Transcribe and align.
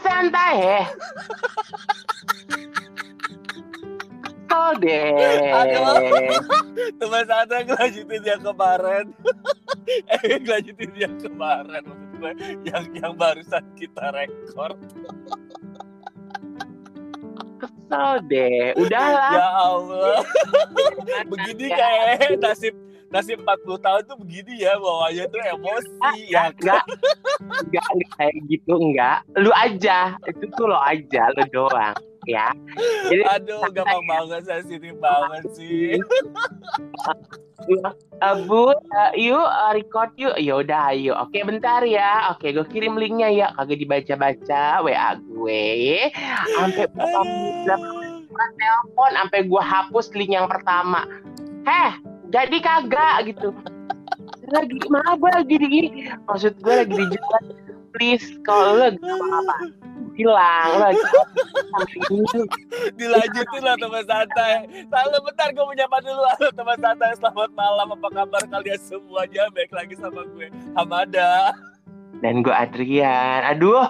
santai. 0.00 0.86
Kesel 4.46 4.70
deh. 4.80 5.06
Aduh. 5.52 5.84
Teman 6.96 7.24
santai 7.28 7.60
ngelanjutin 7.66 8.22
yang 8.24 8.42
kemarin. 8.42 9.04
eh 10.12 10.38
ngelanjutin 10.40 10.92
yang 10.96 11.14
kemarin 11.20 11.82
maksud 11.84 12.10
gue 12.16 12.32
yang 12.64 12.84
yang 12.96 13.12
barusan 13.18 13.64
kita 13.76 14.04
rekor. 14.16 14.78
Kesel 17.60 18.10
deh. 18.30 18.72
Udahlah. 18.80 19.32
Ya 19.34 19.48
Allah. 19.50 20.20
begini 21.30 21.66
kayak 21.68 22.40
nasib 22.40 22.74
nasib 23.10 23.38
40 23.42 23.78
tahun 23.80 24.02
tuh 24.06 24.16
begini 24.18 24.66
ya 24.66 24.74
bawahnya 24.78 25.24
tuh 25.30 25.40
emosi 25.42 26.18
ya 26.30 26.50
Enggak. 26.50 26.84
Enggak 27.66 27.86
enggak 27.94 28.12
kayak 28.18 28.36
gitu 28.50 28.72
enggak. 28.76 29.18
Lu 29.38 29.50
aja. 29.54 29.98
Itu 30.26 30.44
tuh 30.56 30.66
lo 30.70 30.78
aja, 30.82 31.30
lo 31.34 31.44
doang. 31.52 31.96
Ya. 32.26 32.50
Jadi 33.06 33.22
aduh 33.22 33.62
gampang 33.70 34.02
banget 34.02 34.42
sensitif 34.50 34.98
banget 34.98 35.44
sih 35.54 35.94
Uh, 37.66 38.36
bu, 38.46 38.70
uh, 38.70 39.12
yuk 39.18 39.42
uh, 39.42 39.72
record 39.74 40.12
yuk. 40.14 40.36
Ya 40.38 40.60
udah, 40.60 40.94
ayo. 40.94 41.18
Oke, 41.18 41.42
bentar 41.42 41.82
ya. 41.82 42.30
Oke, 42.30 42.54
gue 42.54 42.62
kirim 42.68 42.94
linknya 42.94 43.28
ya. 43.32 43.46
Kagak 43.58 43.80
dibaca-baca 43.80 44.86
WA 44.86 45.18
gue. 45.18 45.64
Sampai 46.56 46.84
berapa 46.94 47.20
telepon, 48.56 49.10
sampai 49.18 49.40
gue 49.48 49.62
hapus 49.62 50.06
link 50.14 50.32
yang 50.36 50.46
pertama. 50.46 51.04
Heh, 51.66 51.92
jadi 52.30 52.56
kagak 52.62 53.16
gitu. 53.32 53.50
Lagi, 54.46 54.78
maaf 54.86 55.18
gue 55.18 55.30
lagi 55.34 55.56
di 55.58 55.68
maksud 56.30 56.54
gue 56.62 56.74
lagi 56.74 56.94
di 56.94 57.06
jalan. 57.10 57.42
Please, 57.90 58.38
kalau 58.44 58.76
lo 58.76 58.92
apa-apa, 58.92 59.56
bilang 60.16 60.68
lo 60.72 60.78
lagi 60.84 61.02
dilanjutin 62.96 63.62
lah 63.64 63.76
teman 63.76 64.04
santai. 64.04 64.64
Halo 64.88 65.16
bentar 65.24 65.48
gue 65.52 65.64
menyapa 65.64 65.96
dulu. 66.00 66.22
Halo 66.24 66.48
teman 66.56 66.78
santai 66.80 67.12
selamat 67.20 67.50
malam. 67.52 67.88
Apa 67.96 68.08
kabar 68.12 68.42
kalian 68.48 68.80
semuanya 68.80 69.48
baik 69.52 69.72
lagi 69.72 69.94
sama 69.96 70.24
gue. 70.36 70.48
Hamada 70.72 71.52
dan 72.20 72.44
gue 72.44 72.52
Adrian. 72.52 73.40
Aduh, 73.46 73.86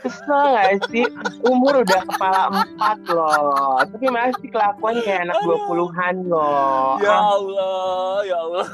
kesel 0.00 0.42
gak 0.56 0.86
sih? 0.88 1.06
Umur 1.44 1.82
udah 1.82 2.00
kepala 2.06 2.42
empat 2.50 2.98
loh, 3.10 3.82
tapi 3.84 4.06
masih 4.08 4.48
kelakuan 4.50 4.98
kayak 5.02 5.28
anak 5.28 5.36
dua 5.44 5.58
puluhan 5.68 6.14
loh. 6.26 6.96
Ya 7.02 7.10
Ah, 7.10 7.36
Allah 7.36 8.14
ya 8.24 8.36
Allah 8.38 8.66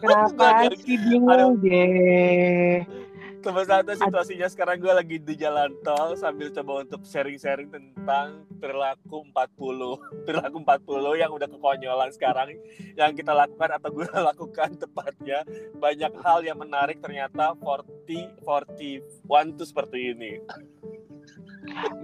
kenapa 0.00 0.72
sih 0.80 0.96
bingung 0.98 1.60
deh? 1.62 2.82
Teman 3.44 3.68
santai 3.68 4.00
situasinya 4.00 4.48
sekarang 4.48 4.80
gue 4.80 4.88
lagi 4.88 5.16
di 5.20 5.36
jalan 5.36 5.76
tol 5.84 6.16
sambil 6.16 6.48
coba 6.48 6.80
untuk 6.80 7.04
sharing-sharing 7.04 7.68
tentang 7.68 8.48
perilaku 8.56 9.20
40 9.36 10.00
perilaku 10.26 10.56
40 10.64 11.20
yang 11.20 11.28
udah 11.28 11.48
kekonyolan 11.52 12.08
sekarang 12.16 12.56
yang 12.96 13.12
kita 13.12 13.36
lakukan 13.36 13.76
atau 13.76 13.92
gue 13.92 14.08
lakukan 14.32 14.80
tepatnya. 14.80 15.44
Banyak 15.76 16.12
hal 16.24 16.40
yang 16.40 16.56
menarik 16.56 17.04
ternyata 17.04 17.52
40 17.52 18.40
41 18.40 19.60
tuh 19.60 19.68
seperti 19.68 20.16
ini. 20.16 20.40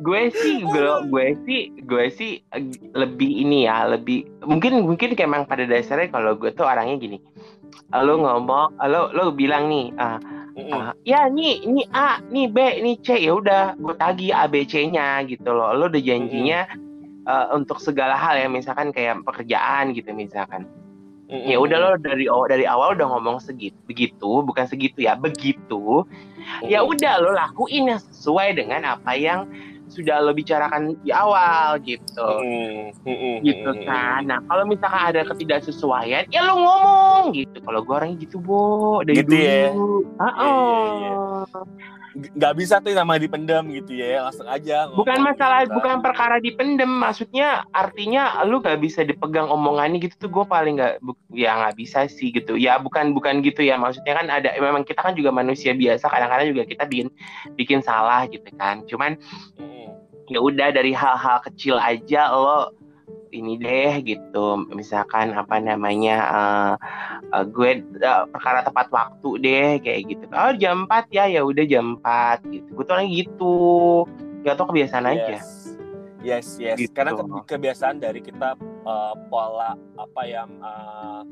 Gue 0.00 0.32
sih, 0.32 0.64
gue, 0.64 0.88
gue 1.08 1.26
sih, 1.44 1.62
gue 1.84 2.04
sih 2.12 2.40
lebih 2.92 3.48
ini 3.48 3.68
ya, 3.68 3.88
lebih 3.88 4.28
mungkin 4.44 4.84
mungkin 4.84 5.16
kayak 5.16 5.28
emang 5.28 5.44
pada 5.48 5.64
dasarnya 5.64 6.12
kalau 6.12 6.36
gue 6.36 6.52
tuh 6.52 6.68
orangnya 6.68 7.00
gini. 7.00 7.18
Lo 7.92 8.20
ngomong, 8.20 8.80
lo 8.88 9.12
lo 9.12 9.32
bilang 9.36 9.68
nih, 9.68 9.92
ah, 10.00 10.16
Mm-mm. 10.60 10.76
Ah, 10.76 10.92
ya 11.08 11.24
nih 11.32 11.64
ini 11.64 11.88
A, 11.96 12.20
nih 12.28 12.46
B, 12.52 12.56
ini 12.84 13.00
C 13.00 13.16
ya 13.16 13.32
udah 13.40 13.80
gue 13.80 13.94
tagih 13.96 14.36
A 14.36 14.44
B 14.44 14.68
C-nya 14.68 15.24
gitu 15.24 15.48
loh. 15.48 15.72
Lo 15.72 15.88
udah 15.88 16.02
janjinya 16.02 16.68
eh, 17.24 17.46
untuk 17.56 17.80
segala 17.80 18.12
hal 18.20 18.36
ya 18.36 18.48
misalkan 18.52 18.92
kayak 18.92 19.24
pekerjaan 19.24 19.96
gitu 19.96 20.12
misalkan. 20.12 20.68
Mm-mm. 21.30 21.46
Ya 21.46 21.56
udah 21.62 21.78
lo 21.78 21.90
dari 21.96 22.28
dari 22.28 22.66
awal 22.68 22.98
udah 22.98 23.06
ngomong 23.16 23.40
segitu 23.40 23.78
begitu, 23.88 24.44
bukan 24.44 24.66
segitu 24.68 25.06
ya, 25.06 25.16
begitu. 25.16 26.04
Ya 26.66 26.84
Mm-mm. 26.84 26.92
udah 26.92 27.12
lo 27.24 27.32
lakuin 27.32 27.96
yang 27.96 28.00
sesuai 28.02 28.60
dengan 28.60 28.84
apa 28.84 29.16
yang 29.16 29.48
sudah 29.90 30.22
lo 30.22 30.30
bicarakan 30.32 30.94
di 31.02 31.10
awal 31.10 31.82
gitu. 31.82 32.28
Mm-mm. 33.04 33.42
Gitu 33.42 33.70
Mm-mm. 33.70 33.84
kan. 33.84 34.22
Nah, 34.24 34.38
kalau 34.46 34.64
misalkan 34.64 35.02
ada 35.12 35.20
ketidaksesuaian, 35.26 36.24
ya 36.30 36.40
lo 36.46 36.54
ngomong 36.56 37.34
gitu. 37.34 37.58
Kalau 37.60 37.82
gue 37.82 37.94
orangnya 37.94 38.16
gitu, 38.22 38.38
Bo, 38.38 39.02
dari 39.02 39.20
Gitu 39.20 39.34
ya? 39.34 39.74
dulu. 39.74 40.06
Ah, 40.16 40.32
Iya, 40.32 40.48
iya, 40.94 41.12
oh. 41.12 41.44
G- 41.44 41.99
nggak 42.10 42.54
bisa 42.58 42.82
tuh 42.82 42.90
nama 42.90 43.14
dipendam 43.14 43.70
gitu 43.70 43.94
ya 43.94 44.26
langsung 44.26 44.48
aja 44.50 44.90
ngomong 44.90 45.06
bukan 45.06 45.18
masalah 45.22 45.62
gitu. 45.62 45.74
bukan 45.78 45.96
perkara 46.02 46.36
dipendem 46.42 46.90
maksudnya 46.90 47.62
artinya 47.70 48.42
lu 48.42 48.58
gak 48.58 48.82
bisa 48.82 49.06
dipegang 49.06 49.46
omongannya 49.46 50.02
gitu 50.02 50.26
tuh 50.26 50.30
gue 50.30 50.44
paling 50.50 50.74
nggak 50.74 50.98
ya 51.30 51.54
nggak 51.54 51.76
bisa 51.78 52.10
sih 52.10 52.34
gitu 52.34 52.58
ya 52.58 52.82
bukan 52.82 53.14
bukan 53.14 53.46
gitu 53.46 53.62
ya 53.62 53.78
maksudnya 53.78 54.18
kan 54.18 54.26
ada 54.26 54.50
memang 54.58 54.82
kita 54.82 55.06
kan 55.06 55.14
juga 55.14 55.30
manusia 55.30 55.70
biasa 55.70 56.10
kadang-kadang 56.10 56.50
juga 56.50 56.66
kita 56.66 56.84
bikin 56.90 57.08
bikin 57.54 57.78
salah 57.78 58.26
gitu 58.26 58.50
kan 58.58 58.82
cuman 58.90 59.14
Mm-mm. 59.62 59.94
ya 60.34 60.38
udah 60.42 60.74
dari 60.74 60.90
hal-hal 60.90 61.38
kecil 61.46 61.78
aja 61.78 62.26
lo 62.34 62.74
ini 63.30 63.56
deh 63.58 64.02
gitu. 64.02 64.46
Misalkan 64.70 65.32
apa 65.34 65.58
namanya 65.58 66.16
eh, 66.30 66.72
eh, 67.34 67.44
gue 67.48 67.70
eh, 67.82 68.22
perkara 68.30 68.62
tepat 68.66 68.90
waktu 68.90 69.30
deh 69.40 69.70
kayak 69.82 70.00
gitu. 70.10 70.24
Oh 70.30 70.52
jam 70.58 70.86
4 70.90 71.10
ya 71.10 71.24
ya 71.30 71.42
udah 71.46 71.64
jam 71.66 71.98
4 72.02 72.46
gitu. 72.50 72.68
Gue 72.74 72.84
tuh 72.84 72.94
orangnya 72.94 73.12
gitu. 73.24 73.56
Gak 74.40 74.54
tau 74.56 74.66
kebiasaan 74.72 75.06
aja. 75.06 75.36
Yes, 75.36 75.48
yes, 76.24 76.46
yes. 76.56 76.76
Gitu. 76.80 76.92
Karena 76.96 77.12
ke- 77.16 77.46
kebiasaan 77.56 77.96
dari 78.00 78.20
kita 78.24 78.56
uh, 78.86 79.14
pola 79.28 79.76
apa 79.96 80.22
yang 80.24 80.48
uh, 80.64 81.22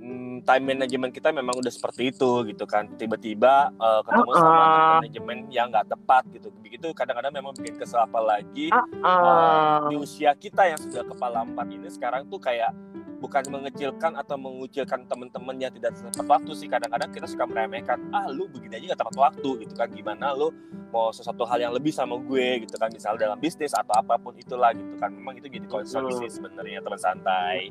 mm, 0.00 0.48
time 0.48 0.64
management 0.64 1.12
kita 1.12 1.28
memang 1.30 1.60
udah 1.60 1.68
seperti 1.68 2.10
itu 2.10 2.48
gitu 2.48 2.64
kan. 2.64 2.88
Tiba-tiba 2.96 3.70
uh, 3.76 4.00
ketemu 4.00 4.30
sama 4.34 4.48
Uh-uh. 4.48 4.64
time 4.64 4.88
management 5.04 5.42
yang 5.52 5.66
nggak 5.68 5.86
tepat 5.92 6.24
gitu. 6.32 6.48
Begitu 6.64 6.88
kadang-kadang 6.96 7.32
memang 7.36 7.52
bikin 7.54 7.76
kesel 7.76 8.00
apalagi 8.00 8.72
Ah, 8.72 8.84
uh, 9.04 9.78
di 9.92 9.96
usia 10.00 10.32
kita 10.32 10.64
yang 10.64 10.80
sudah 10.80 11.04
kepala 11.04 11.44
empat 11.44 11.68
ini 11.68 11.88
sekarang 11.92 12.26
tuh 12.26 12.40
kayak 12.40 12.72
bukan 13.20 13.44
mengecilkan 13.52 14.16
atau 14.16 14.40
mengucilkan 14.40 15.04
teman-teman 15.04 15.54
yang 15.60 15.72
tidak 15.76 15.92
tepat 16.00 16.40
waktu 16.40 16.52
sih. 16.56 16.66
Kadang-kadang 16.66 17.12
kita 17.12 17.26
suka 17.28 17.44
meremehkan 17.44 18.00
ah 18.10 18.26
lu 18.32 18.48
begini 18.48 18.80
aja 18.80 18.96
gak 18.96 19.00
tepat 19.04 19.16
waktu 19.20 19.50
gitu 19.68 19.74
kan. 19.76 19.92
Gimana 19.92 20.32
lu 20.32 20.48
mau 20.90 21.12
sesuatu 21.12 21.44
hal 21.46 21.60
yang 21.60 21.72
lebih 21.76 21.92
sama 21.92 22.16
gue 22.16 22.64
gitu 22.64 22.80
kan. 22.80 22.88
Misal 22.88 23.20
dalam 23.20 23.36
bisnis 23.36 23.76
atau 23.76 23.92
apa 23.92 24.16
pun 24.16 24.32
itulah 24.40 24.72
gitu 24.72 24.96
kan. 24.96 25.12
Memang 25.12 25.36
itu 25.36 25.52
jadi 25.52 25.68
concern 25.68 26.08
sih 26.16 26.32
sebenarnya 26.32 26.80
teman 26.80 26.98
santai. 26.98 27.68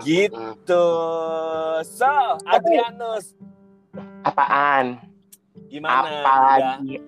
Gitu. 0.00 0.86
So 1.84 2.12
Adrianus. 2.48 3.36
Apaan? 4.24 4.98
Gimana? 5.68 6.10
Lagi 6.58 6.98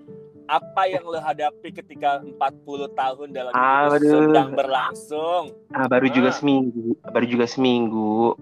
apa 0.46 0.86
yang 0.86 1.02
lo 1.02 1.18
hadapi 1.18 1.74
ketika 1.74 2.22
40 2.22 2.94
tahun 2.94 3.28
dalam 3.34 3.52
Aduh. 3.52 3.98
hidup 3.98 4.22
sedang 4.30 4.50
berlangsung? 4.54 5.44
Ah, 5.74 5.86
baru 5.90 6.06
juga 6.08 6.30
Ah. 6.30 6.36
seminggu 6.38 6.94
baru 7.10 7.26
juga 7.26 7.46
seminggu. 7.46 8.34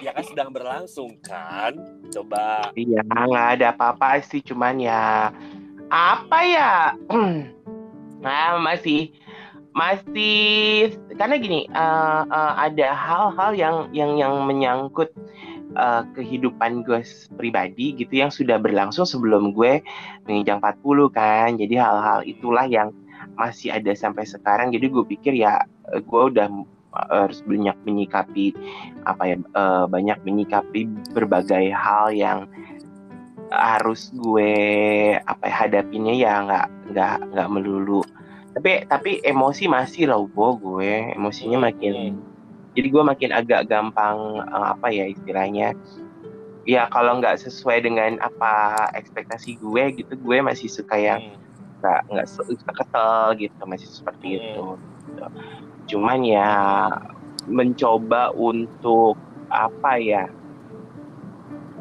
Ya 0.00 0.12
kan 0.12 0.24
sedang 0.24 0.50
berlangsung 0.52 1.20
kan? 1.20 1.76
Coba. 2.08 2.72
Iya 2.74 3.04
nggak 3.04 3.48
ada 3.60 3.66
apa-apa 3.76 4.24
sih 4.24 4.40
cuman 4.40 4.80
ya 4.80 5.28
apa 5.88 6.38
ya? 6.44 6.72
Nah 8.24 8.56
masih 8.56 9.12
masih 9.76 10.96
karena 11.12 11.36
gini 11.36 11.68
eh, 11.68 12.22
eh, 12.24 12.52
ada 12.56 12.88
hal-hal 12.96 13.50
yang 13.52 13.76
yang 13.92 14.16
yang 14.16 14.32
menyangkut 14.48 15.12
eh, 15.74 16.02
kehidupan 16.14 16.86
gue 16.86 17.02
pribadi 17.34 17.94
gitu 17.98 18.14
yang 18.22 18.30
sudah 18.30 18.56
berlangsung 18.58 19.04
sebelum 19.04 19.52
gue 19.52 19.82
menginjak 20.26 20.62
40 20.62 21.10
kan. 21.10 21.50
Jadi 21.58 21.74
hal-hal 21.76 22.22
itulah 22.24 22.66
yang 22.66 22.94
masih 23.34 23.74
ada 23.74 23.92
sampai 23.94 24.24
sekarang. 24.24 24.70
Jadi 24.70 24.86
gue 24.88 25.04
pikir 25.04 25.34
ya 25.34 25.62
eh, 25.92 26.00
gue 26.00 26.22
udah 26.30 26.46
eh, 26.50 27.20
harus 27.26 27.40
banyak 27.44 27.76
menyikapi 27.84 28.54
apa 29.04 29.22
ya 29.24 29.36
eh, 29.38 29.84
banyak 29.90 30.18
menyikapi 30.22 30.86
berbagai 31.12 31.72
hal 31.74 32.14
yang 32.14 32.46
harus 33.54 34.10
gue 34.16 34.52
apa 35.20 35.44
ya, 35.46 35.54
hadapinnya 35.54 36.14
ya 36.16 36.32
nggak 36.42 36.66
nggak 36.94 37.16
nggak 37.34 37.48
melulu. 37.50 38.02
Tapi 38.54 38.86
tapi 38.86 39.18
emosi 39.22 39.66
masih 39.66 40.10
loh 40.10 40.30
gue. 40.30 41.14
Emosinya 41.14 41.70
makin 41.70 42.18
jadi 42.74 42.88
gue 42.90 43.02
makin 43.06 43.30
agak 43.30 43.70
gampang 43.70 44.18
eh, 44.42 44.66
apa 44.74 44.86
ya 44.90 45.06
istilahnya 45.06 45.72
ya 46.64 46.88
kalau 46.88 47.20
nggak 47.20 47.36
sesuai 47.40 47.84
dengan 47.84 48.16
apa 48.18 48.52
ekspektasi 48.96 49.60
gue 49.60 49.84
gitu 50.00 50.12
gue 50.16 50.38
masih 50.40 50.68
suka 50.68 50.96
yang 50.96 51.20
Hmm. 51.20 51.38
nggak 51.84 52.00
nggak 52.08 52.26
se- 52.26 52.48
suka 52.48 52.72
kesel 52.80 53.36
gitu 53.36 53.60
masih 53.68 53.88
seperti 53.92 54.26
Hmm. 54.26 54.36
itu 54.40 54.64
gitu. 55.04 55.24
cuman 55.84 56.24
ya 56.24 56.52
mencoba 57.44 58.32
untuk 58.32 59.20
apa 59.52 60.00
ya 60.00 60.24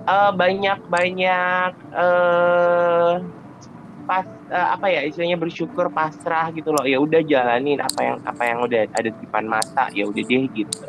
eh, 0.04 0.32
banyak 0.36 0.80
banyak 0.92 1.72
eh 1.96 3.12
pas 4.04 4.28
uh, 4.52 4.76
apa 4.76 4.92
ya 4.92 5.02
istilahnya 5.08 5.40
bersyukur 5.40 5.88
pasrah 5.90 6.52
gitu 6.52 6.76
loh 6.76 6.84
ya 6.84 7.00
udah 7.00 7.24
jalanin 7.24 7.80
apa 7.80 8.00
yang 8.04 8.18
apa 8.24 8.44
yang 8.44 8.60
udah 8.64 8.82
ada 8.92 9.10
di 9.10 9.20
depan 9.24 9.46
mata 9.48 9.88
ya 9.96 10.04
udah 10.08 10.24
deh 10.24 10.46
gitu 10.52 10.80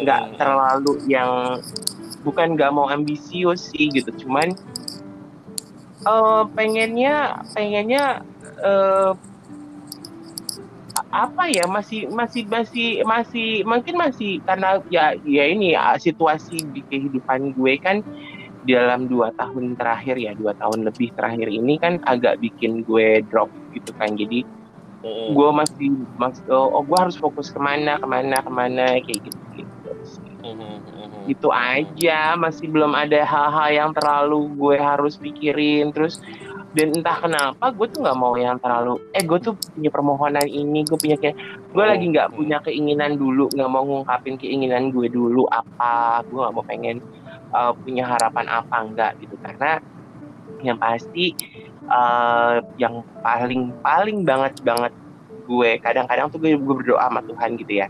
nggak 0.00 0.22
hmm. 0.24 0.34
terlalu 0.40 0.94
yang 1.06 1.60
bukan 2.24 2.56
nggak 2.56 2.72
mau 2.72 2.88
ambisius 2.88 3.72
sih 3.72 3.92
gitu 3.92 4.12
cuman 4.24 4.56
uh, 6.08 6.44
pengennya 6.52 7.44
pengennya 7.52 8.24
uh, 8.60 9.12
apa 11.10 11.50
ya 11.50 11.66
masih 11.66 12.06
masih 12.06 12.46
masih 12.46 13.02
masih 13.02 13.66
mungkin 13.66 13.98
masih 13.98 14.38
karena 14.46 14.78
ya 14.94 15.18
ya 15.26 15.44
ini 15.50 15.74
ya 15.74 15.98
situasi 15.98 16.62
di 16.70 16.86
kehidupan 16.86 17.50
gue 17.58 17.74
kan 17.82 18.06
dalam 18.68 19.08
dua 19.08 19.32
tahun 19.36 19.76
terakhir 19.76 20.20
ya 20.20 20.36
dua 20.36 20.52
tahun 20.56 20.84
lebih 20.84 21.16
terakhir 21.16 21.48
ini 21.48 21.80
kan 21.80 21.96
agak 22.04 22.40
bikin 22.44 22.84
gue 22.84 23.24
drop 23.32 23.48
gitu 23.72 23.90
kan 23.96 24.12
jadi 24.12 24.44
mm. 25.04 25.32
gue 25.32 25.48
masih 25.52 25.88
mas 26.20 26.36
oh, 26.52 26.82
gue 26.84 26.98
harus 26.98 27.16
fokus 27.16 27.48
ke 27.48 27.60
mana 27.60 27.96
ke 27.96 28.06
mana 28.06 28.36
ke 28.44 28.50
mana 28.52 28.86
kayak 29.00 29.20
gitu 29.24 29.40
gitu 29.56 29.90
mm-hmm, 30.44 30.74
mm-hmm. 30.76 31.22
gitu 31.32 31.48
aja 31.48 32.36
masih 32.36 32.68
belum 32.68 32.92
ada 32.92 33.24
hal-hal 33.24 33.68
yang 33.72 33.90
terlalu 33.96 34.48
gue 34.56 34.76
harus 34.76 35.16
pikirin 35.16 35.92
terus 35.92 36.20
dan 36.70 36.94
entah 36.94 37.18
kenapa 37.18 37.74
gue 37.74 37.86
tuh 37.90 37.98
nggak 38.06 38.18
mau 38.18 38.38
yang 38.38 38.54
terlalu 38.62 39.02
eh 39.10 39.26
gue 39.26 39.38
tuh 39.42 39.58
punya 39.58 39.90
permohonan 39.90 40.46
ini 40.46 40.86
gue 40.86 40.94
punya 40.94 41.18
kayak 41.18 41.34
gue 41.74 41.84
lagi 41.84 42.06
nggak 42.06 42.30
punya 42.30 42.62
keinginan 42.62 43.18
dulu 43.18 43.50
nggak 43.50 43.70
mau 43.70 43.82
ngungkapin 43.82 44.38
keinginan 44.38 44.94
gue 44.94 45.10
dulu 45.10 45.50
apa 45.50 46.22
gue 46.30 46.38
nggak 46.38 46.54
mau 46.54 46.62
pengen 46.62 47.02
uh, 47.52 47.72
punya 47.74 48.06
harapan 48.06 48.46
apa 48.48 48.76
enggak 48.82 49.12
gitu. 49.22 49.34
Karena 49.40 49.82
yang 50.60 50.76
pasti 50.76 51.32
uh, 51.88 52.60
yang 52.76 53.02
paling 53.24 53.72
paling 53.80 54.22
banget 54.26 54.60
banget 54.60 54.92
gue 55.50 55.70
kadang-kadang 55.82 56.30
tuh 56.30 56.38
gue, 56.38 56.54
gue 56.54 56.74
berdoa 56.84 57.10
sama 57.10 57.20
Tuhan 57.26 57.58
gitu 57.58 57.72
ya. 57.82 57.88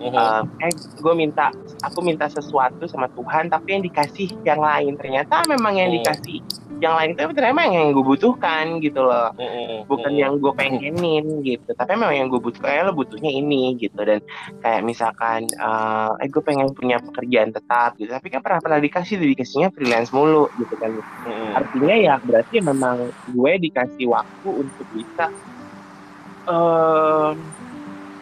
Uh, 0.00 0.40
eh 0.64 0.72
gue 0.72 1.12
minta 1.12 1.52
aku 1.84 2.00
minta 2.00 2.24
sesuatu 2.24 2.88
sama 2.88 3.12
Tuhan 3.12 3.52
tapi 3.52 3.76
yang 3.76 3.84
dikasih 3.84 4.28
yang 4.44 4.60
lain. 4.60 4.96
Ternyata 4.96 5.44
memang 5.48 5.76
yang 5.76 5.92
oh. 5.92 5.94
dikasih 6.00 6.40
yang 6.80 6.94
lain 6.96 7.12
itu 7.14 7.32
ternyata 7.36 7.68
yang 7.68 7.92
gue 7.92 8.04
butuhkan 8.04 8.80
gitu 8.80 9.00
loh. 9.04 9.30
Bukan 9.86 10.12
yang 10.16 10.40
gue 10.40 10.52
pengenin 10.56 11.44
gitu 11.44 11.70
tapi 11.76 11.96
memang 11.96 12.16
yang 12.16 12.28
gue 12.32 12.40
butuhkan 12.40 12.68
kayak 12.72 12.82
lo 12.88 12.92
butuhnya 12.96 13.30
ini 13.30 13.76
gitu. 13.76 14.00
Dan 14.00 14.24
kayak 14.64 14.82
misalkan 14.82 15.46
uh, 15.60 16.16
eh 16.18 16.28
gue 16.28 16.42
pengen 16.42 16.72
punya 16.72 16.98
pekerjaan 16.98 17.52
tetap 17.52 17.94
gitu 18.00 18.10
tapi 18.10 18.28
kan 18.32 18.40
pernah 18.40 18.60
pernah 18.64 18.80
dikasih 18.80 19.20
dikasihnya 19.20 19.70
freelance 19.76 20.10
mulu 20.10 20.48
gitu 20.56 20.74
kan. 20.80 20.96
Artinya 21.54 21.94
ya 21.94 22.14
berarti 22.18 22.64
memang 22.64 23.12
gue 23.30 23.52
dikasih 23.70 24.08
waktu 24.08 24.48
untuk 24.48 24.86
bisa 24.96 25.28
uh, 26.48 27.36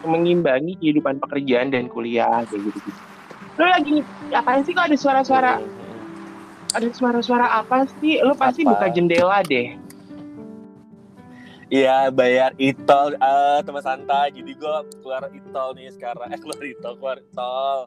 mengimbangi 0.03 0.79
kehidupan 0.79 1.19
pekerjaan 1.19 1.71
dan 1.71 1.91
kuliah 1.91 2.43
kayak 2.47 2.71
gitu 2.71 2.79
gitu 2.87 3.01
lo 3.59 3.67
lagi 3.67 3.99
apa 4.31 4.63
sih 4.63 4.71
kok 4.71 4.87
ada 4.87 4.95
suara-suara 4.95 5.51
ada 6.73 6.87
suara-suara 6.93 7.47
apa 7.61 7.89
sih? 8.01 8.21
Lu 8.21 8.33
pasti 8.37 8.61
apa? 8.65 8.77
buka 8.77 8.87
jendela 8.93 9.41
deh. 9.45 9.77
Iya 11.69 12.09
bayar 12.09 12.57
itol 12.57 13.13
uh, 13.21 13.61
teman 13.61 13.85
santai 13.85 14.33
jadi 14.33 14.57
gue 14.57 14.77
keluar 15.05 15.29
itol 15.29 15.77
nih 15.77 15.93
sekarang 15.93 16.33
eh 16.33 16.41
keluar 16.41 16.65
itol 16.65 16.97
keluar 16.97 17.17
itol 17.21 17.85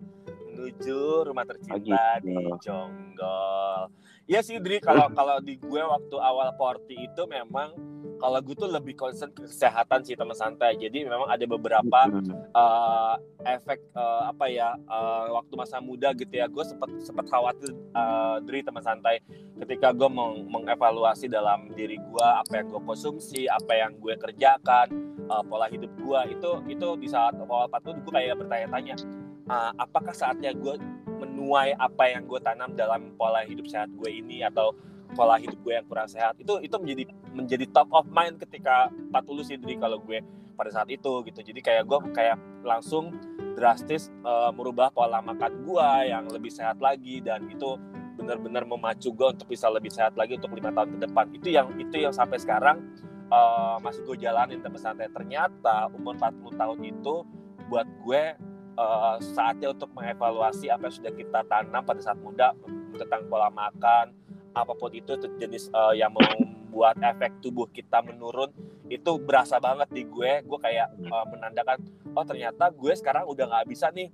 menuju 0.54 1.26
rumah 1.26 1.42
tercinta 1.42 1.74
oh, 1.74 1.82
gitu. 1.82 2.30
di 2.30 2.34
Jonggol. 2.62 3.90
Iya 4.32 4.40
sih 4.40 4.56
Dri. 4.64 4.80
Kalau 4.80 5.12
kalau 5.12 5.36
di 5.44 5.60
gue 5.60 5.82
waktu 5.84 6.16
awal 6.16 6.56
porti 6.56 6.96
itu 6.96 7.22
memang 7.28 7.76
kalau 8.16 8.40
gue 8.40 8.56
tuh 8.56 8.70
lebih 8.72 8.96
concern 8.96 9.28
ke 9.28 9.44
kesehatan 9.44 10.08
sih 10.08 10.16
teman 10.16 10.32
santai. 10.32 10.72
Jadi 10.80 11.04
memang 11.04 11.28
ada 11.28 11.44
beberapa 11.44 12.08
uh, 12.56 13.20
efek 13.44 13.92
uh, 13.92 14.32
apa 14.32 14.48
ya 14.48 14.72
uh, 14.88 15.36
waktu 15.36 15.52
masa 15.52 15.84
muda 15.84 16.16
gitu 16.16 16.32
ya. 16.32 16.48
Gue 16.48 16.64
sempat 16.64 16.88
sempat 17.04 17.28
khawatir 17.28 17.76
uh, 17.92 18.40
dari 18.40 18.64
teman 18.64 18.80
santai 18.80 19.20
ketika 19.60 19.92
gue 19.92 20.08
meng 20.08 20.48
mengevaluasi 20.48 21.28
dalam 21.28 21.68
diri 21.76 22.00
gue 22.00 22.24
apa 22.24 22.64
yang 22.64 22.72
gue 22.72 22.80
konsumsi 22.88 23.44
apa 23.52 23.76
yang 23.76 24.00
gue 24.00 24.16
kerjakan 24.16 25.12
uh, 25.28 25.44
pola 25.44 25.68
hidup 25.68 25.92
gue 25.92 26.20
itu 26.32 26.50
itu 26.72 26.88
di 26.96 27.08
saat 27.12 27.36
awal 27.36 27.68
itu 27.68 28.00
gue 28.00 28.12
kayak 28.16 28.40
bertanya-tanya 28.40 28.96
uh, 29.52 29.70
apakah 29.76 30.16
saatnya 30.16 30.56
gue 30.56 30.80
menuai 31.42 31.74
apa 31.74 32.06
yang 32.06 32.30
gue 32.30 32.38
tanam 32.38 32.78
dalam 32.78 33.18
pola 33.18 33.42
hidup 33.42 33.66
sehat 33.66 33.90
gue 33.90 34.10
ini 34.22 34.46
atau 34.46 34.70
pola 35.18 35.42
hidup 35.42 35.58
gue 35.58 35.74
yang 35.74 35.86
kurang 35.90 36.06
sehat 36.06 36.38
itu 36.38 36.62
itu 36.62 36.72
menjadi 36.78 37.04
menjadi 37.34 37.66
top 37.74 37.90
of 37.90 38.06
mind 38.06 38.38
ketika 38.38 38.86
40 39.10 39.42
sih 39.42 39.58
Dri 39.58 39.74
kalau 39.74 39.98
gue 39.98 40.22
pada 40.54 40.70
saat 40.70 40.86
itu 40.94 41.26
gitu. 41.26 41.40
Jadi 41.42 41.58
kayak 41.58 41.90
gue 41.90 41.98
kayak 42.14 42.38
langsung 42.62 43.10
drastis 43.58 44.14
uh, 44.22 44.54
merubah 44.54 44.94
pola 44.94 45.18
makan 45.18 45.66
gue 45.66 45.88
yang 46.06 46.30
lebih 46.30 46.54
sehat 46.54 46.78
lagi 46.78 47.18
dan 47.18 47.50
itu 47.50 47.74
benar-benar 48.14 48.62
memacu 48.62 49.10
gue 49.10 49.28
untuk 49.34 49.50
bisa 49.50 49.66
lebih 49.66 49.90
sehat 49.90 50.14
lagi 50.14 50.38
untuk 50.38 50.54
lima 50.54 50.70
tahun 50.70 50.96
ke 50.96 50.98
depan. 51.10 51.26
Itu 51.34 51.48
yang 51.50 51.74
itu 51.74 51.98
yang 51.98 52.14
sampai 52.14 52.38
sekarang 52.38 52.78
uh, 53.34 53.82
masih 53.82 54.06
gue 54.06 54.22
jalanin 54.22 54.62
tapi 54.62 54.78
santai 54.78 55.10
ternyata 55.10 55.90
umur 55.90 56.14
40 56.14 56.54
tahun 56.54 56.78
itu 56.86 57.14
buat 57.66 57.88
gue 58.06 58.51
uh, 58.76 59.16
saatnya 59.20 59.72
untuk 59.72 59.90
mengevaluasi 59.92 60.68
apa 60.68 60.88
yang 60.88 60.94
sudah 60.94 61.12
kita 61.12 61.40
tanam 61.48 61.82
pada 61.82 62.00
saat 62.00 62.18
muda 62.20 62.56
tentang 62.96 63.26
pola 63.28 63.48
makan 63.48 64.12
apa 64.52 64.72
pun 64.76 64.92
itu 64.92 65.16
jenis 65.40 65.72
uh, 65.72 65.96
yang 65.96 66.12
membuat 66.12 67.00
efek 67.00 67.40
tubuh 67.40 67.64
kita 67.72 68.04
menurun 68.04 68.52
itu 68.92 69.16
berasa 69.16 69.56
banget 69.56 69.88
di 69.88 70.04
gue. 70.04 70.44
Gue 70.44 70.58
kayak 70.60 70.92
uh, 71.08 71.24
menandakan 71.32 71.80
oh 72.12 72.24
ternyata 72.24 72.68
gue 72.68 72.92
sekarang 72.92 73.24
udah 73.24 73.48
nggak 73.48 73.66
bisa 73.72 73.88
nih 73.88 74.12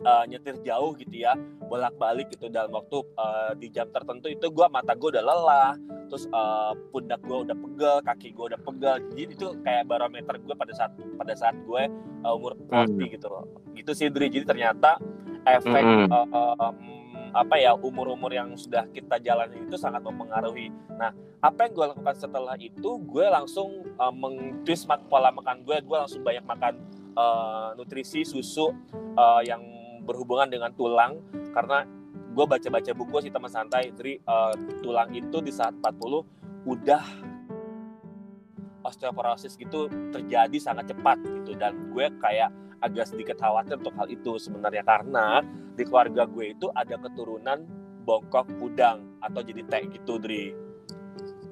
uh, 0.00 0.24
nyetir 0.24 0.56
jauh 0.64 0.96
gitu 0.96 1.24
ya 1.24 1.36
bolak 1.68 1.94
balik 2.00 2.28
gitu 2.32 2.48
dalam 2.48 2.72
waktu 2.72 3.04
uh, 3.16 3.52
di 3.56 3.68
jam 3.68 3.88
tertentu 3.92 4.32
itu 4.32 4.48
gue 4.48 4.66
mata 4.72 4.96
gue 4.96 5.08
udah 5.12 5.24
lelah 5.24 5.72
terus 6.08 6.28
uh, 6.32 6.72
pundak 6.92 7.20
gue 7.24 7.38
udah 7.48 7.56
pegel 7.56 7.96
kaki 8.04 8.28
gue 8.36 8.44
udah 8.52 8.60
pegel 8.60 8.96
jadi 9.12 9.32
itu 9.32 9.48
kayak 9.64 9.84
barometer 9.88 10.36
gue 10.36 10.54
pada 10.56 10.72
saat 10.76 10.92
pada 11.16 11.32
saat 11.36 11.56
gue 11.64 11.82
uh, 12.24 12.36
umur 12.36 12.56
40 12.68 12.72
hmm. 12.72 13.00
gitu 13.16 13.26
loh 13.28 13.44
gitu 13.72 13.90
sih 13.96 14.08
Dri 14.12 14.28
jadi 14.28 14.44
ternyata 14.44 15.00
efek 15.48 15.84
hmm. 15.84 16.08
uh, 16.08 16.56
um, 16.56 16.76
apa 17.32 17.56
ya 17.56 17.72
umur-umur 17.72 18.28
yang 18.28 18.52
sudah 18.54 18.84
kita 18.92 19.16
jalani 19.16 19.64
itu 19.64 19.76
sangat 19.80 20.04
mempengaruhi. 20.04 20.68
Nah, 21.00 21.16
apa 21.40 21.64
yang 21.64 21.72
gue 21.72 21.86
lakukan 21.96 22.16
setelah 22.16 22.56
itu, 22.60 23.00
gue 23.08 23.24
langsung 23.24 23.88
uh, 23.96 24.12
mengtwist 24.12 24.84
pola 25.08 25.32
makan 25.32 25.64
gue. 25.64 25.80
Gue 25.80 25.96
langsung 25.96 26.20
banyak 26.20 26.44
makan 26.44 26.74
uh, 27.16 27.72
nutrisi 27.74 28.22
susu 28.28 28.76
uh, 29.16 29.40
yang 29.40 29.64
berhubungan 30.02 30.50
dengan 30.50 30.70
tulang 30.74 31.22
karena 31.54 31.86
gue 32.32 32.44
baca-baca 32.48 32.90
buku 32.96 33.28
sih 33.28 33.32
teman 33.32 33.52
santai 33.52 33.92
dari 33.92 34.16
uh, 34.24 34.56
tulang 34.80 35.12
itu 35.12 35.38
di 35.44 35.52
saat 35.52 35.76
40 35.76 36.66
udah 36.66 37.04
osteoporosis 38.82 39.54
gitu 39.54 39.86
terjadi 40.10 40.58
sangat 40.58 40.90
cepat 40.90 41.22
gitu 41.22 41.54
dan 41.54 41.92
gue 41.92 42.10
kayak 42.18 42.50
agak 42.82 43.06
sedikit 43.06 43.38
khawatir 43.38 43.78
untuk 43.78 43.94
hal 43.94 44.10
itu 44.10 44.42
sebenarnya 44.42 44.82
karena 44.82 45.40
di 45.78 45.82
keluarga 45.86 46.26
gue 46.26 46.52
itu 46.52 46.66
ada 46.74 46.98
keturunan 46.98 47.62
bongkok 48.02 48.50
udang 48.58 49.06
atau 49.22 49.40
jadi 49.40 49.62
teh 49.70 49.82
gitu 49.94 50.18
Dri. 50.18 50.50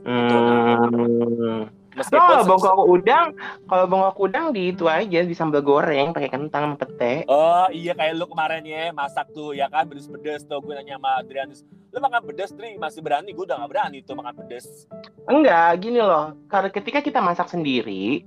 Gitu. 0.00 0.37
Hmm. 0.37 1.69
Meskipun 1.90 2.23
oh, 2.23 2.47
bongkok 2.47 2.87
udang, 2.87 3.26
kalau 3.66 3.85
bongkok 3.90 4.19
udang 4.23 4.54
di 4.54 4.71
itu 4.71 4.87
aja 4.87 5.26
di 5.26 5.35
sambal 5.35 5.61
goreng 5.61 6.14
pakai 6.14 6.30
kentang 6.30 6.62
sama 6.71 6.76
pete. 6.78 7.26
Oh 7.26 7.66
iya 7.75 7.99
kayak 7.99 8.14
lu 8.14 8.30
kemarin 8.30 8.62
ya 8.62 8.95
masak 8.95 9.26
tuh 9.35 9.52
ya 9.52 9.66
kan 9.66 9.90
pedes-pedes 9.90 10.47
tuh 10.47 10.62
gue 10.62 10.73
nanya 10.78 10.97
sama 10.97 11.19
Adrianus. 11.19 11.66
Lu 11.90 11.99
makan 11.99 12.23
pedes 12.30 12.54
Dri 12.54 12.78
masih 12.78 13.02
berani? 13.02 13.35
Gue 13.35 13.42
udah 13.42 13.59
gak 13.59 13.71
berani 13.75 13.99
tuh 14.07 14.14
makan 14.14 14.38
pedes. 14.38 14.87
Enggak, 15.26 15.83
gini 15.83 15.99
loh. 15.99 16.38
Karena 16.47 16.71
ketika 16.71 17.02
kita 17.02 17.19
masak 17.19 17.50
sendiri, 17.50 18.23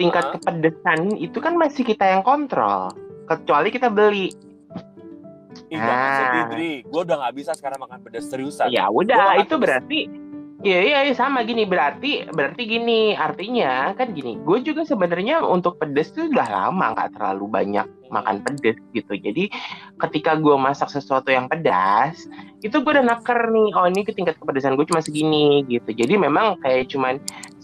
tingkat 0.00 0.32
huh? 0.32 0.32
kepedesan 0.40 1.20
itu 1.20 1.36
kan 1.36 1.52
masih 1.60 1.84
kita 1.84 2.08
yang 2.08 2.24
kontrol 2.24 2.88
kecuali 3.28 3.68
kita 3.68 3.92
beli 3.92 4.32
Iya, 5.72 5.80
nah. 5.80 6.48
Dri. 6.52 6.84
Gue 6.84 7.00
udah 7.00 7.28
gak 7.28 7.34
bisa 7.36 7.52
sekarang 7.56 7.80
makan 7.80 8.04
pedas 8.04 8.28
seriusan. 8.28 8.68
Ya 8.68 8.92
udah, 8.92 9.40
itu 9.40 9.56
berarti 9.56 10.04
Iya, 10.62 10.78
iya, 10.86 10.98
iya 11.10 11.14
sama 11.18 11.42
gini 11.42 11.66
berarti 11.66 12.22
berarti 12.30 12.62
gini 12.70 13.18
artinya 13.18 13.98
kan 13.98 14.14
gini. 14.14 14.38
Gue 14.46 14.62
juga 14.62 14.86
sebenarnya 14.86 15.42
untuk 15.42 15.74
pedes 15.82 16.14
tuh 16.14 16.30
udah 16.30 16.46
lama 16.46 16.94
nggak 16.94 17.18
terlalu 17.18 17.50
banyak 17.50 17.86
makan 18.14 18.46
pedes 18.46 18.78
gitu. 18.94 19.10
Jadi 19.18 19.50
ketika 19.98 20.38
gue 20.38 20.54
masak 20.54 20.86
sesuatu 20.94 21.34
yang 21.34 21.50
pedas, 21.50 22.30
itu 22.62 22.78
gue 22.78 22.92
udah 22.94 23.02
naker 23.02 23.50
nih. 23.50 23.68
Oh 23.74 23.90
ini 23.90 24.06
tingkat 24.06 24.38
kepedesan 24.38 24.78
gue 24.78 24.86
cuma 24.86 25.02
segini 25.02 25.66
gitu. 25.66 25.90
Jadi 25.90 26.14
memang 26.14 26.54
kayak 26.62 26.94
cuman 26.94 27.18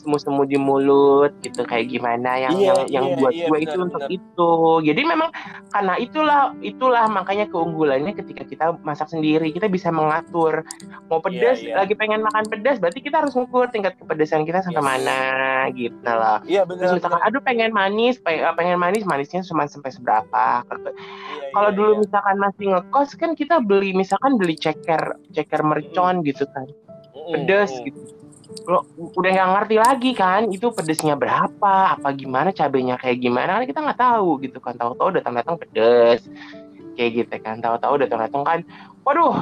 semu-semu 0.09 0.49
di 0.49 0.57
mulut 0.57 1.37
gitu 1.45 1.69
kayak 1.69 1.93
gimana 1.93 2.41
yang 2.41 2.57
Iya, 2.57 2.65
yang 2.65 2.81
yang 2.89 3.07
iya, 3.13 3.17
buat 3.21 3.33
iya, 3.37 3.45
gue 3.45 3.59
benar, 3.61 3.67
itu 3.69 3.77
untuk 3.85 4.01
benar. 4.01 4.17
itu 4.17 4.51
jadi 4.89 5.03
memang 5.05 5.31
karena 5.69 5.95
itulah 6.01 6.41
itulah 6.65 7.05
makanya 7.13 7.45
keunggulannya 7.53 8.17
ketika 8.17 8.49
kita 8.49 8.65
masak 8.81 9.13
sendiri 9.13 9.53
kita 9.53 9.69
bisa 9.69 9.93
mengatur 9.93 10.65
mau 11.13 11.21
pedas 11.21 11.61
Iya, 11.61 11.69
iya. 11.69 11.75
lagi 11.77 11.93
pengen 11.93 12.25
makan 12.25 12.49
pedas 12.49 12.81
berarti 12.81 13.05
kita 13.05 13.21
harus 13.21 13.37
ngukur 13.37 13.69
tingkat 13.69 14.01
kepedasan 14.01 14.49
kita 14.49 14.65
sampai 14.65 14.81
Yes. 14.81 14.89
mana 14.89 15.19
gitu 15.77 16.09
loh 16.09 16.39
Iya 16.49 16.63
terus 16.65 16.81
benar. 16.81 16.97
misalkan 16.97 17.21
aduh 17.21 17.43
pengen 17.45 17.71
manis 17.71 18.17
eh, 18.25 18.41
pengen 18.57 18.79
manis 18.81 19.05
manisnya 19.05 19.45
cuma 19.45 19.69
sampai 19.69 19.93
seberapa 19.93 20.65
Iya, 20.65 21.53
kalau 21.53 21.69
iya, 21.69 21.77
dulu 21.77 21.93
iya. 21.93 22.01
misalkan 22.01 22.37
masih 22.39 22.65
ngekos 22.73 23.11
kan 23.19 23.31
kita 23.35 23.61
beli 23.61 23.93
misalkan 23.93 24.41
beli 24.41 24.57
ceker 24.57 25.21
ceker 25.35 25.61
mercon 25.61 26.23
gitu 26.23 26.49
kan 26.55 26.65
pedes 27.29 27.75
mm. 27.75 27.85
gitu 27.85 28.01
lo 28.65 28.89
udah 28.97 29.31
nggak 29.31 29.51
ngerti 29.55 29.77
lagi 29.77 30.11
kan 30.17 30.49
itu 30.49 30.73
pedesnya 30.73 31.15
berapa 31.21 31.97
apa 31.97 32.09
gimana 32.17 32.49
cabenya 32.49 32.97
kayak 32.97 33.21
gimana 33.21 33.61
kan 33.61 33.65
kita 33.69 33.81
nggak 33.85 34.01
tahu 34.01 34.41
gitu 34.41 34.59
kan. 34.61 34.75
Tahu-tahu 34.77 35.21
datang 35.21 35.37
datang 35.37 35.57
pedes 35.61 36.25
kayak 36.97 37.11
gitu 37.25 37.35
kan. 37.45 37.61
Tahu-tahu 37.61 37.95
datang 38.01 38.25
datang 38.25 38.43
kan 38.45 38.59
waduh 39.05 39.37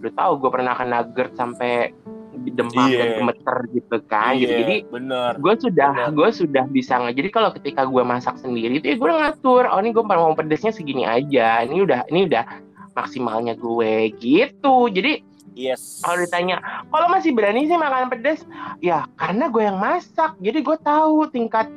udah 0.00 0.12
tahu 0.16 0.32
gue 0.40 0.50
pernah 0.52 0.72
kena 0.76 1.04
GERD 1.12 1.32
sampai 1.36 1.92
demam 2.32 2.88
dan 2.88 3.08
gemeter 3.20 3.56
gitu 3.76 3.96
kan 4.08 4.32
gitu. 4.40 4.48
Iya, 4.48 4.58
jadi 4.64 4.76
benar. 4.88 5.32
gue 5.36 5.54
sudah 5.60 5.92
gue 6.10 6.28
sudah 6.32 6.64
bisa 6.72 6.96
nggak 6.96 7.14
jadi 7.20 7.28
kalau 7.28 7.50
ketika 7.52 7.84
gue 7.84 8.02
masak 8.02 8.40
sendiri 8.40 8.80
itu 8.80 8.92
ya 8.92 8.96
gue 8.96 9.12
ngatur 9.12 9.68
oh 9.68 9.78
ini 9.78 9.92
gue 9.92 10.04
mau 10.04 10.32
pedesnya 10.32 10.72
segini 10.72 11.04
aja 11.04 11.60
ini 11.62 11.84
udah 11.84 12.08
ini 12.08 12.26
udah 12.26 12.44
maksimalnya 12.92 13.56
gue 13.56 14.12
gitu. 14.20 14.88
Jadi 14.92 15.24
Yes. 15.52 16.00
kalau 16.00 16.16
ditanya 16.18 16.56
kalau 16.86 17.06
masih 17.06 17.30
berani 17.30 17.64
sih 17.64 17.74
makan 17.74 18.08
pedas 18.08 18.40
ya 18.78 19.04
karena 19.14 19.46
gue 19.46 19.62
yang 19.62 19.76
masak 19.76 20.32
jadi 20.38 20.58
gue 20.58 20.78
tahu 20.78 21.28
tingkat 21.28 21.68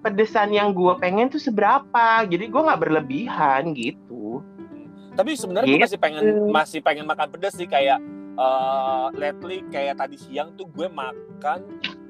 pedesan 0.00 0.50
yang 0.50 0.70
gue 0.70 0.92
pengen 0.98 1.26
tuh 1.26 1.38
seberapa 1.38 2.04
jadi 2.22 2.44
gue 2.44 2.60
nggak 2.60 2.80
berlebihan 2.80 3.72
gitu 3.72 4.42
Tapi 5.12 5.30
sebenarnya 5.32 5.68
gue 5.68 5.78
Gitu. 5.78 5.86
masih 5.86 6.00
pengen 6.00 6.22
masih 6.50 6.80
pengen 6.80 7.04
makan 7.04 7.30
pedas 7.30 7.54
sih 7.54 7.64
kayak 7.64 8.02
eh 8.34 9.06
lately 9.14 9.62
kayak 9.68 9.94
tadi 9.94 10.18
siang 10.18 10.50
tuh 10.52 10.66
gue 10.66 10.88
makan 10.88 11.62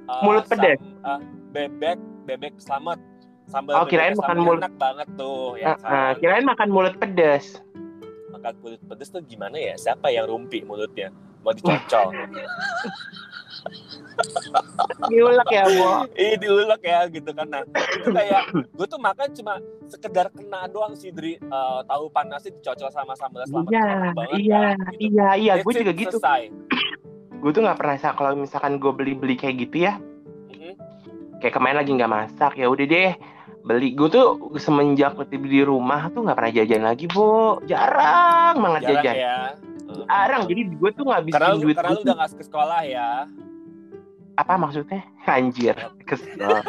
eh, 0.08 0.22
Mulut 0.22 0.48
pedas? 0.48 0.80
sam- 0.80 1.04
eh, 1.04 1.20
bebek 1.50 1.98
bebek 2.24 2.56
selamat 2.56 2.96
sambal 3.44 3.76
Oh, 3.76 3.84
kirain 3.84 4.16
makan 4.16 4.38
mulut. 4.40 4.58
enak 4.58 4.74
banget 4.74 5.08
tuh 5.14 5.54
ya 5.54 5.66
eh, 5.70 5.76
kan 5.76 6.16
kirain 6.16 6.44
makan 6.44 6.68
mulut 6.70 6.96
pedas 6.96 7.60
makan 8.44 8.60
kulit 8.60 8.80
pedas 8.84 9.08
tuh 9.08 9.24
gimana 9.24 9.56
ya? 9.56 9.72
Siapa 9.72 10.12
yang 10.12 10.28
rumpi 10.28 10.60
mulutnya? 10.60 11.08
Mau 11.40 11.56
dicocol? 11.56 12.12
Diulek 15.08 15.48
ya 15.50 15.64
bu? 15.64 15.88
Ih 16.12 16.36
diulek 16.36 16.84
ya 16.84 17.08
gitu 17.08 17.32
kan. 17.32 17.48
Nah 17.48 17.64
itu 17.64 18.12
kayak 18.12 18.52
gue 18.52 18.86
tuh 18.86 19.00
makan 19.00 19.28
cuma 19.32 19.54
sekedar 19.88 20.28
kena 20.28 20.68
doang 20.68 20.92
sih 20.92 21.08
dari 21.08 21.40
eh, 21.40 21.80
tahu 21.88 22.12
panasnya 22.12 22.52
dicocol 22.52 22.92
sama 22.92 23.16
sambal 23.16 23.48
selamat 23.48 23.72
iya 23.72 24.12
banget 24.12 24.38
iya 24.38 24.60
kan, 24.60 24.76
gitu. 24.92 25.08
iya 25.08 25.28
iya. 25.40 25.52
Gue 25.64 25.72
juga 25.72 25.92
gitu. 25.96 26.16
selesai. 26.20 26.52
gue 27.34 27.50
tuh 27.52 27.60
nggak 27.60 27.76
pernah 27.76 27.96
kalau 28.16 28.32
misalkan 28.40 28.80
gue 28.80 28.92
beli 28.96 29.12
beli 29.12 29.36
kayak 29.36 29.68
gitu 29.68 29.84
ya 29.84 30.00
Mhm. 30.48 30.80
kayak 31.44 31.52
kemarin 31.52 31.76
lagi 31.76 31.90
nggak 31.92 32.08
masak 32.08 32.52
ya 32.56 32.72
udah 32.72 32.86
deh 32.88 33.12
beli. 33.64 33.96
Gue 33.96 34.08
tuh 34.12 34.52
semenjak 34.60 35.16
di 35.32 35.60
rumah 35.64 36.12
tuh 36.12 36.28
nggak 36.28 36.36
pernah 36.36 36.52
jajan 36.52 36.84
lagi 36.84 37.08
bu 37.08 37.58
jarang 37.64 38.60
banget 38.60 38.80
jarang 38.84 39.02
jajan. 39.02 39.14
ya. 39.16 39.36
Jarang. 40.04 40.42
Jadi 40.46 40.62
gue 40.76 40.90
tuh 40.92 41.04
ngabisin 41.08 41.34
karena 41.34 41.48
lu, 41.56 41.60
duit 41.64 41.76
karena 41.76 41.90
lu 41.96 42.00
udah 42.04 42.16
gak 42.20 42.30
ke 42.36 42.44
sekolah 42.44 42.80
ya. 42.84 43.08
Apa 44.34 44.54
maksudnya? 44.58 45.00
Anjir 45.24 45.72
kesel 46.04 46.60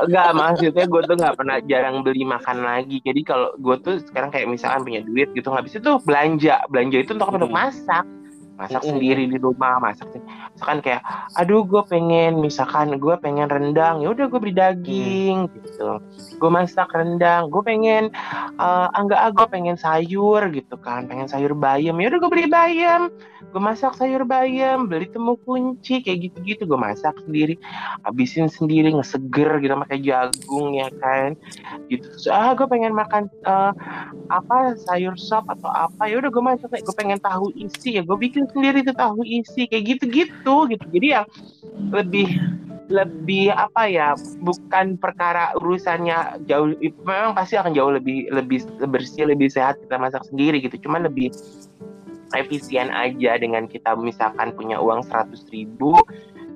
enggak 0.00 0.30
maksudnya 0.32 0.84
gue 0.88 1.02
tuh 1.04 1.16
nggak 1.20 1.36
pernah 1.36 1.60
jarang 1.68 2.00
beli 2.00 2.24
makan 2.24 2.64
lagi. 2.64 3.04
Jadi 3.04 3.20
kalau 3.28 3.52
gue 3.60 3.76
tuh 3.84 4.00
sekarang 4.08 4.32
kayak 4.32 4.48
misalkan 4.48 4.88
punya 4.88 5.04
duit 5.04 5.28
gitu 5.36 5.52
nggak 5.52 5.66
bisa 5.68 5.76
tuh 5.84 6.00
belanja. 6.08 6.64
Belanja 6.72 6.96
itu 6.96 7.12
untuk 7.12 7.28
apa? 7.28 7.36
untuk 7.44 7.52
Hmm. 7.52 7.60
masak 7.60 8.04
masak 8.58 8.82
Hmm. 8.82 8.98
sendiri 8.98 9.30
di 9.30 9.38
rumah 9.38 9.78
masak 9.78 10.10
misalkan 10.52 10.78
kayak 10.82 11.02
aduh 11.38 11.62
gue 11.62 11.82
pengen 11.86 12.42
misalkan 12.42 12.90
gue 12.98 13.14
pengen 13.22 13.46
rendang 13.46 14.02
ya 14.02 14.10
udah 14.10 14.26
gue 14.26 14.38
beli 14.42 14.54
daging 14.54 15.46
gitu 15.54 16.02
gue 16.42 16.50
masak 16.50 16.90
rendang 16.90 17.46
gue 17.48 17.62
pengen 17.62 18.10
eh 18.58 18.88
enggak 18.98 19.20
ah 19.22 19.30
gue 19.30 19.46
pengen 19.46 19.78
sayur 19.78 20.42
gitu 20.50 20.74
kan 20.82 21.06
pengen 21.06 21.30
sayur 21.30 21.54
bayam 21.54 21.94
ya 22.02 22.10
udah 22.10 22.18
gue 22.18 22.30
beli 22.34 22.46
bayam 22.50 23.14
gue 23.48 23.62
masak 23.62 23.94
sayur 23.96 24.26
bayam 24.26 24.90
beli 24.90 25.06
temu 25.08 25.38
kunci 25.46 26.02
kayak 26.02 26.28
gitu-gitu 26.28 26.66
gue 26.66 26.76
masak 26.76 27.14
sendiri 27.24 27.54
habisin 28.02 28.50
sendiri 28.50 28.90
ngeseger 28.92 29.62
gitu 29.62 29.72
pakai 29.78 30.02
jagung 30.02 30.74
ya 30.74 30.90
kan 30.98 31.38
gitu 31.86 32.04
Terus, 32.08 32.26
ah 32.34 32.52
gue 32.58 32.66
pengen 32.66 32.92
makan 32.92 33.30
eh, 33.46 33.72
apa 34.28 34.74
sayur 34.82 35.14
sop 35.16 35.46
atau 35.46 35.70
apa 35.70 36.10
ya 36.10 36.18
udah 36.18 36.28
gue 36.34 36.42
masak 36.42 36.74
gue 36.74 36.96
pengen 36.98 37.22
tahu 37.22 37.54
isi 37.54 37.96
ya 37.96 38.02
gue 38.02 38.18
bikin 38.18 38.47
sendiri 38.52 38.84
tuh 38.84 38.96
tahu 38.96 39.20
isi 39.24 39.68
kayak 39.68 39.96
gitu-gitu 39.96 40.56
gitu. 40.70 40.84
Jadi 40.94 41.06
yang 41.12 41.26
lebih 41.92 42.28
lebih 42.88 43.52
apa 43.52 43.84
ya 43.84 44.16
bukan 44.40 44.96
perkara 44.96 45.52
urusannya 45.60 46.40
jauh 46.48 46.72
memang 47.04 47.36
pasti 47.36 47.60
akan 47.60 47.76
jauh 47.76 47.92
lebih 47.92 48.32
lebih 48.32 48.64
bersih 48.88 49.28
lebih 49.28 49.52
sehat 49.52 49.76
kita 49.84 50.00
masak 50.00 50.24
sendiri 50.24 50.64
gitu. 50.64 50.80
Cuman 50.88 51.04
lebih 51.04 51.28
efisien 52.36 52.88
aja 52.92 53.36
dengan 53.40 53.68
kita 53.68 53.96
misalkan 53.96 54.52
punya 54.56 54.80
uang 54.80 55.04
100.000 55.04 55.48
ribu 55.52 55.96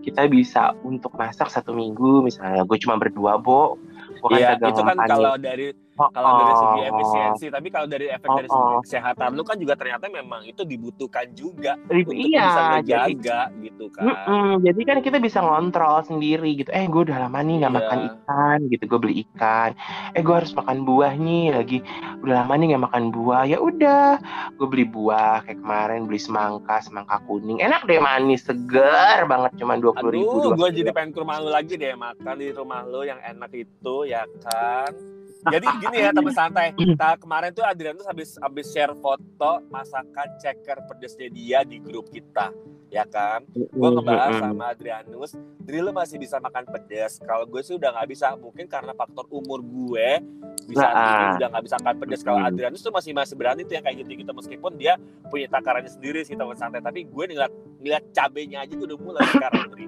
kita 0.03 0.27
bisa 0.27 0.75
untuk 0.83 1.15
masak 1.15 1.49
satu 1.49 1.73
minggu 1.73 2.27
misalnya. 2.27 2.67
Gue 2.67 2.77
cuma 2.83 2.99
berdua 2.99 3.39
bo. 3.39 3.79
Gue 4.19 4.43
Iya, 4.43 4.59
itu 4.59 4.83
kan 4.83 4.99
kalau 5.07 5.39
dari 5.39 5.71
kalau 6.11 6.31
dari 6.43 6.55
segi 6.59 6.81
oh. 6.81 6.89
efisiensi, 6.91 7.47
tapi 7.53 7.69
kalau 7.71 7.87
dari 7.87 8.07
efek 8.11 8.31
dari 8.33 8.49
segi 8.51 8.73
oh. 8.75 8.81
kesehatan 8.83 9.29
lu 9.39 9.43
kan 9.47 9.57
juga 9.61 9.75
ternyata 9.79 10.11
memang 10.11 10.43
itu 10.43 10.67
dibutuhkan 10.67 11.31
juga 11.37 11.79
Rib- 11.87 12.11
untuk 12.11 12.19
iya 12.19 12.43
bisa 12.43 12.63
ngejaga 12.75 13.41
gitu 13.63 13.85
kan. 13.95 14.03
Mm-mm, 14.09 14.49
jadi 14.67 14.81
kan 14.83 14.99
kita 15.05 15.19
bisa 15.23 15.39
ngontrol 15.39 16.03
sendiri 16.03 16.51
gitu. 16.59 16.71
Eh, 16.73 16.89
gue 16.91 17.03
udah 17.07 17.29
lama 17.29 17.39
nih 17.45 17.63
nggak 17.63 17.73
Iya. 17.73 17.79
makan 17.79 17.99
ikan 18.09 18.59
gitu. 18.73 18.85
Gue 18.89 18.99
beli 18.99 19.15
ikan. 19.29 19.71
Eh, 20.17 20.23
gue 20.25 20.35
harus 20.35 20.53
makan 20.57 20.89
buah 20.89 21.13
nih 21.15 21.55
lagi. 21.55 21.79
Udah 22.25 22.43
lama 22.43 22.53
nih 22.57 22.67
nggak 22.75 22.85
makan 22.89 23.05
buah. 23.13 23.43
Ya 23.45 23.59
udah, 23.61 24.17
gue 24.57 24.67
beli 24.67 24.89
buah 24.89 25.45
kayak 25.45 25.61
kemarin 25.61 26.09
beli 26.09 26.21
semangka, 26.23 26.81
semangka 26.81 27.21
kuning. 27.29 27.61
Enak 27.61 27.85
deh 27.85 28.01
manis, 28.01 28.49
segar 28.49 29.29
banget. 29.29 29.53
Cuma 29.61 29.77
dua 29.77 29.93
puluh 29.93 30.17
ribu. 30.17 30.57
Gue 30.57 30.71
jadi 30.73 30.91
pengen 30.95 31.13
ke 31.13 31.19
rumah 31.21 31.37
lu 31.43 31.51
lagi 31.53 31.75
deh 31.77 31.93
makan 31.93 32.35
di 32.39 32.49
rumah 32.55 32.81
lu 32.89 33.05
yang 33.05 33.21
enak 33.21 33.51
itu 33.53 33.97
ya 34.09 34.25
kan. 34.41 34.95
Jadi 35.43 35.67
gini 35.83 35.97
ya 35.99 36.11
teman 36.15 36.35
santai. 36.35 36.71
Nah, 36.95 37.19
kemarin 37.19 37.51
tuh 37.51 37.67
Adrian 37.67 37.99
tuh 37.99 38.07
habis 38.07 38.39
habis 38.39 38.71
share 38.71 38.95
foto 38.95 39.59
masakan 39.67 40.39
ceker 40.39 40.87
pedesnya 40.87 41.29
dia 41.35 41.59
di 41.67 41.83
grup 41.83 42.07
kita, 42.15 42.55
ya 42.87 43.03
kan? 43.03 43.43
Gue 43.51 43.89
ngebahas 43.91 44.39
sama 44.39 44.71
Adrianus, 44.71 45.35
Dri 45.59 45.83
lu 45.83 45.91
masih 45.91 46.23
bisa 46.23 46.39
makan 46.39 46.63
pedas. 46.71 47.19
Kalau 47.19 47.43
gue 47.51 47.59
sih 47.67 47.75
udah 47.75 47.91
nggak 47.91 48.09
bisa, 48.15 48.39
mungkin 48.39 48.71
karena 48.71 48.95
faktor 48.95 49.27
umur 49.35 49.59
gue 49.67 50.23
bisa 50.63 50.87
Nah, 50.87 50.95
ah. 50.95 51.35
udah 51.35 51.49
nggak 51.51 51.65
bisa 51.67 51.77
makan 51.83 51.97
pedas. 51.99 52.21
Kalau. 52.23 52.39
Adrianus 52.39 52.81
tuh 52.87 52.95
masih 52.95 53.11
masih 53.11 53.35
berani 53.35 53.67
tuh 53.67 53.75
yang 53.75 53.85
kayak 53.85 53.99
gitu 54.07 54.11
gitu 54.23 54.31
meskipun 54.31 54.73
dia 54.79 54.95
punya 55.27 55.51
takarannya 55.51 55.91
sendiri 55.91 56.23
sih 56.23 56.39
teman 56.39 56.55
santai. 56.55 56.79
Tapi 56.79 57.11
gue 57.11 57.25
ngeliat 57.35 57.51
ngeliat 57.83 58.05
cabenya 58.15 58.63
aja 58.63 58.79
tuh 58.79 58.87
udah 58.95 58.99
mulai 59.03 59.27
sekarang 59.27 59.67
Dri. 59.75 59.87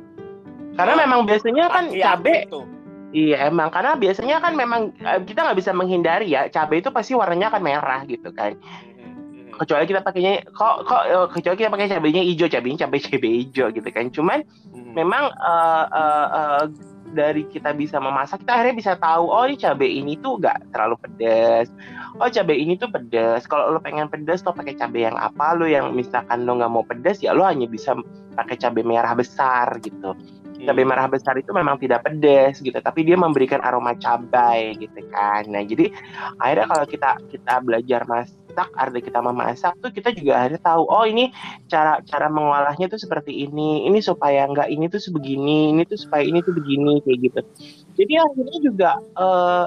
Karena 0.75 0.95
memang 1.07 1.21
biasanya 1.23 1.65
kan 1.71 1.85
cabe 1.95 2.37
tuh. 2.51 2.67
Iya 3.15 3.47
emang. 3.47 3.71
Karena 3.71 3.95
biasanya 3.95 4.43
kan 4.43 4.59
memang 4.59 4.91
eh, 4.99 5.23
kita 5.23 5.47
nggak 5.47 5.59
bisa 5.63 5.71
menghindari 5.71 6.35
ya. 6.35 6.51
Cabai 6.51 6.83
itu 6.83 6.91
pasti 6.91 7.15
warnanya 7.15 7.55
akan 7.55 7.63
merah 7.63 8.03
gitu 8.11 8.35
kan. 8.35 8.59
Mhm, 8.59 9.55
mhm. 9.55 9.55
kecuali 9.55 9.87
kita 9.87 10.03
pakainya 10.03 10.43
kok 10.51 10.83
kok 10.83 11.03
eh, 11.07 11.27
kecuali 11.31 11.57
kita 11.63 11.71
pakai 11.71 11.87
cabainya 11.95 12.23
hijau 12.27 12.51
cabainya 12.51 12.79
cabai 12.85 12.99
cabai 12.99 13.31
hijau 13.47 13.67
gitu 13.71 13.89
kan. 13.95 14.11
Cuman 14.11 14.39
Mhm. 14.75 14.93
memang 14.99 15.31
eh, 15.31 15.85
eh, 15.95 16.29
eh, 16.35 16.65
dari 17.15 17.47
kita 17.47 17.71
bisa 17.79 18.03
memasak 18.03 18.43
kita 18.43 18.59
akhirnya 18.59 18.75
bisa 18.75 18.93
tahu 18.99 19.31
oh 19.31 19.47
ini 19.47 19.55
cabai 19.55 19.87
ini 19.87 20.19
tuh 20.19 20.43
nggak 20.43 20.75
terlalu 20.75 20.99
pedas. 20.99 21.71
Oh 22.19 22.27
cabai 22.27 22.59
ini 22.59 22.75
tuh 22.75 22.91
pedas. 22.91 23.47
Kalau 23.47 23.71
lo 23.71 23.79
pengen 23.79 24.11
pedas 24.11 24.43
lo 24.43 24.51
pakai 24.51 24.75
cabai 24.75 25.07
yang 25.07 25.15
apa? 25.15 25.55
Lo 25.55 25.71
yang 25.71 25.95
misalkan 25.95 26.43
lo 26.43 26.59
nggak 26.59 26.73
mau 26.75 26.83
pedas 26.83 27.23
ya 27.23 27.31
lo 27.31 27.47
hanya 27.47 27.71
bisa 27.71 27.95
pakai 28.35 28.59
cabai 28.59 28.83
merah 28.83 29.15
besar 29.15 29.79
gitu 29.79 30.19
cabai 30.65 30.85
merah 30.89 31.07
besar 31.07 31.37
itu 31.37 31.53
memang 31.53 31.77
tidak 31.77 32.05
pedas 32.05 32.59
gitu 32.59 32.77
tapi 32.81 33.05
dia 33.05 33.15
memberikan 33.15 33.61
aroma 33.61 33.95
cabai 33.97 34.75
gitu 34.81 35.01
kan. 35.13 35.45
Nah 35.49 35.63
jadi 35.63 35.93
akhirnya 36.41 36.67
kalau 36.67 36.85
kita 36.89 37.11
kita 37.29 37.55
belajar 37.61 38.03
masak 38.09 38.69
arti 38.79 39.01
kita 39.03 39.19
memasak 39.19 39.75
tuh 39.83 39.91
kita 39.91 40.15
juga 40.15 40.41
akhirnya 40.41 40.63
tahu 40.63 40.83
oh 40.87 41.05
ini 41.05 41.31
cara 41.67 42.01
cara 42.07 42.31
mengolahnya 42.31 42.87
tuh 42.87 42.99
seperti 42.99 43.47
ini 43.47 43.87
ini 43.87 43.99
supaya 43.99 44.47
enggak 44.47 44.71
ini 44.71 44.87
tuh 44.87 45.03
sebegini 45.03 45.75
ini 45.75 45.83
tuh 45.85 45.99
supaya 45.99 46.23
ini 46.23 46.41
tuh 46.41 46.55
begini 46.55 47.03
kayak 47.05 47.19
gitu. 47.31 47.41
Jadi 47.95 48.15
akhirnya 48.19 48.59
juga 48.63 48.91
eh, 48.99 49.65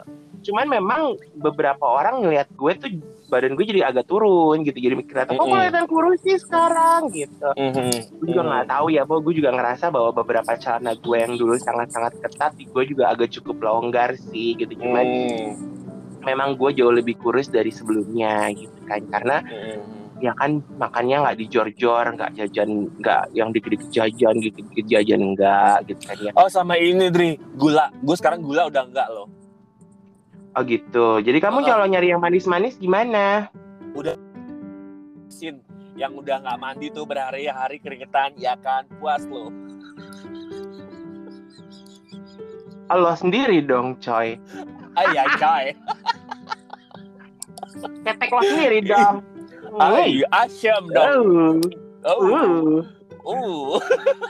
cuman 0.48 0.66
memang 0.72 1.02
beberapa 1.36 1.84
orang 1.84 2.24
ngeliat 2.24 2.48
gue 2.50 2.72
tuh 2.76 2.90
badan 3.28 3.54
gue 3.54 3.66
jadi 3.68 3.84
agak 3.84 4.08
turun 4.08 4.64
gitu 4.64 4.80
jadi 4.80 4.96
mikir 4.96 5.12
kok 5.14 5.36
Mm-mm. 5.36 5.52
kelihatan 5.52 5.84
kurus 5.86 6.24
sih 6.24 6.40
sekarang 6.40 7.12
gitu 7.12 7.50
Mhm. 7.54 7.92
gue 8.18 8.28
juga 8.30 8.44
nggak 8.46 8.68
tahu 8.68 8.88
ya 8.88 9.04
bahwa 9.04 9.20
gue 9.22 9.34
juga 9.36 9.52
ngerasa 9.52 9.86
bahwa 9.92 10.10
beberapa 10.14 10.52
celana 10.56 10.96
gue 10.96 11.18
yang 11.18 11.36
dulu 11.36 11.60
sangat-sangat 11.60 12.16
ketat 12.18 12.56
gue 12.56 12.84
juga 12.88 13.12
agak 13.12 13.30
cukup 13.30 13.60
longgar 13.60 14.16
sih 14.16 14.56
gitu 14.56 14.72
cuman 14.78 15.04
Hmm. 15.04 15.52
memang 16.24 16.56
gue 16.56 16.72
jauh 16.74 16.92
lebih 16.92 17.16
kurus 17.18 17.48
dari 17.48 17.68
sebelumnya 17.70 18.48
gitu 18.50 18.80
kan 18.84 19.04
karena 19.06 19.44
Mhm. 19.44 19.80
ya 20.18 20.34
kan 20.34 20.64
makannya 20.74 21.22
nggak 21.22 21.38
dijor-jor 21.38 22.06
nggak 22.16 22.32
jajan 22.34 22.90
nggak 22.96 23.24
yang 23.32 23.52
dikit-dikit 23.52 23.92
jajan 23.92 24.36
gitu 24.40 24.60
jajan 24.82 25.22
enggak 25.22 25.86
gitu 25.86 26.02
kan 26.02 26.18
ya 26.18 26.32
Oh 26.34 26.48
sama 26.48 26.74
ini 26.74 27.08
Dri, 27.08 27.38
gula. 27.54 27.94
Gue 28.00 28.16
sekarang 28.16 28.42
gula 28.42 28.66
udah 28.66 28.82
enggak 28.82 29.08
loh. 29.08 29.30
Oh 30.58 30.64
gitu 30.66 31.22
jadi 31.22 31.38
kamu 31.38 31.62
Oh. 31.62 31.66
kalau 31.66 31.86
nyari 31.86 32.10
yang 32.10 32.20
manis-manis 32.20 32.76
gimana 32.78 33.48
Sin 35.28 35.62
yang 35.94 36.14
udah 36.14 36.42
nggak 36.42 36.58
mandi 36.58 36.88
tuh 36.90 37.10
berhari-hari 37.10 37.82
keringetan, 37.82 38.38
ya 38.38 38.54
kan 38.62 38.86
puas 39.02 39.26
lo. 39.26 39.50
Allah 42.88 43.18
sendiri 43.18 43.60
dong 43.60 43.98
coy 44.00 44.38
Ay 44.94 45.10
ay 45.14 45.30
coy. 45.36 45.66
ketek 48.02 48.30
lo 48.30 48.42
sendiri 48.42 48.80
dong 48.82 49.26
Ay 49.78 50.22
asyam 50.32 50.84
dong. 50.90 51.60
Uh, 52.02 52.08
Oh. 52.08 52.24
uh. 52.24 52.80
Uh. 53.28 53.76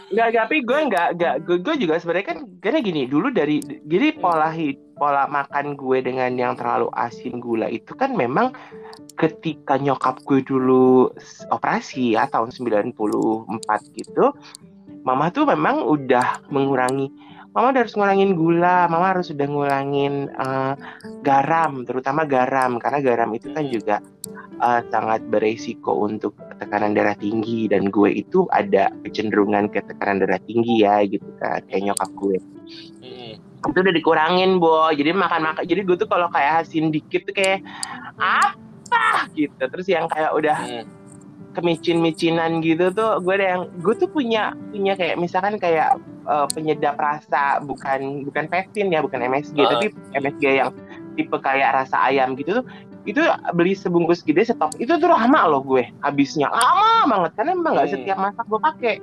Nggak, 0.10 0.34
tapi 0.34 0.66
gue 0.66 0.80
nggak, 0.90 1.08
nggak, 1.14 1.36
gue, 1.46 1.58
gue 1.62 1.76
juga 1.78 2.02
sebenarnya 2.02 2.28
kan 2.34 2.38
karena 2.58 2.82
gini 2.82 3.06
dulu 3.06 3.30
dari 3.30 3.62
jadi 3.86 4.18
pola 4.18 4.50
hid, 4.50 4.82
pola 4.98 5.30
makan 5.30 5.78
gue 5.78 6.02
dengan 6.02 6.34
yang 6.36 6.54
terlalu 6.58 6.90
asin 6.98 7.38
gula 7.38 7.70
itu 7.70 7.94
kan 7.94 8.18
memang 8.18 8.52
ketika 9.18 9.82
nyokap 9.82 10.22
gue 10.22 10.46
dulu 10.46 11.10
operasi 11.50 12.14
ya 12.14 12.30
tahun 12.30 12.54
94 12.54 12.94
gitu, 13.98 14.26
mama 15.02 15.34
tuh 15.34 15.50
memang 15.50 15.82
udah 15.82 16.46
mengurangi, 16.54 17.10
mama 17.50 17.74
udah 17.74 17.82
harus 17.82 17.98
ngurangin 17.98 18.38
gula, 18.38 18.86
mama 18.86 19.18
harus 19.18 19.34
udah 19.34 19.48
ngurangin 19.50 20.30
eh, 20.30 20.74
garam, 21.26 21.82
terutama 21.82 22.30
garam 22.30 22.78
karena 22.78 23.00
garam 23.02 23.30
itu 23.34 23.50
kan 23.50 23.66
juga 23.66 23.98
eh, 24.62 24.82
sangat 24.94 25.26
beresiko 25.26 25.98
untuk 25.98 26.38
tekanan 26.62 26.94
darah 26.94 27.18
tinggi 27.18 27.66
dan 27.66 27.90
gue 27.90 28.14
itu 28.14 28.46
ada 28.54 28.94
kecenderungan 29.02 29.74
ke 29.74 29.82
tekanan 29.82 30.22
darah 30.22 30.42
tinggi 30.46 30.86
ya 30.86 31.02
gitu 31.10 31.26
kan 31.42 31.66
kayak 31.66 31.90
nyokap 31.90 32.10
gue. 32.14 32.38
Itu 33.60 33.78
udah 33.78 33.90
dikurangin 33.92 34.58
bo 34.58 34.90
jadi 34.90 35.12
makan 35.12 35.42
makan 35.44 35.64
jadi 35.64 35.82
gue 35.82 35.96
tuh 35.96 36.06
kalau 36.06 36.30
kayak 36.30 36.62
asin 36.62 36.90
dikit 36.90 37.26
tuh 37.26 37.34
kayak 37.34 37.66
apa 38.16 39.28
gitu 39.34 39.64
terus 39.64 39.88
yang 39.88 40.06
kayak 40.06 40.32
udah 40.32 40.58
Mm. 40.58 40.86
kemicin-micinan 41.56 42.62
gitu 42.62 42.94
tuh 42.94 43.18
gue 43.18 43.34
ada 43.34 43.58
yang 43.58 43.64
gue 43.76 43.94
tuh 43.94 44.06
punya 44.06 44.54
punya 44.70 44.94
kayak 44.94 45.18
misalkan 45.18 45.58
kayak 45.58 45.98
eh, 46.24 46.48
penyedap 46.54 46.94
rasa 46.96 47.58
bukan 47.60 48.22
bukan 48.24 48.46
peptin 48.46 48.88
ya 48.88 49.02
bukan 49.02 49.18
MSG 49.20 49.58
Ah. 49.58 49.70
tapi 49.74 49.86
MSG 50.14 50.44
yang 50.56 50.70
tipe 51.14 51.34
kayak 51.34 51.74
rasa 51.76 51.98
ayam 52.04 52.38
gitu 52.38 52.62
tuh 52.62 52.66
itu 53.04 53.24
beli 53.52 53.74
sebungkus 53.74 54.22
gede 54.22 54.46
stok 54.46 54.78
itu 54.78 54.92
tuh 54.94 55.08
lama 55.08 55.48
loh 55.48 55.64
gue 55.64 55.88
habisnya 56.00 56.46
lama 56.48 57.08
banget 57.08 57.32
karena 57.34 57.52
emang 57.54 57.74
nggak 57.74 57.88
Hmm. 57.88 57.96
setiap 57.98 58.18
masak 58.20 58.46
gue 58.46 58.60
pakai. 58.62 58.96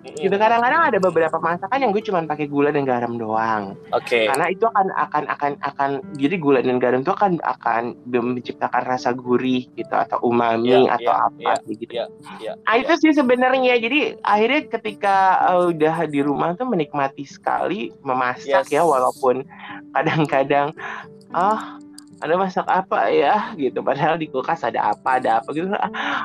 Gitu 0.00 0.32
kadang-kadang 0.32 0.80
ada 0.92 0.98
beberapa 0.98 1.36
masakan 1.36 1.78
yang 1.84 1.90
gue 1.92 2.00
cuma 2.00 2.24
pakai 2.24 2.48
gula 2.48 2.72
dan 2.72 2.88
garam 2.88 3.20
doang. 3.20 3.76
Oke. 3.92 4.24
karena 4.28 4.48
itu 4.48 4.64
akan 4.64 4.88
akan 4.96 5.24
akan 5.28 5.52
akan 5.60 5.90
jadi 6.16 6.36
gula 6.40 6.60
dan 6.64 6.80
garam 6.80 7.04
itu 7.04 7.12
akan 7.12 7.36
akan 7.44 7.96
menciptakan 8.08 8.82
rasa 8.88 9.12
gurih 9.12 9.68
gitu 9.76 9.92
atau 9.92 10.16
umami 10.24 10.72
Iya, 10.86 10.96
atau 10.96 11.12
iya, 11.12 11.26
apa 11.28 11.52
gitu. 11.68 11.92
iya, 11.92 12.04
iya, 12.40 12.52
nah 12.64 12.74
itu 12.80 12.92
sih 13.00 13.12
sebenarnya. 13.12 13.76
Jadi 13.80 14.16
akhirnya 14.24 14.60
ketika 14.72 15.16
uh, 15.52 15.68
udah 15.72 16.08
di 16.08 16.20
rumah 16.24 16.56
tuh 16.56 16.64
menikmati 16.68 17.24
sekali 17.28 17.92
memasak 18.00 18.66
Yes. 18.70 18.80
ya 18.80 18.82
walaupun 18.84 19.44
kadang-kadang 19.92 20.72
ah 21.36 21.76
ada 22.20 22.34
masak 22.36 22.64
apa 22.68 23.08
ya? 23.12 23.52
Gitu 23.56 23.80
padahal 23.80 24.16
di 24.20 24.28
kulkas 24.28 24.64
ada 24.64 24.92
apa 24.96 25.20
ada 25.20 25.40
apa 25.40 25.48
gitu. 25.52 25.68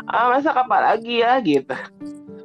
Ah 0.07 0.31
masak 0.31 0.55
apa 0.55 0.75
lagi 0.79 1.19
ya? 1.23 1.39
Gitu 1.43 1.75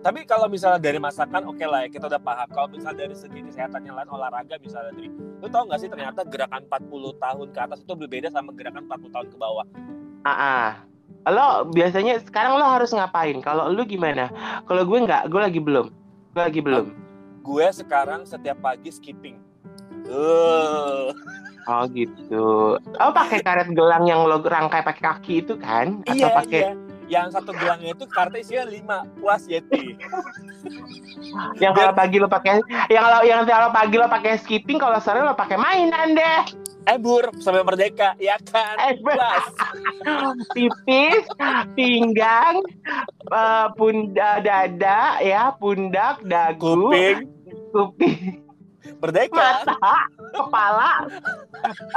Tapi 0.01 0.25
kalau 0.25 0.49
misalnya 0.49 0.81
dari 0.81 0.97
masakan, 0.97 1.45
oke 1.45 1.61
lah 1.61 1.85
ya 1.85 1.89
kita 1.93 2.09
udah 2.09 2.23
paham. 2.25 2.49
Kalau 2.49 2.69
misalnya 2.73 3.05
dari 3.05 3.17
segi 3.17 3.41
kesehatan 3.45 3.85
yang 3.85 4.01
lain 4.01 4.09
olahraga 4.09 4.57
misalnya 4.57 4.97
dari, 4.97 5.13
lu 5.13 5.47
tau 5.53 5.69
gak 5.69 5.81
sih 5.85 5.93
ternyata 5.93 6.25
gerakan 6.25 6.65
40 6.65 7.21
tahun 7.21 7.47
ke 7.53 7.59
atas 7.61 7.79
itu 7.85 7.93
berbeda 7.93 8.29
sama 8.33 8.57
gerakan 8.57 8.89
40 8.89 9.13
tahun 9.13 9.27
ke 9.29 9.37
bawah. 9.37 9.67
Ah, 10.25 10.33
ah. 10.33 10.69
Lo 11.29 11.69
biasanya 11.69 12.17
sekarang 12.25 12.57
lo 12.57 12.65
harus 12.65 12.97
ngapain? 12.97 13.45
Kalau 13.45 13.69
lu 13.69 13.85
gimana? 13.85 14.33
Kalau 14.65 14.89
gue 14.89 14.99
nggak, 15.05 15.29
gue 15.29 15.41
lagi 15.41 15.61
belum. 15.61 15.93
Gue 16.33 16.43
lagi 16.49 16.61
belum. 16.65 16.87
Gue 17.45 17.67
sekarang 17.69 18.25
setiap 18.25 18.57
pagi 18.65 18.89
skipping. 18.89 19.37
Uh, 20.09 21.13
Oh 21.69 21.85
gitu. 21.93 22.81
Oh 22.81 23.13
pakai 23.13 23.45
karet 23.45 23.69
gelang 23.77 24.09
yang 24.09 24.25
lo 24.25 24.41
rangkai 24.41 24.81
pakai 24.81 25.03
kaki 25.05 25.35
itu 25.45 25.55
kan? 25.61 26.01
Atau 26.09 26.17
iya, 26.17 26.29
pakai 26.33 26.61
iya. 26.73 26.90
Yang 27.11 27.27
satu 27.35 27.51
gelangnya 27.59 27.91
itu 27.99 28.07
kartu 28.07 28.39
isinya 28.39 28.65
5, 29.03 29.19
puas 29.19 29.43
Yeti. 29.51 29.99
yang 31.59 31.75
kalau 31.75 31.93
pagi 31.95 32.17
lo 32.23 32.27
pakai 32.31 32.63
yang 32.91 33.03
kalau 33.03 33.21
yang 33.27 33.41
kalau 33.47 33.71
pagi 33.75 33.97
lo 33.99 34.07
pakai 34.07 34.39
skipping, 34.39 34.79
kalau 34.79 35.03
sore 35.03 35.27
lo 35.27 35.35
pakai 35.35 35.59
mainan 35.59 36.15
deh. 36.15 36.41
Ebur 36.89 37.29
sampai 37.45 37.61
merdeka, 37.61 38.17
ya 38.17 38.41
kan? 38.41 38.75
Eh, 38.89 38.97
Puas. 39.05 39.45
tipis, 40.57 41.29
pinggang, 41.77 42.65
eh, 43.29 43.67
pundak 43.77 44.41
dada 44.41 45.21
ya, 45.21 45.53
pundak, 45.61 46.25
dagu, 46.25 46.89
Kuping, 46.89 47.29
kuping, 47.77 48.41
merdeka. 48.97 49.37
mata, 49.63 49.97
kepala, 50.31 50.91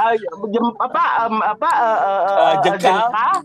eh, 0.02 0.14
jem, 0.48 0.66
apa 0.76 1.02
em, 1.22 1.36
apa 1.38 1.70
eh, 1.70 1.98
eh, 1.98 2.22
Eh, 2.24 2.36
eh, 2.36 2.54
jengkal. 2.76 3.36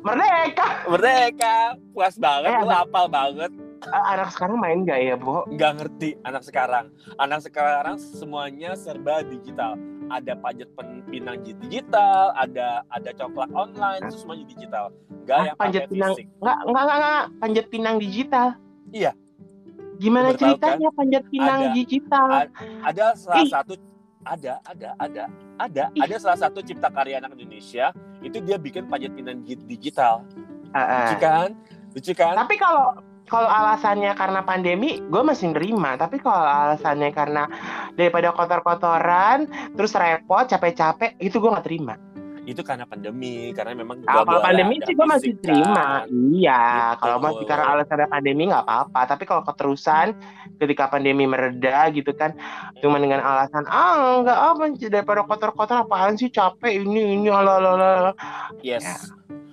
merdeka. 0.00 0.66
Merdeka. 0.86 1.56
Puas 1.90 2.14
banget, 2.16 2.50
Eh, 2.50 2.60
lu 2.60 2.68
hafal 2.68 3.06
banget. 3.08 3.50
Eh, 3.82 4.04
anak 4.08 4.30
sekarang 4.30 4.56
main 4.56 4.82
gak 4.82 5.00
ya, 5.00 5.14
Bo? 5.14 5.42
nggak 5.48 5.72
ngerti 5.76 6.14
anak 6.22 6.42
sekarang. 6.42 6.86
Anak 7.16 7.42
sekarang 7.42 7.98
semuanya 7.98 8.74
serba 8.74 9.22
digital. 9.22 9.74
Ada 10.08 10.36
pajak 10.36 10.68
pinang 11.08 11.40
digital, 11.40 12.36
ada 12.36 12.84
ada 12.88 13.10
coklat 13.12 13.48
online, 13.50 14.04
itu 14.04 14.18
semuanya 14.18 14.44
digital. 14.46 14.84
Nggak 15.24 15.34
Ah, 15.34 15.44
yang 15.44 15.56
panjat 15.56 15.82
pinang. 15.88 16.12
fisik. 16.12 16.26
Enggak, 16.36 16.58
enggak, 16.60 16.82
enggak, 16.82 16.98
enggak, 17.00 17.24
panjat 17.38 17.66
pinang 17.68 17.96
digital. 17.96 18.48
Iya. 18.92 19.12
Gimana 20.00 20.32
ceritanya 20.36 20.88
panjat 20.96 21.24
pinang 21.28 21.60
Ada. 21.68 21.74
digital? 21.76 22.28
Ada 22.84 23.04
salah 23.16 23.44
Ih. 23.44 23.50
satu 23.50 23.74
ada 24.22 24.62
ada 24.70 24.88
ada 25.02 25.22
ada 25.58 25.84
Ih. 25.98 26.02
ada 26.06 26.14
salah 26.22 26.38
satu 26.38 26.62
cipta 26.62 26.88
karya 26.94 27.18
anak 27.18 27.34
Indonesia 27.34 27.90
itu 28.22 28.38
dia 28.40 28.56
bikin 28.56 28.86
panjat 28.86 29.12
pinang 29.18 29.42
gi- 29.42 29.60
digital. 29.66 30.22
Lucu 30.72 31.16
kan? 31.18 31.48
Lucu 31.92 32.12
kan? 32.16 32.34
Tapi 32.38 32.54
kalau 32.56 32.96
kalau 33.28 33.48
alasannya 33.48 34.12
karena 34.12 34.44
pandemi, 34.44 35.00
gue 35.00 35.22
masih 35.24 35.56
nerima. 35.56 35.96
Tapi 35.96 36.20
kalau 36.20 36.42
alasannya 36.42 37.10
karena 37.16 37.48
daripada 37.96 38.28
kotor-kotoran, 38.34 39.48
terus 39.72 39.96
repot, 39.96 40.44
capek-capek, 40.44 41.16
itu 41.16 41.40
gue 41.40 41.48
nggak 41.48 41.64
terima. 41.64 41.96
Itu 42.42 42.60
karena 42.60 42.82
pandemi, 42.82 43.54
karena 43.54 43.70
memang 43.72 44.02
Ah, 44.02 44.26
kalau 44.26 44.42
pandemi 44.42 44.82
sih 44.82 44.92
gue 44.92 45.06
masih 45.06 45.32
terima. 45.38 46.02
kan. 46.02 46.10
Iya, 46.10 46.62
Gitu. 46.90 47.00
kalau 47.00 47.16
masih 47.20 47.44
karena 47.46 47.64
alasannya 47.68 48.08
pandemi 48.08 48.42
nggak 48.46 48.64
apa-apa. 48.64 49.00
Tapi 49.06 49.22
kalau 49.22 49.42
keterusan 49.44 50.06
ketika 50.56 50.84
pandemi 50.88 51.22
mereda 51.24 51.86
gitu 51.88 52.10
kan, 52.12 52.34
cuma 52.78 52.98
dengan 52.98 53.22
alasan 53.22 53.62
ah 53.64 54.18
nggak 54.20 54.38
apa 54.48 54.62
daripada 54.82 55.22
kotor-kotor 55.22 55.76
apaan 55.80 56.14
sih 56.14 56.28
capek 56.28 56.82
ini 56.82 57.14
ini 57.16 57.28
ala 57.28 57.56
ala 57.56 57.70
ala. 57.78 58.12
Yes. 58.58 58.82
Ya. 58.82 58.96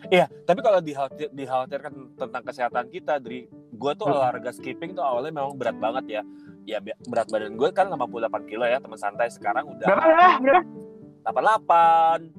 Iya, 0.09 0.25
tapi 0.41 0.65
kalau 0.65 0.81
dikhawatir, 0.81 1.29
dikhawatirkan 1.29 2.17
tentang 2.17 2.41
kesehatan 2.41 2.89
kita, 2.89 3.21
Dri, 3.21 3.45
gue 3.69 3.91
tuh 3.93 4.09
Hmm. 4.09 4.17
olahraga 4.17 4.49
skipping 4.49 4.97
tuh 4.97 5.05
awalnya 5.05 5.29
memang 5.31 5.53
berat 5.53 5.77
banget 5.77 6.05
ya. 6.09 6.21
Ya 6.65 6.77
berat 7.03 7.29
badan 7.29 7.53
gue 7.53 7.69
kan 7.69 7.85
58 7.87 8.17
kilo 8.45 8.65
ya, 8.65 8.81
teman 8.81 8.97
santai 8.97 9.29
sekarang 9.29 9.69
udah 9.69 9.85
Berapa 9.85 10.01
berapa? 10.01 10.29
berapa? 10.41 10.61
88. 11.21 12.38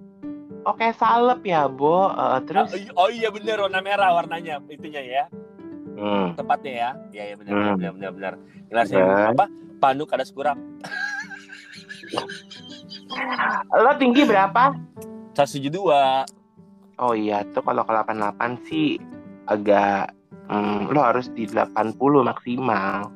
Oke 0.62 0.92
salep 0.92 1.40
ya, 1.42 1.64
Bo. 1.66 2.08
Eh, 2.08 2.38
terus 2.44 2.68
Ah, 2.70 3.00
oh 3.00 3.08
iya 3.08 3.28
bener 3.28 3.56
warna 3.58 3.80
merah 3.80 4.12
warnanya 4.12 4.60
itunya 4.66 5.00
ya, 5.00 5.24
Hmm. 5.96 6.36
tempatnya 6.36 6.72
ya. 6.72 6.90
Iya 7.10 7.22
iya 7.24 7.34
bener 7.36 7.52
Hmm. 7.52 7.74
bener 7.76 7.92
bener 7.96 8.10
bener. 8.12 8.34
Jelasnya 8.68 9.00
Bener. 9.00 9.28
apa? 9.32 9.44
Panuk 9.80 10.12
ada 10.12 10.24
kurang. 10.28 10.58
lo 13.72 13.92
tinggi 13.96 14.22
berapa? 14.22 14.76
172. 15.34 16.24
Oh 17.00 17.16
iya, 17.16 17.40
tuh 17.48 17.64
kalau 17.64 17.80
ke 17.80 17.92
88 17.92 18.60
sih 18.68 19.00
agak 19.48 20.12
hmm, 20.46 20.92
lo 20.92 21.00
harus 21.00 21.32
di 21.32 21.48
80 21.48 21.96
maksimal. 22.22 23.08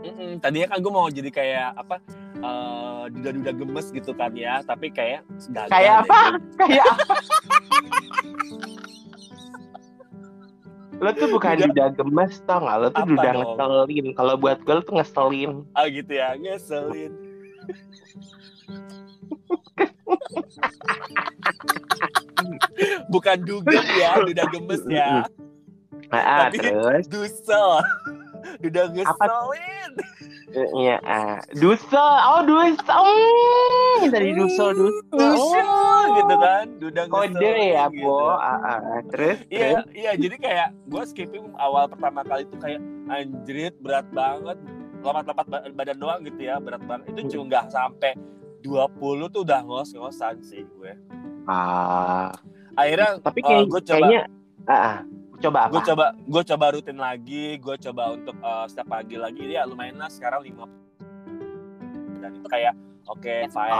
Mm-mm, 0.00 0.38
Tadinya 0.38 0.68
kan 0.70 0.78
gue 0.80 0.92
mau 0.92 1.08
jadi 1.08 1.28
kayak 1.28 1.68
apa? 1.76 1.96
Eh, 2.40 3.02
duda-duda 3.10 3.52
gemes 3.54 3.86
gitu 3.90 4.12
kan 4.12 4.32
ya, 4.32 4.60
tapi 4.62 4.88
kayak 4.88 5.22
gagal 5.46 5.68
Kayak 5.68 5.94
apa? 6.02 6.20
Kayak 6.60 6.84
apa? 6.86 7.14
lo 11.00 11.10
tuh 11.12 11.28
bukan 11.30 11.56
Duda- 11.56 11.66
duda 11.66 11.86
gemes 11.96 12.44
tau 12.44 12.60
gak? 12.60 12.76
Lo 12.76 12.88
tuh 12.90 13.02
Apa 13.02 13.10
duda 13.10 13.28
dong? 13.32 13.40
ngeselin. 13.56 14.06
Kalau 14.12 14.34
buat 14.36 14.58
gue 14.60 14.74
lo 14.74 14.82
tuh 14.82 14.94
ngeselin. 14.94 15.52
Ah 15.72 15.88
gitu 15.88 16.12
ya, 16.12 16.36
ngeselin. 16.36 17.12
Bukan 23.08 23.36
dugem 23.44 23.84
ya, 23.94 24.16
duda 24.20 24.44
gemes 24.48 24.82
ya. 24.86 25.24
Ah, 26.10 26.48
Tapi- 26.48 26.58
terus 26.60 27.06
Dusel. 27.06 27.70
Duda 28.58 28.82
ngeselin. 28.90 29.90
Iya, 30.50 30.96
ah. 31.00 31.38
Dusel, 31.54 32.10
oh 32.26 32.42
Dusel, 32.42 33.06
hmm, 33.06 34.10
tadi 34.10 34.34
Dusel, 34.34 34.74
Dusel, 34.74 35.06
Dusel 35.08 35.62
oh. 35.62 36.02
gitu 36.18 36.34
kan. 36.36 36.64
Duda 36.76 37.02
Kode 37.06 37.30
ngeselin 37.30 37.70
ya, 37.70 37.84
gitu. 37.88 38.02
Bo. 38.02 38.34
Ah, 38.34 38.58
ah. 38.58 39.00
Terus, 39.08 39.38
Iya, 39.46 39.86
iya. 39.92 40.12
Jadi 40.14 40.36
kayak 40.36 40.68
gue 40.86 41.02
skipping 41.04 41.54
awal 41.56 41.86
pertama 41.86 42.26
kali 42.26 42.42
itu 42.44 42.56
kayak 42.58 42.80
anjrit 43.06 43.74
berat 43.78 44.06
banget. 44.10 44.58
Lompat-lompat 45.00 45.46
ba- 45.48 45.64
badan 45.70 45.96
doang 45.96 46.20
gitu 46.24 46.40
ya, 46.40 46.58
berat 46.58 46.82
banget. 46.84 47.14
Itu 47.14 47.20
Hmm. 47.20 47.30
cuma 47.30 47.42
nggak 47.48 47.66
sampai 47.70 48.12
20 48.60 49.26
tuh 49.28 49.40
udah 49.42 49.60
ngos-ngosan 49.62 50.42
sih 50.42 50.66
gue. 50.66 50.92
ah. 51.46 52.34
Akhirnya 52.74 53.18
Tapi 53.18 53.40
eh, 53.40 53.44
kayak, 53.44 53.64
gue 53.66 53.80
coba 53.82 53.96
kayaknya, 53.98 54.20
ah, 54.64 54.74
ah. 54.74 54.96
Coba 55.40 55.58
apa? 55.66 55.72
gue 55.72 55.82
coba 55.88 56.04
gue 56.14 56.42
coba 56.46 56.66
rutin 56.70 56.98
lagi 56.98 57.44
gue 57.56 57.76
coba 57.80 58.02
untuk 58.12 58.36
eh, 58.36 58.64
setiap 58.68 58.88
pagi 58.90 59.16
lagi 59.16 59.42
ya 59.46 59.64
lumayan 59.64 59.96
lah 59.96 60.08
sekarang 60.08 60.44
lima 60.44 60.68
dan 62.20 62.36
itu 62.36 62.46
kayak 62.46 62.74
oke 63.08 63.34
fine 63.48 63.72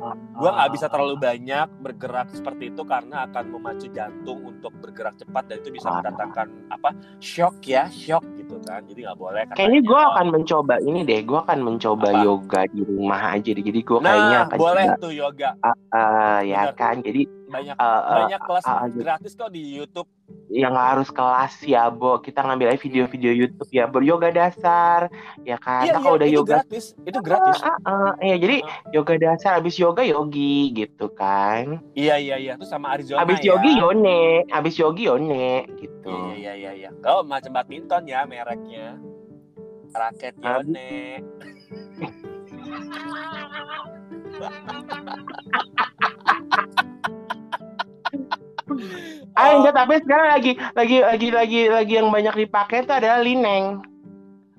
Ah, 0.00 0.14
gue 0.14 0.48
nggak 0.48 0.68
ah, 0.68 0.72
bisa 0.72 0.86
terlalu 0.86 1.18
banyak 1.18 1.68
bergerak 1.82 2.32
seperti 2.32 2.70
itu 2.70 2.80
karena 2.86 3.28
akan 3.28 3.44
memacu 3.50 3.90
jantung 3.90 4.40
untuk 4.46 4.72
bergerak 4.78 5.18
cepat 5.18 5.50
dan 5.50 5.56
itu 5.60 5.70
bisa 5.70 5.90
Ah. 5.90 6.00
mendatangkan 6.00 6.46
apa 6.70 6.90
shock 7.18 7.60
ya 7.60 7.90
shock 7.90 8.24
gitu 8.38 8.56
kan 8.64 8.80
jadi 8.86 9.10
nggak 9.10 9.18
boleh 9.18 9.42
Kayaknya 9.52 9.80
gue 9.84 10.00
akan 10.00 10.26
mencoba 10.30 10.74
ini 10.80 11.00
deh, 11.02 11.20
gue 11.22 11.38
akan 11.38 11.58
mencoba 11.60 12.08
Apa? 12.08 12.22
yoga 12.22 12.60
di 12.66 12.82
rumah 12.82 13.20
aja. 13.34 13.50
Jadi 13.50 13.80
gue 13.80 13.98
kayaknya 13.98 14.38
nah 14.38 14.46
akan 14.48 14.58
boleh 14.58 14.86
coba, 14.86 15.02
tuh 15.02 15.12
yoga 15.12 15.50
ah, 15.60 16.38
ya 16.40 16.60
Bener. 16.70 16.74
kan. 16.74 16.96
Jadi 17.02 17.22
banyak 17.50 17.76
eh, 17.76 18.00
banyak 18.08 18.40
kelas 18.46 18.64
ah, 18.64 18.86
gitu. 18.86 19.02
gratis 19.02 19.32
kok 19.34 19.50
di 19.50 19.62
YouTube 19.76 20.08
yang 20.50 20.74
nggak 20.74 20.88
harus 20.98 21.10
kelas 21.10 21.54
ya, 21.62 21.86
Bo. 21.90 22.18
Kita 22.18 22.42
ngambil 22.42 22.74
aja 22.74 22.78
video-video 22.82 23.30
YouTube 23.34 23.70
ya, 23.70 23.86
Bo. 23.86 24.02
Yoga 24.02 24.30
dasar, 24.30 25.06
ya 25.46 25.58
kan. 25.58 25.86
iya 25.86 25.94
Nah, 25.94 25.98
iya 25.98 26.02
kalau 26.02 26.16
udah 26.18 26.26
itu 26.30 26.36
yoga 26.42 26.54
gratis 26.62 26.84
itu 27.06 27.18
gratis 27.22 27.58
Ah, 27.62 27.74
ah, 27.86 27.90
ah. 27.90 28.12
Iya, 28.18 28.36
jadi 28.38 28.56
yoga 28.90 29.14
dasar 29.18 29.50
habis 29.58 29.74
yoga 29.78 30.02
yogi 30.02 30.70
gitu 30.74 31.06
kan. 31.14 31.78
iya 31.94 32.18
iya 32.18 32.36
iya 32.38 32.52
itu 32.58 32.66
sama 32.66 32.94
Arizona 32.98 33.22
Habis 33.22 33.38
ya. 33.42 33.54
yogi 33.54 33.70
yone, 33.78 34.22
habis 34.50 34.74
yogi 34.78 35.06
yone 35.06 35.66
gitu. 35.78 36.14
Iya 36.34 36.34
iya 36.34 36.52
iya 36.54 36.70
iya. 36.86 36.90
Kalau 37.02 37.22
macam 37.22 37.50
badminton 37.54 38.02
ya 38.10 38.26
mereknya. 38.26 38.98
Raket. 39.90 40.34
Yone. 40.38 41.22
Ah, 49.32 49.54
enggak, 49.54 49.74
tapi 49.74 49.94
sekarang 50.00 50.28
lagi 50.32 50.52
lagi 50.74 50.96
lagi 51.00 51.28
lagi 51.30 51.60
lagi 51.66 51.92
yang 51.94 52.08
banyak 52.08 52.34
dipakai 52.36 52.82
itu 52.82 52.90
adalah 52.90 53.18
lineng. 53.18 53.82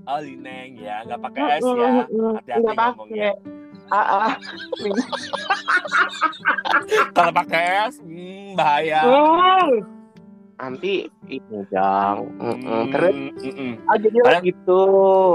Oh, 0.02 0.18
Lineng 0.18 0.78
ya, 0.78 1.06
nggak 1.06 1.20
pakai 1.22 1.42
es 1.52 1.62
ya. 1.62 1.90
Hati-hati 2.02 2.58
Enggak 2.58 2.74
ngomongnya. 2.74 3.32
pakai. 3.38 3.88
Ah, 3.88 4.26
ah. 4.26 4.34
Kalau 7.12 7.32
pakai 7.34 7.64
es, 7.86 7.96
hmm, 8.00 8.56
bahaya. 8.56 9.00
Hmm. 9.04 9.70
Nanti 10.56 11.10
ini 11.26 11.60
dong. 11.68 12.18
Hmm, 12.38 12.86
Terus. 12.90 13.14
Oh 13.82 13.98
jadi 13.98 14.18
Padahal- 14.22 14.46
gitu. 14.46 14.82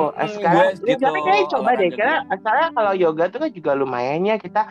Mm, 0.08 0.28
Sekarang 0.30 0.54
gue 0.54 0.62
ya, 0.62 0.72
gitu, 0.86 1.00
tapi 1.00 1.18
kayaknya 1.20 1.46
coba 1.50 1.70
deh 1.74 1.90
karena 1.90 2.16
soalnya 2.36 2.68
kalau 2.72 2.92
yoga 2.94 3.24
tuh 3.26 3.38
kan 3.40 3.50
juga 3.50 3.70
lumayan 3.74 4.22
ya 4.24 4.36
kita 4.36 4.62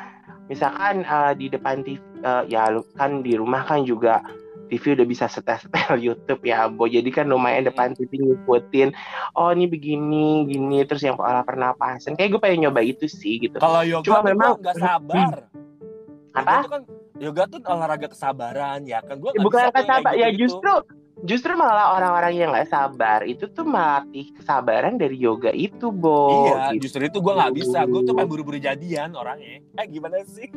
misalkan 0.48 1.02
eh, 1.02 1.34
di 1.38 1.46
depan 1.50 1.82
TV 1.82 2.02
eh, 2.22 2.44
ya 2.50 2.70
kan 2.96 3.22
di 3.22 3.34
rumah 3.38 3.66
kan 3.66 3.86
juga 3.86 4.22
TV 4.66 4.98
udah 4.98 5.06
bisa 5.06 5.26
setel-setel 5.30 6.02
YouTube 6.10 6.42
ya, 6.42 6.66
Bo. 6.66 6.90
Jadi 6.90 7.10
kan 7.14 7.30
lumayan 7.30 7.70
depan 7.70 7.94
TV 7.94 8.18
ngikutin. 8.18 8.90
Oh, 9.38 9.54
ini 9.54 9.70
begini, 9.70 10.50
gini 10.50 10.82
terus 10.90 11.06
yang 11.06 11.22
olah 11.22 11.46
pernapasan. 11.46 12.18
Kayak 12.18 12.38
gue 12.38 12.42
pengen 12.42 12.60
nyoba 12.70 12.82
itu 12.82 13.06
sih 13.06 13.38
gitu. 13.38 13.62
Kalau 13.62 13.86
yoga 13.86 14.06
Cuma 14.06 14.20
memang- 14.26 14.58
nggak 14.58 14.78
sabar. 14.82 15.36
Apa? 16.36 16.52
Yoga 16.52 16.64
tuh 16.66 16.72
kan 16.74 16.82
yoga 17.16 17.44
tuh 17.48 17.60
olahraga 17.64 18.08
kesabaran 18.12 18.80
ya 18.84 19.00
kan 19.00 19.16
gue 19.24 19.32
Bukan 19.40 19.72
sabar, 19.72 20.12
ya 20.20 20.28
justru 20.36 20.84
justru 21.26 21.54
malah 21.54 21.98
orang-orang 21.98 22.34
yang 22.34 22.50
nggak 22.50 22.70
sabar 22.70 23.26
itu 23.26 23.50
tuh 23.50 23.66
melatih 23.66 24.32
kesabaran 24.34 24.96
dari 24.96 25.18
yoga 25.18 25.50
itu, 25.50 25.90
Bo. 25.90 26.46
iya, 26.48 26.72
Gitu. 26.72 26.88
justru 26.88 27.10
itu 27.10 27.18
gue 27.20 27.34
nggak 27.34 27.54
bisa. 27.54 27.84
Gue 27.84 28.02
tuh 28.02 28.14
pengen 28.14 28.30
buru-buru 28.30 28.58
jadian 28.58 29.12
orangnya. 29.14 29.60
Eh 29.76 29.86
gimana 29.86 30.22
sih? 30.24 30.48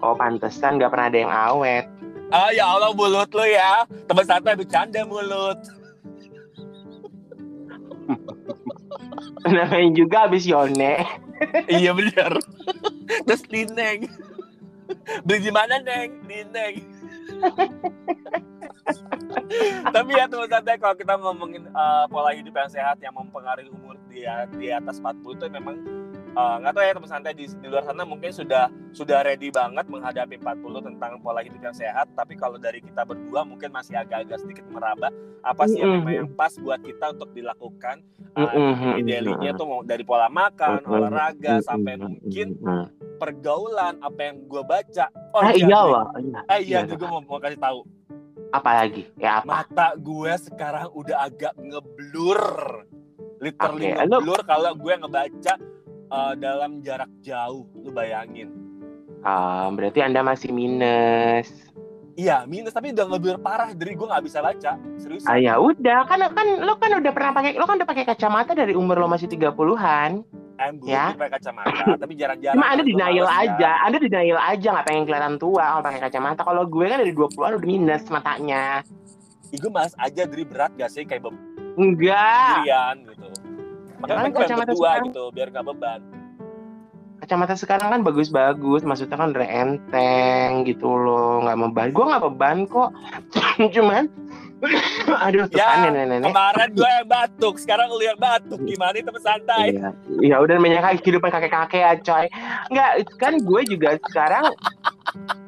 Oh, 0.00 0.12
pantesan 0.12 0.76
nggak 0.76 0.90
pernah 0.90 1.06
ada 1.06 1.18
yang 1.18 1.32
awet. 1.32 1.86
Ah 2.28 2.48
ya 2.50 2.64
Allah 2.66 2.90
mulut 2.90 3.28
lu 3.30 3.44
ya. 3.44 3.84
Teman 4.08 4.24
santai 4.24 4.56
bercanda 4.56 5.04
mulut. 5.04 5.60
Namanya 9.44 9.90
juga 9.92 10.26
abis 10.26 10.46
Yone. 10.46 11.02
iya 11.68 11.90
benar. 11.92 12.38
Terus 13.26 13.42
Lineng. 13.50 14.06
Beli 15.24 15.38
di 15.40 15.52
mana 15.52 15.78
Neng? 15.78 16.10
Lineng. 16.24 16.74
Tapi 19.92 20.10
ya 20.16 20.24
teman 20.26 20.48
santai 20.48 20.80
kalau 20.80 20.96
kita 20.96 21.14
ngomongin 21.20 21.68
eh, 21.68 22.04
pola 22.08 22.32
hidup 22.32 22.56
yang 22.56 22.70
sehat 22.72 22.96
yang 23.00 23.14
mempengaruhi 23.14 23.68
umur 23.68 23.96
di, 24.08 24.24
di 24.56 24.72
atas 24.72 25.00
40 25.00 25.36
itu 25.36 25.46
memang 25.52 25.76
eh, 26.32 26.54
nggak 26.58 26.72
tahu 26.72 26.82
ya 26.82 26.92
teman 26.92 27.10
santai 27.10 27.32
di, 27.32 27.44
di 27.46 27.66
luar 27.66 27.82
sana 27.82 28.02
mungkin 28.02 28.30
sudah 28.30 28.64
sudah 28.90 29.20
ready 29.20 29.48
banget 29.48 29.84
menghadapi 29.86 30.36
40 30.36 30.58
tentang 30.82 31.12
pola 31.18 31.40
hidup 31.40 31.60
yang 31.60 31.72
sehat 31.72 32.08
tapi 32.12 32.34
kalau 32.34 32.56
dari 32.56 32.80
kita 32.80 33.02
berdua 33.02 33.42
mungkin 33.42 33.68
masih 33.68 33.96
agak-agak 33.96 34.38
sedikit 34.38 34.64
meraba 34.66 35.08
apa 35.42 35.62
sih 35.66 35.76
yang 35.76 35.92
Mm-mm. 35.92 36.02
memang 36.02 36.14
yang 36.16 36.28
pas 36.30 36.54
buat 36.54 36.78
kita 36.78 37.12
untuk 37.12 37.30
dilakukan 37.30 38.00
uh, 38.32 38.48
Mm-mm. 38.48 38.96
idealnya 38.96 39.52
tuh 39.52 39.66
mau 39.66 39.80
dari 39.82 40.02
pola 40.02 40.28
makan, 40.28 40.80
Mm-mm. 40.80 40.94
olahraga 40.94 41.58
Mm-mm. 41.58 41.66
sampai 41.66 41.94
mungkin 41.96 42.48
pergaulan 43.18 43.98
apa 44.00 44.20
yang 44.22 44.42
gue 44.44 44.62
baca. 44.62 45.06
Oh 45.30 45.40
Ah, 45.40 45.50
iya, 45.50 45.62
iya 45.62 45.78
Dri. 45.78 45.90
loh. 45.90 46.04
Iya. 46.12 46.40
Eh 46.48 46.60
iya, 46.64 46.78
Iya, 46.82 46.94
gue 46.96 47.06
mau, 47.06 47.20
mau 47.20 47.38
kasih 47.38 47.54
tahu. 47.56 47.78
Apa 48.50 48.70
lagi? 48.76 49.02
Ya 49.14 49.38
apa? 49.38 49.62
Mata 49.62 49.94
gue 49.94 50.32
sekarang 50.40 50.90
udah 50.92 51.16
agak 51.22 51.54
ngeblur. 51.56 52.42
Literally 53.38 53.90
lu- 53.94 54.22
ngeblur 54.22 54.40
kalau 54.42 54.74
gue 54.74 54.94
ngebaca 54.96 55.54
uh, 56.12 56.34
dalam 56.36 56.84
jarak 56.84 57.08
jauh. 57.24 57.64
Lu 57.72 57.88
bayangin. 57.88 58.52
Ah, 59.24 59.72
berarti 59.72 60.04
Anda 60.04 60.20
masih 60.20 60.52
minus. 60.52 61.48
Iya, 62.12 62.44
minus 62.44 62.76
tapi 62.76 62.92
udah 62.92 63.08
ngeblur 63.08 63.40
parah 63.40 63.72
dari 63.72 63.96
gue 63.96 64.04
nggak 64.04 64.24
bisa 64.28 64.44
baca. 64.44 64.76
Serius. 65.00 65.24
Ah 65.24 65.40
ya 65.40 65.56
udah, 65.56 66.04
kan 66.04 66.20
kan 66.28 66.46
lo 66.60 66.76
kan 66.76 66.92
udah 67.00 67.12
pernah 67.14 67.32
pakai 67.32 67.56
lo 67.56 67.64
kan 67.64 67.80
udah 67.80 67.88
pakai 67.88 68.04
kacamata 68.04 68.52
dari 68.52 68.76
umur 68.76 69.00
lo 69.00 69.08
masih 69.08 69.32
30-an. 69.32 70.20
Em, 70.60 70.76
belum 70.76 70.92
ya. 70.92 71.16
pakai 71.16 71.40
kacamata, 71.40 71.96
tapi 72.04 72.12
jarang-jarang. 72.12 72.60
Cuma 72.60 72.68
Anda 72.68 72.84
denial 72.84 73.26
ya. 73.26 73.40
aja. 73.48 73.70
Anda 73.88 73.96
denial 73.96 74.38
aja 74.44 74.68
nggak 74.76 74.86
pengen 74.92 75.04
kelihatan 75.08 75.34
tua 75.40 75.64
kalau 75.64 75.82
pakai 75.88 76.00
kacamata. 76.04 76.40
Kalau 76.44 76.62
gue 76.68 76.84
kan 76.84 76.98
dari 77.00 77.12
20-an 77.16 77.52
udah 77.56 77.64
minus 77.64 78.04
matanya. 78.12 78.84
Ih, 79.48 79.58
gue 79.60 79.72
malas 79.72 79.96
aja 79.96 80.28
dari 80.28 80.44
berat 80.44 80.72
gak 80.76 80.92
sih 80.92 81.04
kayak 81.04 81.28
Enggak. 81.76 82.64
berdirian 82.64 82.96
gitu. 83.04 83.11
Makanya 84.02 84.18
Kan 84.18 84.24
pengen 84.26 84.42
kacamata 84.42 84.66
berdua 84.66 84.82
sekarang- 84.82 85.06
gitu 85.08 85.24
biar 85.30 85.48
gak 85.48 85.64
beban. 85.64 86.00
Kacamata 87.22 87.54
sekarang 87.54 87.88
kan 87.88 88.00
bagus-bagus, 88.02 88.82
maksudnya 88.82 89.14
kan 89.14 89.30
udah 89.30 89.46
enteng 89.46 90.66
gitu 90.66 90.90
loh, 90.90 91.38
nggak 91.40 91.54
beban. 91.54 91.88
Gue 91.94 92.04
nggak 92.10 92.24
beban 92.26 92.56
kok, 92.66 92.90
cuman, 93.78 94.10
aduh 95.26 95.46
tuh 95.46 95.54
Ya, 95.54 95.66
kan 95.70 95.78
nenek-nenek. 95.86 96.34
Kemarin 96.34 96.70
gue 96.74 96.90
yang 96.90 97.06
batuk, 97.06 97.54
sekarang 97.62 97.94
lu 97.94 98.02
yang 98.02 98.18
batuk. 98.18 98.58
Gimana 98.66 98.98
teman 98.98 99.22
santai? 99.22 99.70
Iya, 99.70 99.88
iya 100.18 100.36
udah 100.42 100.56
menyangka 100.58 100.98
kehidupan 100.98 101.30
kakek-kakek 101.30 101.78
ya 101.78 101.92
coy. 102.02 102.26
Enggak, 102.74 102.90
kan 103.22 103.38
gue 103.38 103.60
juga 103.70 103.90
sekarang 104.10 104.44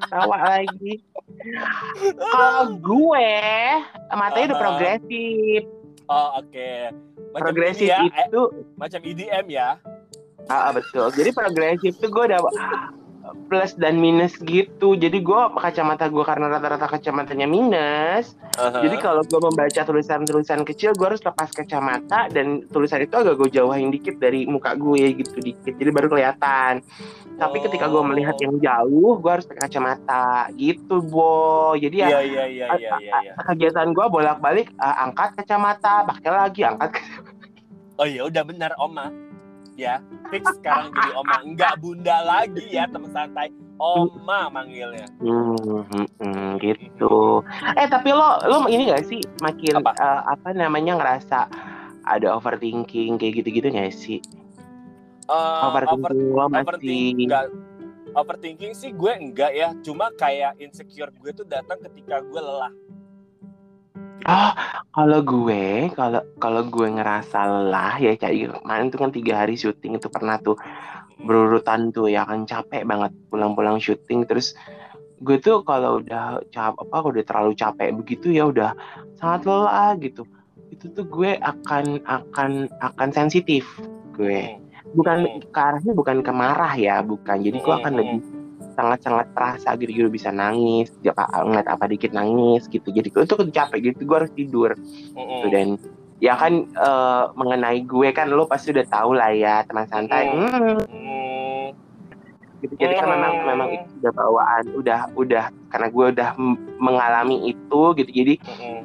tawa 0.06 0.38
lagi. 0.46 1.02
Kalau 2.22 2.70
gue 2.94 3.30
matanya 4.14 4.46
udah 4.54 4.60
progresif. 4.62 5.62
Oh 6.06 6.38
oke. 6.38 6.70
Macam 7.34 7.50
Progresif 7.50 7.90
ya, 7.90 8.06
eh, 8.06 8.30
itu 8.30 8.42
macam 8.78 9.00
EDM 9.02 9.46
ya. 9.50 9.74
ah, 10.46 10.70
ah, 10.70 10.72
betul. 10.72 11.10
Jadi 11.10 11.34
progresif 11.34 11.98
tuh 11.98 12.06
gue 12.06 12.24
udah 12.30 12.38
plus 13.48 13.72
dan 13.80 13.96
minus 13.96 14.36
gitu. 14.42 14.92
Jadi 14.94 15.24
gue 15.24 15.42
kacamata 15.56 16.12
gue 16.12 16.24
karena 16.24 16.52
rata-rata 16.52 16.86
kacamatanya 16.90 17.48
minus. 17.48 18.36
Aha. 18.60 18.84
Jadi 18.84 18.96
kalau 19.00 19.24
gue 19.24 19.40
membaca 19.40 19.80
tulisan-tulisan 19.80 20.62
kecil, 20.68 20.92
gue 20.92 21.06
harus 21.08 21.24
lepas 21.24 21.48
kacamata 21.48 22.28
dan 22.28 22.64
tulisan 22.68 23.00
itu 23.00 23.16
agak 23.16 23.40
gue 23.40 23.48
jauhin 23.56 23.88
dikit 23.88 24.20
dari 24.20 24.44
muka 24.44 24.76
gue 24.76 25.16
gitu 25.24 25.40
dikit. 25.40 25.74
Jadi 25.76 25.90
baru 25.90 26.12
kelihatan. 26.12 26.84
Tapi 27.34 27.56
ketika 27.66 27.90
gue 27.90 28.02
melihat 28.04 28.36
yang 28.38 28.60
jauh, 28.60 29.18
gue 29.18 29.30
harus 29.30 29.48
pakai 29.48 29.66
kacamata 29.66 30.52
gitu, 30.54 31.02
Bo. 31.02 31.74
Jadi 31.74 31.96
ya 32.04 32.08
Iya 32.14 32.20
iya 32.22 32.44
iya 32.46 32.66
iya 32.78 32.96
iya. 33.00 33.18
iya. 33.24 33.32
kegiatan 33.42 33.90
gue 33.90 34.06
bolak-balik 34.06 34.70
eh, 34.70 34.96
angkat 35.02 35.34
kacamata, 35.42 36.06
pakai 36.06 36.30
lagi, 36.30 36.60
angkat 36.62 37.00
Oh 38.00 38.06
iya 38.10 38.26
udah 38.26 38.42
benar 38.42 38.74
Oma. 38.74 39.23
Ya, 39.74 39.98
fix 40.30 40.46
sekarang 40.62 40.94
jadi 40.94 41.10
Oma. 41.18 41.36
Enggak 41.42 41.74
bunda 41.82 42.22
lagi 42.22 42.64
ya 42.70 42.86
teman 42.86 43.10
santai. 43.10 43.50
Oma 43.74 44.46
manggilnya. 44.54 45.10
Hmm, 45.18 45.58
hmm, 45.90 46.06
hmm, 46.22 46.48
gitu. 46.62 47.42
Eh 47.74 47.90
tapi 47.90 48.14
lo 48.14 48.38
lo 48.46 48.70
ini 48.70 48.86
gak 48.86 49.02
sih 49.10 49.18
makin 49.42 49.82
Apa? 49.82 49.92
eh, 49.98 50.22
apa 50.30 50.48
namanya 50.54 50.94
ngerasa 50.94 51.50
ada 52.06 52.38
overthinking 52.38 53.18
kayak 53.18 53.42
gitu-gitu 53.42 53.66
gak 53.74 53.90
sih? 53.90 54.22
Over, 55.26 55.88
overthinking 55.88 56.36
lo 56.36 56.44
masih 56.52 56.62
overthinking 56.68 57.28
enggak 57.32 57.44
overthinking 58.14 58.72
sih 58.76 58.90
gue 58.94 59.12
enggak 59.12 59.52
ya 59.52 59.74
cuma 59.82 60.12
kayak 60.14 60.54
insecure 60.62 61.10
gue 61.18 61.30
tuh 61.34 61.46
datang 61.48 61.80
ketika 61.82 62.22
gue 62.22 62.40
lelah 62.40 62.70
Oh, 64.24 64.52
kalau 64.96 65.20
gue, 65.20 65.92
kalau 65.92 66.24
kalau 66.40 66.62
gue 66.64 66.88
ngerasa 66.96 67.44
lelah 67.44 68.00
ya 68.00 68.16
kayak 68.16 68.56
kemarin 68.64 68.88
tuh 68.88 68.98
kan 69.04 69.10
tiga 69.12 69.44
hari 69.44 69.52
syuting 69.52 70.00
itu 70.00 70.08
pernah 70.08 70.40
tuh 70.40 70.56
berurutan 71.20 71.92
tuh 71.92 72.08
ya 72.08 72.24
kan 72.24 72.48
capek 72.48 72.88
banget 72.88 73.12
pulang-pulang 73.28 73.76
syuting. 73.76 74.24
Terus 74.24 74.56
gue 75.20 75.36
tuh 75.44 75.60
kalau 75.68 76.00
udah 76.00 76.40
cap 76.48 76.72
apa 76.80 76.94
kalau 77.04 77.12
udah 77.12 77.26
terlalu 77.28 77.52
capek 77.52 77.92
begitu 77.92 78.32
ya 78.32 78.48
udah 78.48 78.72
sangat 79.20 79.44
lelah 79.44 79.92
gitu. 80.00 80.24
Itu 80.72 80.88
tuh 80.96 81.04
gue 81.04 81.36
akan 81.44 82.00
akan 82.08 82.50
akan 82.80 83.08
sensitif 83.12 83.68
gue. 84.16 84.56
Bukan 84.96 85.26
Hmm. 85.26 85.40
ke 85.52 85.60
arahnya 85.60 85.92
bukan 85.92 86.24
ke 86.24 86.32
marah 86.32 86.72
ya 86.80 87.04
bukan. 87.04 87.44
Jadi 87.44 87.58
gue 87.60 87.74
akan 87.76 87.92
Hmm. 87.92 88.00
lebih 88.00 88.20
sangat-sangat 88.74 89.30
terasa 89.32 89.78
gitu. 89.78 89.90
Gitu 90.04 90.08
bisa 90.10 90.34
nangis 90.34 90.90
dia 91.00 91.14
ngeliat 91.16 91.70
apa 91.70 91.86
dikit 91.88 92.10
nangis 92.12 92.66
gitu. 92.68 92.90
Jadi 92.90 93.08
gue 93.08 93.24
tuh 93.24 93.38
capek 93.48 93.94
gitu 93.94 94.04
gue 94.04 94.16
harus 94.18 94.32
tidur. 94.34 94.70
Gitu 95.14 95.46
dan 95.48 95.78
ya 96.18 96.34
kan 96.38 96.66
eh, 96.66 97.24
mengenai 97.34 97.86
gue 97.86 98.08
kan 98.10 98.30
lo 98.30 98.46
pasti 98.50 98.74
udah 98.74 98.86
tahu 98.86 99.16
lah 99.16 99.30
ya 99.32 99.62
teman 99.64 99.86
santai. 99.88 100.28
Hmm. 100.30 100.50
hmm, 100.50 100.78
Mm. 100.84 101.66
gitu 102.64 102.80
jadi 102.80 102.96
kan 102.96 103.12
memang 103.12 103.32
memang 103.44 103.68
itu 103.76 103.92
udah 104.00 104.12
bawaan 104.16 104.64
udah 104.72 105.00
udah 105.20 105.44
karena 105.68 105.88
gue 105.92 106.06
udah 106.16 106.30
mengalami 106.80 107.52
itu 107.52 107.82
gitu. 108.00 108.08
Jadi 108.08 108.34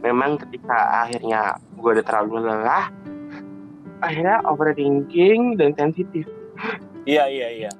memang 0.04 0.36
ketika 0.36 1.08
akhirnya 1.08 1.56
gue 1.80 1.89
udah 1.95 2.04
terlalu 2.04 2.43
lelah 2.43 2.91
akhirnya 4.04 4.43
overthinking 4.47 5.60
dan 5.60 5.75
sensitif 5.75 6.28
iya 7.10 7.26
iya 7.26 7.48
iya. 7.65 7.72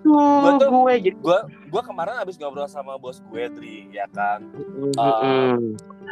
Tuh 0.00 0.16
Gua 0.40 0.56
tuh- 0.56 0.72
gue 0.72 0.92
jadi 1.04 1.16
gue 1.20 1.38
gue 1.68 1.82
kemarin 1.84 2.16
habis 2.16 2.40
ngobrol 2.40 2.64
sama 2.64 2.96
bos 2.96 3.20
gue 3.20 3.44
Dri 3.52 3.92
ya 3.92 4.08
kan? 4.10 4.40
Mm, 4.56 4.96
Uh, 4.96 5.20
mm. 5.20 5.58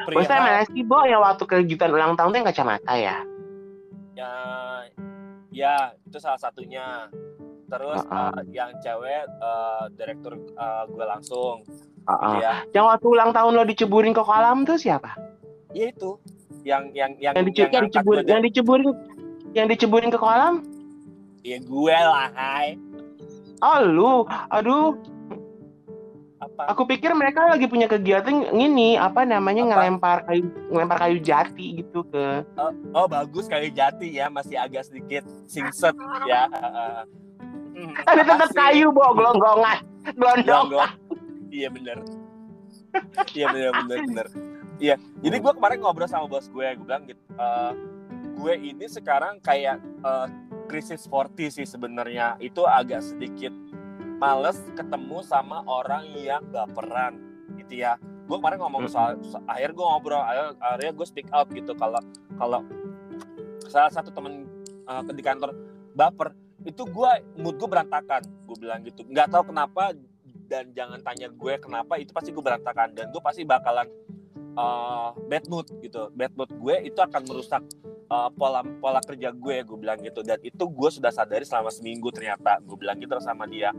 Perihal 0.05 0.39
mana 0.39 0.63
sih 0.69 0.85
Bo 0.85 1.01
yang 1.03 1.25
waktu 1.25 1.45
kejutan 1.45 1.91
ulang 1.91 2.13
tahun 2.15 2.31
tuh 2.31 2.39
yang 2.39 2.49
kacamata 2.53 2.95
ya? 2.95 3.17
Ya 4.13 4.33
ya 5.49 5.75
itu 6.05 6.19
salah 6.21 6.37
satunya. 6.37 7.09
Terus 7.69 8.01
Uh-uh. 8.09 8.33
uh, 8.33 8.41
yang 8.49 8.73
cewek 8.81 9.29
uh, 9.41 9.93
direktur 9.93 10.37
uh, 10.57 10.85
gue 10.89 11.05
langsung 11.05 11.65
Heeh. 12.09 12.35
ya. 12.41 12.53
Yang 12.73 12.85
waktu 12.97 13.07
ulang 13.09 13.31
tahun 13.33 13.53
lo 13.53 13.65
diceburin 13.65 14.13
ke 14.13 14.23
kolam 14.25 14.65
tuh 14.65 14.81
siapa? 14.81 15.13
Ya 15.77 15.93
itu 15.93 16.17
yang 16.65 16.93
yang 16.97 17.13
yang 17.21 17.37
yang, 17.37 17.45
yang 17.45 17.69
angkat 17.69 17.83
diceburin 17.93 18.25
yang 18.25 18.41
diceburin 18.41 18.89
yang 19.53 19.67
diceburin 19.69 20.09
ke 20.09 20.17
kolam 20.17 20.65
ya 21.49 21.59
gue 21.59 21.97
lah 21.97 22.29
hai. 22.33 22.77
Oh 23.59 23.79
lu? 23.81 24.13
Aduh. 24.49 24.95
Apa? 26.39 26.71
Aku 26.71 26.87
pikir 26.87 27.11
mereka 27.13 27.51
lagi 27.51 27.67
punya 27.67 27.87
kegiatan 27.87 28.55
ini 28.55 28.95
apa 28.95 29.27
namanya 29.27 29.63
Apa? 29.65 29.71
ngelempar 29.75 30.19
kayu 30.23 30.43
ngelempar 30.71 30.99
kayu 31.01 31.19
jati 31.19 31.67
gitu 31.77 32.07
ke 32.07 32.47
oh 32.93 33.07
bagus 33.07 33.51
kayu 33.51 33.69
jati 33.69 34.07
ya 34.13 34.31
masih 34.31 34.55
agak 34.55 34.87
sedikit 34.87 35.27
singset 35.45 35.99
ya 36.25 36.47
Uh, 36.49 37.03
hmm, 37.75 37.91
ada 38.07 38.23
tetap 38.23 38.51
kayu 38.53 38.91
bo 38.91 39.15
gelonggongan 39.15 39.83
Iya, 40.15 40.59
gua- 40.65 40.95
iya 41.49 41.69
bener. 41.69 41.99
Iya 43.29 43.47
bener 43.49 43.71
bener 43.77 43.99
bener. 44.05 44.27
Iya 44.79 44.95
jadi 45.19 45.37
gue 45.37 45.53
kemarin 45.53 45.79
ngobrol 45.79 46.07
sama 46.07 46.27
bos 46.27 46.47
gue 46.47 46.65
gue 46.65 46.81
bilang 46.81 47.03
gitu 47.05 47.19
eh, 47.35 47.73
gue 48.37 48.53
ini 48.65 48.87
sekarang 48.87 49.39
kayak 49.39 49.79
eh, 50.01 50.27
krisis 50.69 51.09
40 51.09 51.49
sih 51.51 51.67
sebenarnya. 51.67 52.37
Itu 52.39 52.69
agak 52.69 53.01
sedikit 53.03 53.51
males 54.21 54.61
ketemu 54.77 55.25
sama 55.25 55.65
orang 55.65 56.05
yang 56.13 56.45
baperan 56.53 57.17
gitu 57.57 57.81
ya. 57.83 57.97
Gue 58.29 58.37
kemarin 58.37 58.61
ngomong 58.61 58.85
soal, 58.93 59.17
so- 59.25 59.41
akhir 59.49 59.73
gue 59.73 59.83
ngobrol 59.83 60.21
akhir- 60.21 60.61
akhirnya 60.61 60.93
gue 60.93 61.07
speak 61.09 61.29
up 61.33 61.49
gitu. 61.49 61.73
Kalau 61.73 61.99
kalau 62.37 62.61
salah 63.67 63.91
satu 63.91 64.13
temen 64.13 64.45
eh, 64.89 65.03
di 65.17 65.23
kantor 65.25 65.57
baper 65.97 66.37
itu 66.67 66.85
gue 66.85 67.11
mood 67.41 67.57
gue 67.57 67.69
berantakan 67.71 68.23
gue 68.45 68.57
bilang 68.61 68.85
gitu. 68.85 69.09
Nggak 69.09 69.33
tahu 69.33 69.51
kenapa 69.51 69.97
dan 70.49 70.73
jangan 70.77 71.01
tanya 71.01 71.29
gue 71.33 71.53
kenapa 71.61 71.97
itu 71.97 72.13
pasti 72.13 72.31
gue 72.35 72.45
berantakan. 72.45 72.93
Dan 72.93 73.09
gue 73.09 73.23
pasti 73.25 73.45
bakalan 73.49 73.89
uh, 74.59 75.15
bad 75.29 75.45
mood 75.49 75.69
gitu. 75.81 76.11
Bad 76.13 76.33
mood 76.35 76.51
gue 76.53 76.75
itu 76.89 76.99
akan 76.99 77.23
merusak 77.25 77.63
uh, 78.09 78.29
pola 78.33 78.61
pola 78.65 79.01
kerja 79.05 79.31
gue 79.33 79.57
gue 79.65 79.79
bilang 79.79 80.01
gitu. 80.03 80.21
Dan 80.25 80.41
itu 80.43 80.65
gue 80.67 80.91
sudah 80.91 81.13
sadari 81.13 81.45
selama 81.45 81.71
seminggu 81.73 82.11
ternyata 82.13 82.59
gue 82.61 82.77
bilang 82.77 82.99
gitu 82.99 83.17
sama 83.21 83.47
dia. 83.47 83.73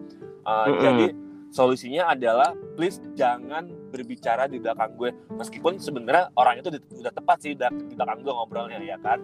Uh, 0.45 0.71
Mm-mm. 0.71 0.81
jadi 0.81 1.05
solusinya 1.49 2.13
adalah 2.13 2.53
please 2.77 3.01
jangan 3.17 3.69
berbicara 3.89 4.45
di 4.45 4.61
belakang 4.61 4.93
gue. 4.95 5.09
Meskipun 5.33 5.81
sebenarnya 5.81 6.29
orang 6.37 6.61
itu 6.61 6.69
udah- 6.69 6.85
udah 7.05 7.13
tepat 7.13 7.37
sih 7.41 7.51
udah 7.57 7.69
di 7.73 7.93
belakang 7.97 8.21
gue 8.21 8.33
ngobrolnya 8.33 8.79
ya 8.81 8.97
kan? 9.01 9.19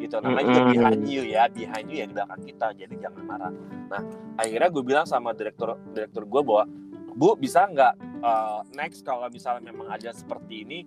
Gitu. 0.00 0.16
Namanya 0.16 0.44
juga 0.48 0.62
Mm-mm. 0.64 0.74
behind 0.74 1.02
you 1.04 1.22
ya 1.28 1.44
behind 1.52 1.86
you 1.92 1.96
ya 2.00 2.06
di 2.08 2.14
belakang 2.16 2.40
kita. 2.44 2.66
Jadi 2.74 2.94
jangan 2.98 3.22
marah. 3.28 3.52
Nah 3.92 4.02
akhirnya 4.40 4.68
gue 4.72 4.82
bilang 4.82 5.04
sama 5.04 5.36
direktur 5.36 5.76
direktur 5.92 6.24
gue 6.24 6.40
bahwa 6.40 6.64
bu 7.10 7.36
bisa 7.36 7.66
nggak 7.68 8.22
uh, 8.22 8.64
next 8.72 9.04
kalau 9.04 9.28
misalnya 9.28 9.68
memang 9.68 9.92
ada 9.92 10.14
seperti 10.14 10.64
ini 10.64 10.78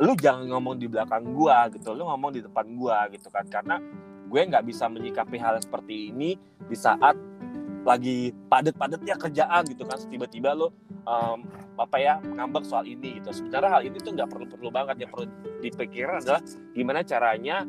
lu 0.00 0.16
jangan 0.16 0.48
ngomong 0.48 0.80
di 0.80 0.88
belakang 0.88 1.28
gua 1.36 1.68
gitu 1.68 1.92
lu 1.92 2.08
ngomong 2.08 2.32
di 2.32 2.40
depan 2.40 2.66
gua 2.76 3.06
gitu 3.12 3.28
kan. 3.28 3.44
Karena 3.46 3.76
gue 4.30 4.40
nggak 4.46 4.62
bisa 4.62 4.86
menyikapi 4.86 5.36
hal 5.42 5.58
seperti 5.58 6.14
ini 6.14 6.38
di 6.62 6.76
saat 6.78 7.18
lagi 7.82 8.30
padat-padatnya 8.46 9.18
kerjaan 9.18 9.66
gitu 9.66 9.82
kan. 9.82 9.98
Tiba-tiba 9.98 10.54
lo 10.54 10.70
um, 11.04 11.42
apa 11.74 11.96
ya 11.98 12.14
ngambek 12.22 12.62
soal 12.62 12.86
ini 12.86 13.18
gitu. 13.18 13.34
Sebenarnya 13.34 13.70
hal 13.74 13.82
ini 13.82 13.98
tuh 13.98 14.14
nggak 14.14 14.30
perlu-perlu 14.30 14.70
banget. 14.70 15.02
Yang 15.02 15.10
perlu 15.18 15.26
dipikirkan 15.60 16.22
adalah 16.22 16.42
gimana 16.72 17.00
caranya 17.02 17.66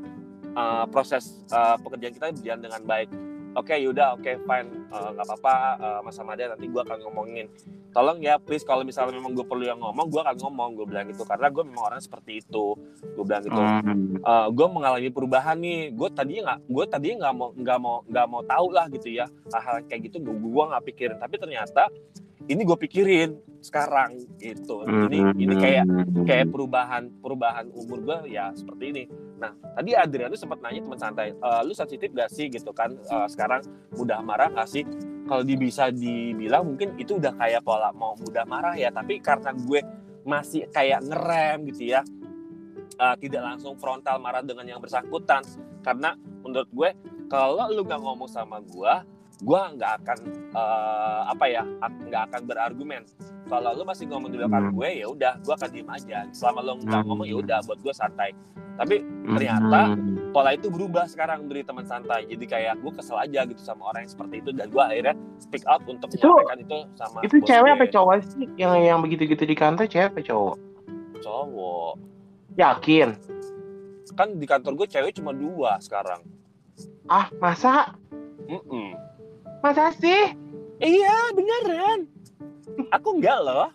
uh, 0.54 0.86
proses 0.86 1.42
uh, 1.50 1.76
pekerjaan 1.82 2.14
kita 2.14 2.26
berjalan 2.30 2.62
dengan 2.62 2.82
baik 2.86 3.10
oke 3.56 3.74
yaudah 3.76 4.16
oke 4.18 4.32
fine. 4.48 4.70
Uh, 4.92 5.10
nggak 5.16 5.26
apa-apa 5.28 5.56
uh, 5.80 6.00
mas 6.04 6.20
Amada 6.20 6.52
nanti 6.52 6.68
gue 6.68 6.82
akan 6.82 7.00
ngomongin. 7.08 7.48
Tolong 7.92 8.24
ya 8.24 8.40
please 8.40 8.64
kalau 8.64 8.88
misalnya 8.88 9.20
memang 9.20 9.36
gue 9.36 9.44
perlu 9.44 9.68
yang 9.68 9.80
ngomong 9.80 10.08
gue 10.08 10.22
akan 10.24 10.36
ngomong 10.40 10.70
gue 10.80 10.86
bilang 10.88 11.06
gitu. 11.12 11.24
Karena 11.28 11.48
gue 11.52 11.64
memang 11.64 11.92
orang 11.92 12.02
seperti 12.02 12.44
itu. 12.44 12.76
Gue 13.16 13.24
bilang 13.24 13.44
gitu. 13.44 13.62
Hmm. 13.62 14.20
gue 14.52 14.68
mengalami 14.72 15.10
perubahan 15.12 15.58
nih. 15.60 15.92
Gue 15.92 16.10
tadinya 16.12 16.42
nggak 16.52 16.60
gue 16.72 16.86
tadinya 16.88 17.16
nggak 17.28 17.34
mau 17.36 17.50
nggak 17.56 17.78
mau 17.80 17.96
nggak 18.08 18.26
mau 18.28 18.42
tahu 18.48 18.68
lah 18.72 18.86
gitu 18.92 19.08
ya 19.12 19.26
hal-hal 19.52 19.84
kayak 19.88 20.12
gitu. 20.12 20.24
Gue 20.24 20.36
gue 20.36 20.64
nggak 20.72 20.84
pikirin. 20.92 21.18
Tapi 21.20 21.36
ternyata 21.36 21.84
ini 22.48 22.62
gue 22.66 22.78
pikirin 22.80 23.30
sekarang 23.62 24.18
gitu. 24.42 24.88
Ini 24.88 25.38
ini 25.38 25.56
kayak 25.56 25.86
kayak 26.26 26.48
perubahan 26.50 27.12
perubahan 27.22 27.70
umur 27.76 28.00
gue 28.02 28.34
ya 28.34 28.50
seperti 28.56 28.86
ini 28.92 29.04
nah 29.42 29.52
tadi 29.74 29.98
Adrian 29.98 30.30
sempat 30.38 30.62
nanya 30.62 30.86
teman 30.86 31.00
santai 31.02 31.34
"Eh, 31.34 31.62
lu 31.66 31.74
sensitif 31.74 32.14
gak 32.14 32.30
sih? 32.30 32.46
Gitu 32.46 32.70
kan. 32.70 32.94
Eh, 32.94 33.28
sekarang 33.28 33.66
mudah 33.98 34.22
marah 34.22 34.54
gak 34.54 34.70
sih? 34.70 34.86
Kalau 35.26 35.42
bisa 35.42 35.90
dibilang 35.90 36.70
mungkin 36.70 36.94
itu 37.02 37.18
udah 37.18 37.34
kayak 37.34 37.66
pola 37.66 37.90
mau 37.90 38.14
mudah 38.22 38.46
marah 38.46 38.78
ya 38.78 38.94
tapi 38.94 39.18
karena 39.18 39.50
gue 39.58 39.82
masih 40.22 40.70
kayak 40.70 41.02
ngerem 41.02 41.66
gitu 41.74 41.98
ya 41.98 42.06
eh, 43.02 43.16
tidak 43.18 43.42
langsung 43.42 43.74
frontal 43.82 44.22
marah 44.22 44.46
dengan 44.46 44.70
yang 44.70 44.78
bersangkutan. 44.78 45.42
Karena 45.82 46.14
menurut 46.46 46.70
gue 46.70 46.90
kalau 47.26 47.66
lu 47.74 47.82
nggak 47.82 48.02
ngomong 48.02 48.30
sama 48.30 48.62
gue 48.62 48.94
gue 49.42 49.62
nggak 49.74 49.92
akan 50.00 50.18
eh, 50.52 51.22
apa 51.28 51.46
ya 51.46 51.64
ak- 51.80 52.02
nggak 52.04 52.24
akan 52.30 52.42
berargumen 52.46 53.04
kalau 53.48 53.74
lu 53.74 53.84
masih 53.84 54.06
ngomong 54.06 54.30
di 54.30 54.38
belakang 54.38 54.70
Hmm. 54.70 54.76
gue 54.76 54.90
ya 54.96 55.08
udah 55.08 55.34
gue 55.38 55.50
akan 55.52 55.70
diem 55.70 55.90
aja 55.90 56.20
selama 56.32 56.60
lu 56.62 56.78
nggak 56.80 56.94
Hmm. 56.96 57.08
ngomong 57.08 57.26
ya 57.26 57.36
udah 57.38 57.58
buat 57.64 57.80
gue 57.80 57.92
santai 57.92 58.32
tapi 58.74 59.02
ternyata 59.28 59.80
Hmm. 59.90 60.32
pola 60.32 60.52
itu 60.52 60.68
berubah 60.68 61.04
sekarang 61.04 61.46
dari 61.46 61.62
teman 61.62 61.84
santai 61.84 62.24
jadi 62.26 62.46
kayak 62.48 62.74
gue 62.80 62.92
kesel 62.94 63.18
aja 63.18 63.44
gitu 63.44 63.60
sama 63.60 63.90
orang 63.90 64.06
yang 64.06 64.12
seperti 64.12 64.36
itu 64.40 64.50
dan 64.52 64.68
gue 64.68 64.80
akhirnya 64.80 65.14
speak 65.38 65.66
up 65.66 65.82
untuk 65.84 66.08
Itu- 66.08 66.22
menyampaikan 66.24 66.60
itu 66.62 66.78
sama 66.96 67.18
Itu 67.20 67.36
bos 67.36 67.46
cewek 67.46 67.66
gue. 67.66 67.76
apa 67.76 67.86
cowok 67.90 68.14
sih 68.24 68.46
yang 68.56 68.74
yang 68.78 69.00
begitu-gitu 69.00 69.44
di 69.44 69.54
kantor 69.54 69.86
cewek 69.86 70.08
apa 70.08 70.22
cowok? 70.24 70.56
cowok 71.20 71.94
Yakin? 72.54 73.10
kan 74.12 74.28
di 74.30 74.44
kantor 74.44 74.76
gue 74.76 74.88
cewek 74.88 75.12
cuma 75.14 75.32
dua 75.32 75.80
sekarang 75.80 76.20
Ah 77.06 77.28
masa? 77.38 77.96
Mm-mm. 78.44 78.92
Masa 79.62 79.94
sih? 79.98 80.34
iya 80.82 81.16
beneran. 81.38 82.10
Aku 82.90 83.22
enggak 83.22 83.38
loh. 83.46 83.70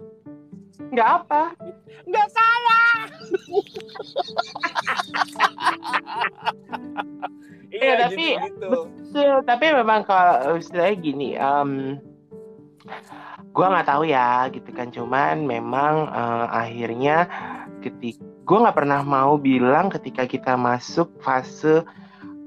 Nggak 0.91 1.09
apa? 1.23 1.55
enggak 2.07 2.29
salah. 2.31 2.95
Iya, 7.77 7.83
iya 7.83 7.95
tapi- 8.09 8.37
gitu, 8.41 8.89
Betul, 8.89 9.37
tapi 9.45 9.65
memang 9.75 10.01
kalau 10.09 10.57
istilahnya 10.57 10.97
gini, 10.97 11.29
em 11.37 12.01
gua 13.53 13.67
nggak 13.73 13.89
tahu 13.89 14.03
ya 14.09 14.49
gitu 14.49 14.71
kan, 14.73 14.89
cuman 14.89 15.45
memang 15.45 16.09
eh, 16.09 16.47
akhirnya 16.57 17.29
ketika 17.85 18.25
gua 18.49 18.69
nggak 18.69 18.79
pernah 18.81 19.01
mau 19.05 19.37
bilang 19.37 19.93
ketika 19.93 20.25
kita 20.25 20.57
masuk 20.57 21.13
fase 21.21 21.85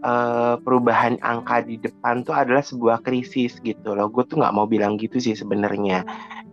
eh, 0.03 0.55
perubahan 0.61 1.19
angka 1.23 1.63
di 1.63 1.79
depan 1.79 2.23
tuh 2.23 2.35
adalah 2.35 2.63
sebuah 2.63 3.03
krisis 3.03 3.59
gitu 3.63 3.95
loh. 3.95 4.07
Gue 4.11 4.23
tuh 4.27 4.39
nggak 4.39 4.53
mau 4.55 4.65
bilang 4.65 4.95
gitu 4.99 5.19
sih 5.19 5.35
sebenarnya. 5.35 6.03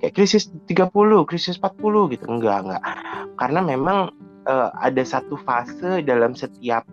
Kayak 0.02 0.14
krisis 0.14 0.52
30, 0.68 1.24
krisis 1.24 1.56
40 1.58 2.12
gitu. 2.12 2.24
Enggak, 2.28 2.58
enggak. 2.66 2.82
Karena 3.38 3.60
memang 3.64 3.98
eh, 4.46 4.70
ada 4.76 5.02
satu 5.06 5.38
fase 5.40 6.04
dalam 6.04 6.34
setiap 6.36 6.84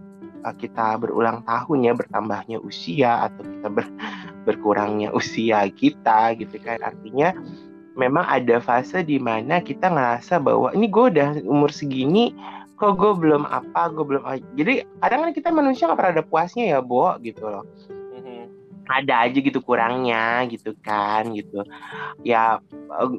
uh, 0.43 0.55
kita 0.55 0.99
berulang 0.99 1.41
tahun 1.47 1.87
ya 1.87 1.93
bertambahnya 1.95 2.57
usia 2.59 3.31
atau 3.31 3.41
kita 3.47 3.67
ber- 3.71 3.95
berkurangnya 4.43 5.09
usia 5.15 5.63
kita 5.71 6.35
gitu 6.35 6.59
kan 6.59 6.83
artinya 6.83 7.31
memang 7.95 8.27
ada 8.27 8.59
fase 8.59 9.01
di 9.05 9.17
mana 9.17 9.63
kita 9.63 9.87
ngerasa 9.87 10.43
bahwa 10.43 10.75
ini 10.75 10.91
gue 10.91 11.05
udah 11.15 11.29
umur 11.47 11.71
segini 11.71 12.35
kok 12.83 12.99
gue 12.99 13.11
belum 13.15 13.47
apa 13.47 13.87
gue 13.95 14.03
belum 14.03 14.23
jadi 14.59 14.83
kadang 14.99 15.19
kan 15.23 15.31
kita 15.31 15.49
manusia 15.55 15.87
nggak 15.87 15.99
pernah 16.03 16.13
ada 16.19 16.25
puasnya 16.27 16.63
ya 16.75 16.79
Bo 16.83 17.15
gitu 17.23 17.47
loh 17.47 17.63
Mhm. 17.87 18.43
ada 18.91 19.23
aja 19.23 19.39
gitu 19.39 19.63
kurangnya 19.63 20.43
gitu 20.51 20.75
kan 20.83 21.31
gitu 21.31 21.63
ya 22.27 22.59
eh, 22.75 23.09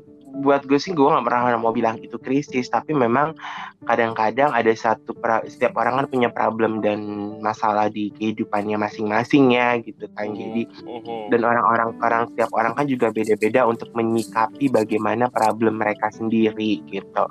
buat 0.42 0.66
gue 0.66 0.78
sih 0.80 0.90
gue 0.90 1.06
nggak 1.06 1.24
pernah 1.26 1.54
mau 1.60 1.70
bilang 1.70 2.00
itu 2.02 2.18
krisis 2.18 2.66
tapi 2.66 2.90
memang 2.90 3.36
kadang-kadang 3.84 4.50
ada 4.50 4.72
satu 4.74 5.12
pra- 5.14 5.44
setiap 5.46 5.76
orang 5.78 6.02
kan 6.02 6.06
punya 6.10 6.28
problem 6.32 6.80
dan 6.80 6.98
masalah 7.38 7.92
di 7.92 8.10
kehidupannya 8.16 8.80
masing-masing 8.80 9.54
ya 9.54 9.78
gitu 9.78 10.08
kan. 10.16 10.32
Jadi 10.32 10.66
Mhm. 10.82 11.30
dan 11.30 11.40
orang-orang 11.44 11.88
orang 12.00 12.22
setiap 12.32 12.50
orang 12.56 12.72
kan 12.74 12.86
juga 12.88 13.12
beda-beda 13.12 13.68
untuk 13.68 13.92
menyikapi 13.92 14.72
bagaimana 14.72 15.28
problem 15.28 15.78
mereka 15.78 16.08
sendiri 16.10 16.80
gitu. 16.88 17.24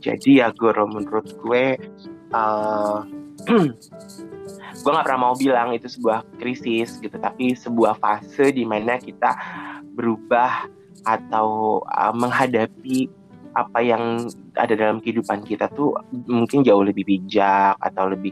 Jadi 0.00 0.40
ya 0.40 0.50
gue 0.50 0.72
menurut 0.72 1.28
gue 1.38 1.64
eh 2.30 2.98
gue 4.80 4.90
nggak 4.90 5.04
pernah 5.04 5.20
mau 5.20 5.34
bilang 5.36 5.76
itu 5.76 5.86
sebuah 5.86 6.24
krisis 6.40 6.96
gitu. 6.98 7.16
Tapi 7.20 7.52
sebuah 7.52 8.00
fase 8.00 8.50
di 8.50 8.64
mana 8.64 8.96
kita 8.96 9.36
berubah 9.92 10.79
atau 11.04 11.80
uh, 11.86 12.12
menghadapi 12.12 13.08
apa 13.50 13.82
yang 13.82 14.30
ada 14.54 14.74
dalam 14.78 15.02
kehidupan 15.02 15.42
kita 15.42 15.66
tuh 15.74 15.98
mungkin 16.30 16.62
jauh 16.62 16.86
lebih 16.86 17.02
bijak 17.02 17.74
atau 17.82 18.06
lebih 18.06 18.30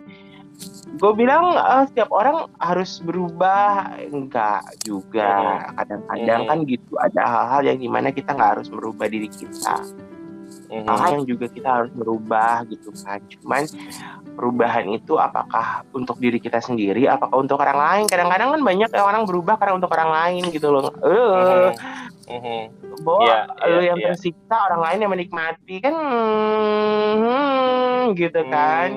gue 0.98 1.12
bilang 1.14 1.54
eh, 1.54 1.84
setiap 1.90 2.10
orang 2.10 2.50
harus 2.58 2.98
berubah. 2.98 3.94
Enggak 4.10 4.66
juga. 4.82 5.62
Kadang-kadang 5.78 6.40
Mhm. 6.42 6.48
kan 6.50 6.58
gitu 6.66 6.92
ada 6.98 7.22
hal-hal 7.22 7.62
yang 7.70 7.78
di 7.78 7.88
mana 7.90 8.08
kita 8.10 8.34
nggak 8.34 8.50
harus 8.58 8.68
merubah 8.72 9.06
diri 9.06 9.30
kita. 9.30 9.78
Mhm. 10.68 10.84
hal 10.84 11.16
yang 11.16 11.24
juga 11.24 11.48
kita 11.48 11.68
harus 11.80 11.92
merubah 11.96 12.60
gitu 12.68 12.92
kan. 13.00 13.24
Cuman 13.24 13.64
perubahan 14.36 14.84
itu 14.92 15.16
apakah 15.16 15.80
untuk 15.96 16.20
diri 16.20 16.36
kita 16.36 16.60
sendiri 16.60 17.08
apakah 17.08 17.40
untuk 17.40 17.56
orang 17.56 17.80
lain? 17.80 18.04
Kadang-kadang 18.04 18.52
kan 18.52 18.60
banyak 18.60 18.90
yang 18.92 19.06
orang 19.08 19.24
berubah 19.24 19.56
karena 19.56 19.80
untuk 19.80 19.88
orang 19.96 20.10
lain 20.12 20.42
gitu 20.52 20.68
loh. 20.68 20.92
Mhm. 21.00 21.72
Mhm. 22.28 22.60
bahwa 22.98 23.24
Iya, 23.24 23.38
lu 23.66 23.80
yang 23.82 23.98
iya. 23.98 24.06
tersiksa 24.08 24.56
orang 24.64 24.80
lain 24.82 24.98
yang 25.00 25.12
menikmati 25.12 25.74
kan 25.78 25.94
hmm, 27.14 28.14
gitu 28.14 28.40
kan 28.46 28.88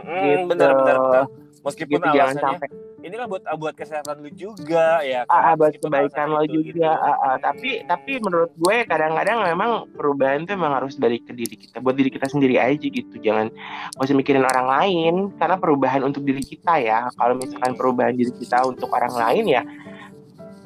Hmm, 0.00 0.24
Gitu. 0.24 0.44
benar 0.48 0.70
benar 0.74 0.96
benar. 0.98 1.24
Meskipun 1.60 2.00
gitu 2.00 2.08
jangan 2.08 2.32
alasannya 2.32 2.56
sampai 2.56 2.68
ini 2.98 3.14
kan 3.14 3.26
buat 3.26 3.42
buat 3.54 3.74
kesehatan 3.74 4.16
lu 4.18 4.30
juga 4.32 5.00
ya 5.00 5.22
ah, 5.24 5.32
ah, 5.32 5.42
kan. 5.44 5.54
buat 5.56 5.72
kebaikan 5.76 6.26
lo 6.26 6.36
alasannya 6.36 6.48
itu, 6.50 6.58
juga 6.66 6.90
gitu. 6.90 7.04
ah, 7.04 7.16
ah. 7.20 7.36
tapi 7.38 7.68
Hmm. 7.74 7.86
tapi 7.86 8.12
menurut 8.18 8.50
gue 8.54 8.76
kadang-kadang 8.84 9.38
memang 9.44 9.70
perubahan 9.90 10.42
itu 10.42 10.52
memang 10.52 10.72
harus 10.74 10.94
dari 10.96 11.18
ke 11.18 11.30
diri 11.30 11.56
kita 11.56 11.78
buat 11.78 11.94
diri 11.94 12.08
kita 12.08 12.26
sendiri 12.26 12.56
aja 12.56 12.80
gitu 12.80 13.14
jangan 13.18 13.52
gak 13.92 14.02
usah 14.02 14.16
mikirin 14.16 14.42
orang 14.42 14.66
lain 14.66 15.14
karena 15.36 15.56
perubahan 15.56 16.02
untuk 16.02 16.22
diri 16.22 16.40
kita 16.40 16.72
ya 16.78 17.06
kalau 17.12 17.36
misalkan 17.36 17.70
Hmm. 17.70 17.78
perubahan 17.78 18.14
diri 18.14 18.32
kita 18.34 18.64
untuk 18.64 18.88
orang 18.88 19.12
lain 19.12 19.44
ya 19.46 19.62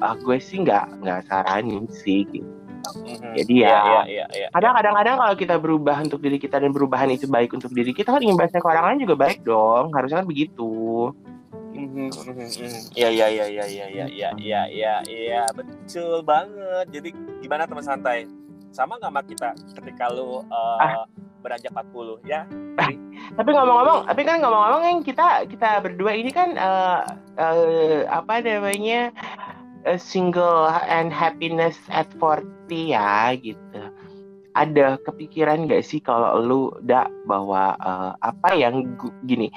ah, 0.03 0.13
gue 0.13 0.37
sih 0.37 0.59
nggak 0.59 0.99
nggak 0.99 1.19
saranin 1.25 1.87
sih 1.89 2.27
gitu. 2.27 2.43
Mhm. 2.83 3.31
Jadi 3.39 3.53
Iya, 3.63 3.71
ya, 3.71 3.79
iya 3.79 4.01
iya 4.11 4.25
iya. 4.35 4.47
kadang 4.51 4.75
kadang-kadang 4.75 5.15
kalau 5.15 5.35
kita 5.39 5.55
berubah 5.55 6.03
untuk 6.03 6.19
diri 6.19 6.35
kita 6.35 6.59
dan 6.59 6.75
perubahan 6.75 7.07
itu 7.09 7.31
baik 7.31 7.55
untuk 7.55 7.71
diri 7.71 7.95
kita 7.95 8.11
kan 8.11 8.19
imbasnya 8.19 8.59
ke 8.59 8.67
orang 8.67 8.85
lain 8.91 9.07
juga 9.07 9.15
baik 9.17 9.39
dong 9.41 9.95
harusnya 9.95 10.19
kan 10.19 10.27
begitu 10.27 11.07
Mhm, 11.73 12.05
mhm, 12.13 12.33
mhm. 12.37 12.81
Iya 12.93 13.09
iya 13.09 13.27
iya 13.31 13.45
iya 13.49 13.65
iya 13.65 13.85
iya 13.87 14.05
iya 14.05 14.29
iya 14.37 14.61
iya 14.69 14.93
iya 15.09 15.43
betul 15.49 16.21
banget. 16.21 16.85
Jadi 16.91 17.09
gimana 17.41 17.65
teman 17.65 17.81
santai? 17.81 18.29
Sama 18.69 19.01
nggak 19.01 19.09
sama 19.09 19.21
kita 19.25 19.49
ketika 19.73 20.05
lu 20.13 20.43
uh, 20.43 20.77
Ah. 20.77 21.07
beranjak 21.41 21.73
40 21.73 22.19
ya? 22.23 22.45
tapi 23.33 23.49
ngomong-ngomong 23.51 24.05
tapi 24.05 24.21
kan 24.21 24.37
ngomong-ngomong 24.39 24.83
yang 24.83 24.99
kita 25.01 25.43
kita 25.45 25.77
berdua 25.79 26.13
ini 26.13 26.29
kan 26.29 26.53
eh, 26.53 26.99
eh, 27.35 27.99
apa 28.07 28.39
namanya 28.39 29.11
single 29.99 30.71
and 30.87 31.11
happiness 31.11 31.75
at 31.91 32.07
40 32.19 32.45
ya 32.71 33.35
gitu. 33.37 33.81
Ada 34.53 35.01
kepikiran 35.01 35.65
gak 35.65 35.81
sih 35.81 35.97
kalau 35.97 36.37
lu 36.39 36.61
udah 36.79 37.09
bahwa 37.25 37.73
eh, 37.77 38.11
apa 38.21 38.49
yang 38.53 38.95
gini 39.25 39.49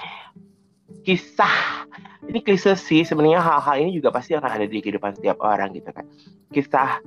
kisah 1.06 1.86
ini 2.26 2.42
klise 2.42 2.74
sih 2.74 3.06
sebenarnya 3.06 3.38
hal-hal 3.38 3.86
ini 3.86 3.94
juga 3.94 4.10
pasti 4.10 4.34
akan 4.34 4.50
ada 4.50 4.66
di 4.66 4.82
kehidupan 4.82 5.14
setiap 5.14 5.38
orang 5.44 5.70
gitu 5.76 5.92
kan. 5.94 6.02
Kisah 6.50 6.98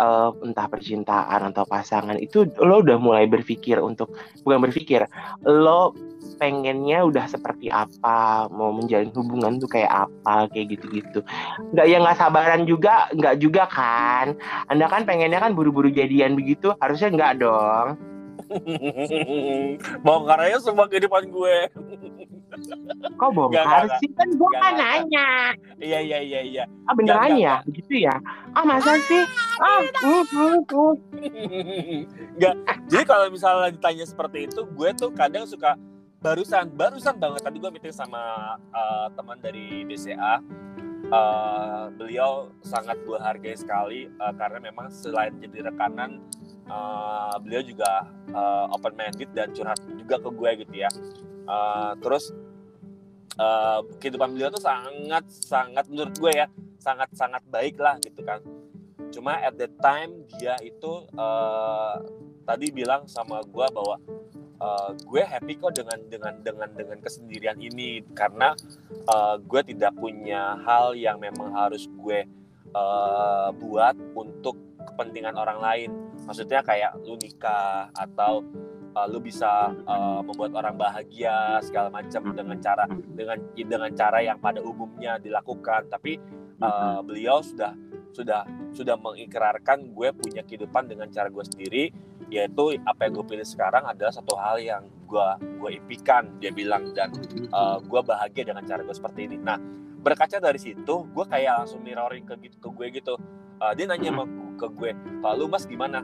eh, 0.00 0.30
entah 0.42 0.66
percintaan 0.66 1.54
atau 1.54 1.62
pasangan 1.68 2.18
itu 2.18 2.48
lo 2.58 2.82
udah 2.82 2.98
mulai 2.98 3.30
berpikir 3.30 3.78
untuk 3.78 4.16
bukan 4.42 4.66
berpikir 4.70 5.06
lo 5.46 5.94
pengennya 6.40 7.04
udah 7.04 7.24
seperti 7.28 7.68
apa 7.70 8.48
mau 8.50 8.72
menjalin 8.74 9.12
hubungan 9.14 9.56
tuh 9.58 9.68
kayak 9.70 10.08
apa 10.08 10.48
kayak 10.50 10.76
gitu-gitu 10.76 11.20
nggak 11.72 11.86
ya 11.86 11.96
nggak 12.00 12.18
sabaran 12.18 12.64
juga 12.64 13.08
nggak 13.14 13.36
juga 13.38 13.64
kan 13.68 14.34
anda 14.68 14.86
kan 14.88 15.04
pengennya 15.04 15.38
kan 15.38 15.52
buru-buru 15.52 15.88
jadian 15.88 16.34
begitu 16.34 16.72
harusnya 16.80 17.12
nggak 17.12 17.32
dong 17.40 17.88
Bongkar 20.04 20.36
aja 20.44 20.60
semua 20.60 20.84
kehidupan 20.84 21.32
gue. 21.32 21.56
kok 23.16 23.30
Nggak, 23.32 23.32
nggak, 23.34 23.34
bongkar 23.34 23.82
nggak. 23.82 23.98
sih 23.98 24.10
kan 24.14 24.28
gue 24.30 24.46
Nggak, 24.46 24.62
kan 24.62 24.72
nggak. 24.74 24.90
nanya 24.94 25.28
Iya 25.82 25.98
iya 26.00 26.18
iya 26.22 26.40
iya. 26.44 26.64
ah 26.86 26.94
beneran 26.94 27.34
nggak, 27.34 27.42
ya 27.42 27.54
begitu 27.66 27.92
ya 28.06 28.14
ah 28.54 28.62
masa 28.62 28.94
sih 29.02 29.22
ah 29.58 29.80
hmm, 29.82 30.22
hmm. 30.30 30.58
Enggak. 32.38 32.54
Jadi 32.86 33.04
kalau 33.08 33.26
misalnya 33.32 33.74
ditanya 33.74 34.06
seperti 34.06 34.46
itu, 34.46 34.60
gue 34.70 34.88
tuh 34.94 35.10
kadang 35.10 35.48
suka 35.50 35.74
barusan, 36.24 36.72
barusan 36.72 37.20
banget 37.20 37.44
tadi 37.44 37.60
gue 37.60 37.68
meeting 37.68 37.92
sama 37.92 38.56
uh, 38.72 39.12
teman 39.12 39.36
dari 39.44 39.84
BCA. 39.84 40.40
Uh, 41.04 41.92
beliau 42.00 42.48
sangat 42.64 42.96
gue 43.04 43.20
hargai 43.20 43.52
sekali 43.60 44.08
uh, 44.16 44.32
karena 44.32 44.56
memang 44.56 44.88
selain 44.88 45.36
jadi 45.36 45.68
rekanan, 45.68 46.16
uh, 46.64 47.36
beliau 47.44 47.60
juga 47.60 48.08
uh, 48.32 48.72
open 48.72 48.96
minded 48.96 49.28
dan 49.36 49.52
curhat 49.52 49.76
juga 50.00 50.16
ke 50.16 50.30
gue 50.32 50.50
gitu 50.64 50.74
ya. 50.80 50.88
Uh, 51.44 51.92
terus 52.00 52.32
uh, 53.36 53.84
kehidupan 54.00 54.32
beliau 54.32 54.48
tuh 54.48 54.64
sangat 54.64 55.28
sangat 55.28 55.84
menurut 55.92 56.16
gue 56.16 56.32
ya 56.32 56.48
sangat 56.80 57.12
sangat 57.12 57.44
baik 57.52 57.76
lah 57.80 58.00
gitu 58.00 58.20
kan 58.24 58.44
cuma 59.08 59.40
at 59.40 59.56
the 59.56 59.70
time 59.78 60.26
dia 60.36 60.58
itu 60.60 61.06
eh, 61.14 61.94
tadi 62.44 62.66
bilang 62.74 63.06
sama 63.08 63.40
gue 63.46 63.66
bahwa 63.72 63.96
eh, 64.64 64.90
gue 64.96 65.22
happy 65.22 65.52
kok 65.60 65.76
dengan 65.76 65.98
dengan 66.08 66.34
dengan 66.40 66.68
dengan 66.72 66.98
kesendirian 67.04 67.60
ini. 67.60 68.00
Karena 68.16 68.56
eh, 68.90 69.36
gue 69.44 69.60
tidak 69.68 69.92
punya 70.00 70.56
hal 70.64 70.96
yang 70.96 71.20
memang 71.20 71.52
harus 71.52 71.84
gue 71.92 72.24
eh, 72.72 73.48
buat 73.60 73.96
untuk 74.16 74.56
kepentingan 74.88 75.36
orang 75.36 75.58
lain. 75.60 75.90
Maksudnya 76.24 76.64
kayak 76.64 76.96
lu 77.04 77.20
nikah 77.20 77.92
atau 77.92 78.40
uh, 78.94 79.06
lu 79.10 79.18
bisa 79.18 79.74
uh, 79.84 80.20
membuat 80.22 80.54
orang 80.54 80.78
bahagia 80.78 81.58
segala 81.60 81.90
macam 81.90 82.30
dengan 82.32 82.56
cara 82.62 82.84
dengan 82.88 83.38
dengan 83.52 83.90
cara 83.92 84.22
yang 84.22 84.38
pada 84.38 84.62
umumnya 84.62 85.18
dilakukan. 85.18 85.90
Tapi 85.90 86.16
uh, 86.62 87.02
beliau 87.02 87.42
sudah 87.42 87.74
sudah 88.14 88.46
sudah 88.70 88.94
mengikrarkan 88.94 89.90
gue 89.90 90.14
punya 90.14 90.46
kehidupan 90.46 90.86
dengan 90.86 91.10
cara 91.10 91.26
gue 91.26 91.44
sendiri 91.44 91.84
yaitu 92.32 92.78
apa 92.84 93.08
yang 93.08 93.12
gue 93.20 93.26
pilih 93.36 93.46
sekarang 93.46 93.84
adalah 93.84 94.12
satu 94.12 94.36
hal 94.36 94.60
yang 94.60 94.82
gue 95.04 95.28
gue 95.60 95.70
impikan 95.78 96.36
dia 96.40 96.50
bilang 96.50 96.92
dan 96.96 97.12
uh, 97.52 97.78
gue 97.80 98.00
bahagia 98.00 98.48
dengan 98.48 98.64
cara 98.64 98.80
gue 98.82 98.96
seperti 98.96 99.28
ini. 99.28 99.36
Nah 99.40 99.58
berkaca 100.04 100.36
dari 100.36 100.60
situ 100.60 101.08
gue 101.08 101.24
kayak 101.24 101.64
langsung 101.64 101.80
mirroring 101.80 102.24
ke 102.28 102.34
gitu 102.44 102.56
ke 102.60 102.68
gue 102.72 102.86
gitu. 103.00 103.14
Uh, 103.62 103.72
dia 103.72 103.86
nanya 103.88 104.10
sama 104.12 104.24
ke 104.58 104.66
gue 104.72 104.90
kalau 105.22 105.46
mas 105.48 105.64
gimana? 105.64 106.02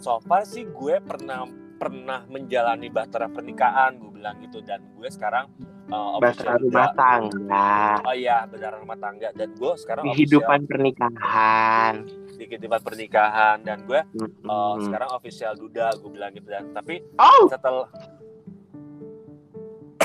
So 0.00 0.20
far 0.24 0.44
sih 0.44 0.68
gue 0.68 1.00
pernah 1.04 1.48
pernah 1.76 2.24
menjalani 2.28 2.88
bahtera 2.88 3.28
pernikahan 3.28 4.00
gue 4.00 4.10
bilang 4.12 4.40
gitu. 4.40 4.64
Dan 4.64 4.84
gue 4.96 5.08
sekarang 5.08 5.52
uh, 5.90 6.18
bahtera 6.18 6.58
rumah 6.58 6.90
tangga. 6.94 8.02
Oh 8.02 8.14
iya 8.14 8.46
bahtera 8.46 8.76
rumah 8.80 8.98
tangga. 8.98 9.28
Dan 9.34 9.54
gue 9.54 9.72
sekarang 9.78 10.04
kehidupan 10.12 10.66
pernikahan. 10.66 12.06
Di 12.34 12.44
kehidupan 12.46 12.80
pernikahan. 12.82 13.62
Dan 13.62 13.86
gue 13.86 14.00
mm-hmm. 14.02 14.48
uh, 14.48 14.76
sekarang 14.82 15.10
official 15.14 15.52
duda 15.54 15.94
gue 15.98 16.10
bilang 16.10 16.32
gitu 16.34 16.48
dan 16.50 16.70
tapi 16.74 17.02
oh. 17.18 17.46
setelah 17.50 17.88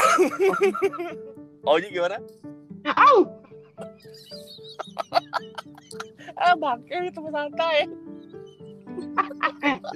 oh 1.67 1.75
ini 1.77 1.88
gimana? 1.89 2.17
Oh. 2.97 3.21
ah 6.41 6.53
bangke 6.57 7.09
itu 7.09 7.21
santai. 7.29 7.89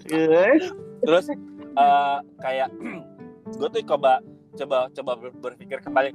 Terus? 0.10 0.64
Terus 1.06 1.26
uh, 1.78 2.18
kayak 2.42 2.70
gue 3.60 3.70
tuh 3.70 3.84
coba 3.86 4.22
coba 4.56 4.78
coba 4.92 5.12
berpikir 5.20 5.84
kembali. 5.84 6.12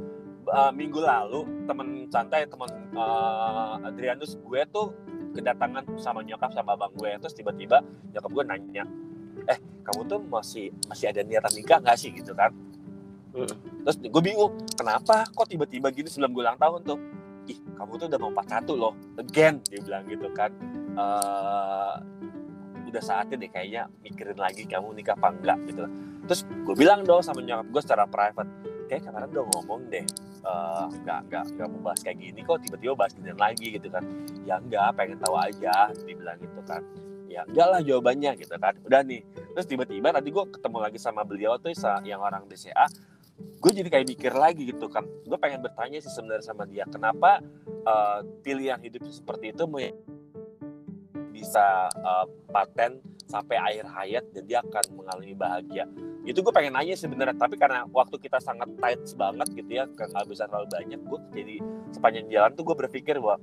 Uh, 0.51 0.72
minggu 0.74 0.99
lalu 0.99 1.47
temen 1.68 2.11
santai 2.11 2.49
temen 2.49 2.66
uh, 2.97 3.78
Adrianus 3.86 4.34
gue 4.41 4.61
tuh 4.72 4.91
kedatangan 5.36 5.86
sama 6.01 6.24
nyokap 6.24 6.51
sama 6.57 6.74
abang 6.74 6.91
gue. 6.97 7.12
Terus 7.20 7.34
tiba-tiba 7.36 7.84
nyokap 8.11 8.30
gue 8.32 8.45
nanya 8.49 8.84
eh 9.47 9.59
kamu 9.86 10.01
tuh 10.11 10.20
masih 10.26 10.74
masih 10.91 11.12
ada 11.12 11.22
niatan 11.22 11.53
nikah 11.55 11.78
nggak 11.78 11.97
sih? 12.01 12.11
Gitu 12.11 12.32
kan. 12.34 12.51
Hmm. 13.30 13.47
terus 13.86 13.97
gue 14.03 14.22
bingung 14.24 14.51
kenapa? 14.74 15.22
Kok 15.30 15.47
tiba-tiba 15.47 15.86
gini 15.95 16.11
sebelum 16.11 16.34
gue 16.34 16.43
ulang 16.43 16.59
tahun 16.59 16.80
tuh? 16.82 16.99
Ih 17.47 17.59
kamu 17.78 17.93
tuh 17.95 18.07
udah 18.11 18.18
mau 18.18 18.32
41 18.34 18.74
loh 18.74 18.95
again 19.20 19.62
dia 19.70 19.78
bilang 19.84 20.03
gitu 20.11 20.26
kan. 20.34 20.51
Uh, 20.99 21.95
udah 22.91 23.03
saatnya 23.07 23.47
deh 23.47 23.51
kayaknya 23.55 23.86
mikirin 24.03 24.34
lagi 24.34 24.66
kamu 24.66 24.99
nikah 24.99 25.14
apa 25.14 25.30
enggak 25.30 25.59
gitu 25.70 25.86
terus 26.30 26.46
gue 26.46 26.78
bilang 26.78 27.02
dong 27.02 27.26
sama 27.26 27.42
nyokap 27.42 27.66
gue 27.74 27.82
secara 27.82 28.06
private 28.06 28.46
kayak 28.86 29.02
kemarin 29.02 29.26
udah 29.34 29.44
ngomong 29.50 29.90
deh 29.90 30.06
uh, 30.46 30.86
nggak 31.02 31.20
nggak 31.26 31.44
nggak 31.58 31.68
mau 31.74 31.90
bahas 31.90 32.00
kayak 32.06 32.22
gini 32.22 32.40
kok 32.46 32.62
tiba-tiba 32.62 32.92
bahas 32.94 33.12
gini 33.14 33.34
lagi 33.34 33.66
gitu 33.74 33.88
kan. 33.90 34.04
Ya 34.46 34.58
enggak 34.58 34.94
pengen 34.96 35.18
tahu 35.22 35.36
aja 35.36 35.90
dibilang 36.06 36.38
gitu 36.40 36.60
kan. 36.66 36.82
Ya 37.30 37.46
enggak 37.46 37.66
lah 37.70 37.80
jawabannya 37.82 38.30
gitu 38.40 38.54
kan. 38.58 38.74
Udah 38.82 39.00
nih. 39.06 39.22
Terus 39.54 39.66
tiba-tiba 39.66 40.14
tadi 40.14 40.28
gue 40.30 40.44
ketemu 40.50 40.78
lagi 40.78 40.98
sama 40.98 41.22
beliau 41.26 41.58
tuh 41.58 41.74
yang 42.06 42.20
orang 42.22 42.46
BCA 42.46 42.86
gue 43.40 43.72
jadi 43.72 43.88
kayak 43.88 44.06
mikir 44.08 44.32
lagi 44.36 44.68
gitu 44.68 44.86
kan. 44.88 45.04
Gue 45.24 45.38
pengen 45.40 45.64
bertanya 45.64 45.98
sih 46.00 46.12
sebenarnya 46.12 46.44
sama 46.44 46.64
dia 46.68 46.84
kenapa 46.86 47.40
uh, 47.86 48.20
pilihan 48.44 48.80
hidup 48.80 49.04
seperti 49.08 49.52
itu 49.56 49.64
bisa 51.32 51.88
uh, 52.04 52.28
paten 52.52 53.00
sampai 53.30 53.56
akhir 53.56 53.86
hayat 53.86 54.24
dan 54.34 54.42
dia 54.50 54.58
akan 54.66 54.98
mengalami 54.98 55.34
bahagia. 55.38 55.86
Itu 56.26 56.42
gue 56.42 56.50
pengen 56.50 56.74
nanya 56.74 56.98
sebenarnya 56.98 57.38
tapi 57.38 57.54
karena 57.54 57.86
waktu 57.94 58.18
kita 58.18 58.42
sangat 58.42 58.66
tight 58.82 59.00
banget 59.14 59.48
gitu 59.54 59.70
ya 59.70 59.86
nggak 59.86 60.26
bisa 60.26 60.50
terlalu 60.50 60.68
banyak 60.74 61.00
gue 61.00 61.18
jadi 61.32 61.56
sepanjang 61.94 62.26
jalan 62.28 62.50
tuh 62.58 62.64
gue 62.66 62.76
berpikir 62.76 63.22
bahwa 63.22 63.38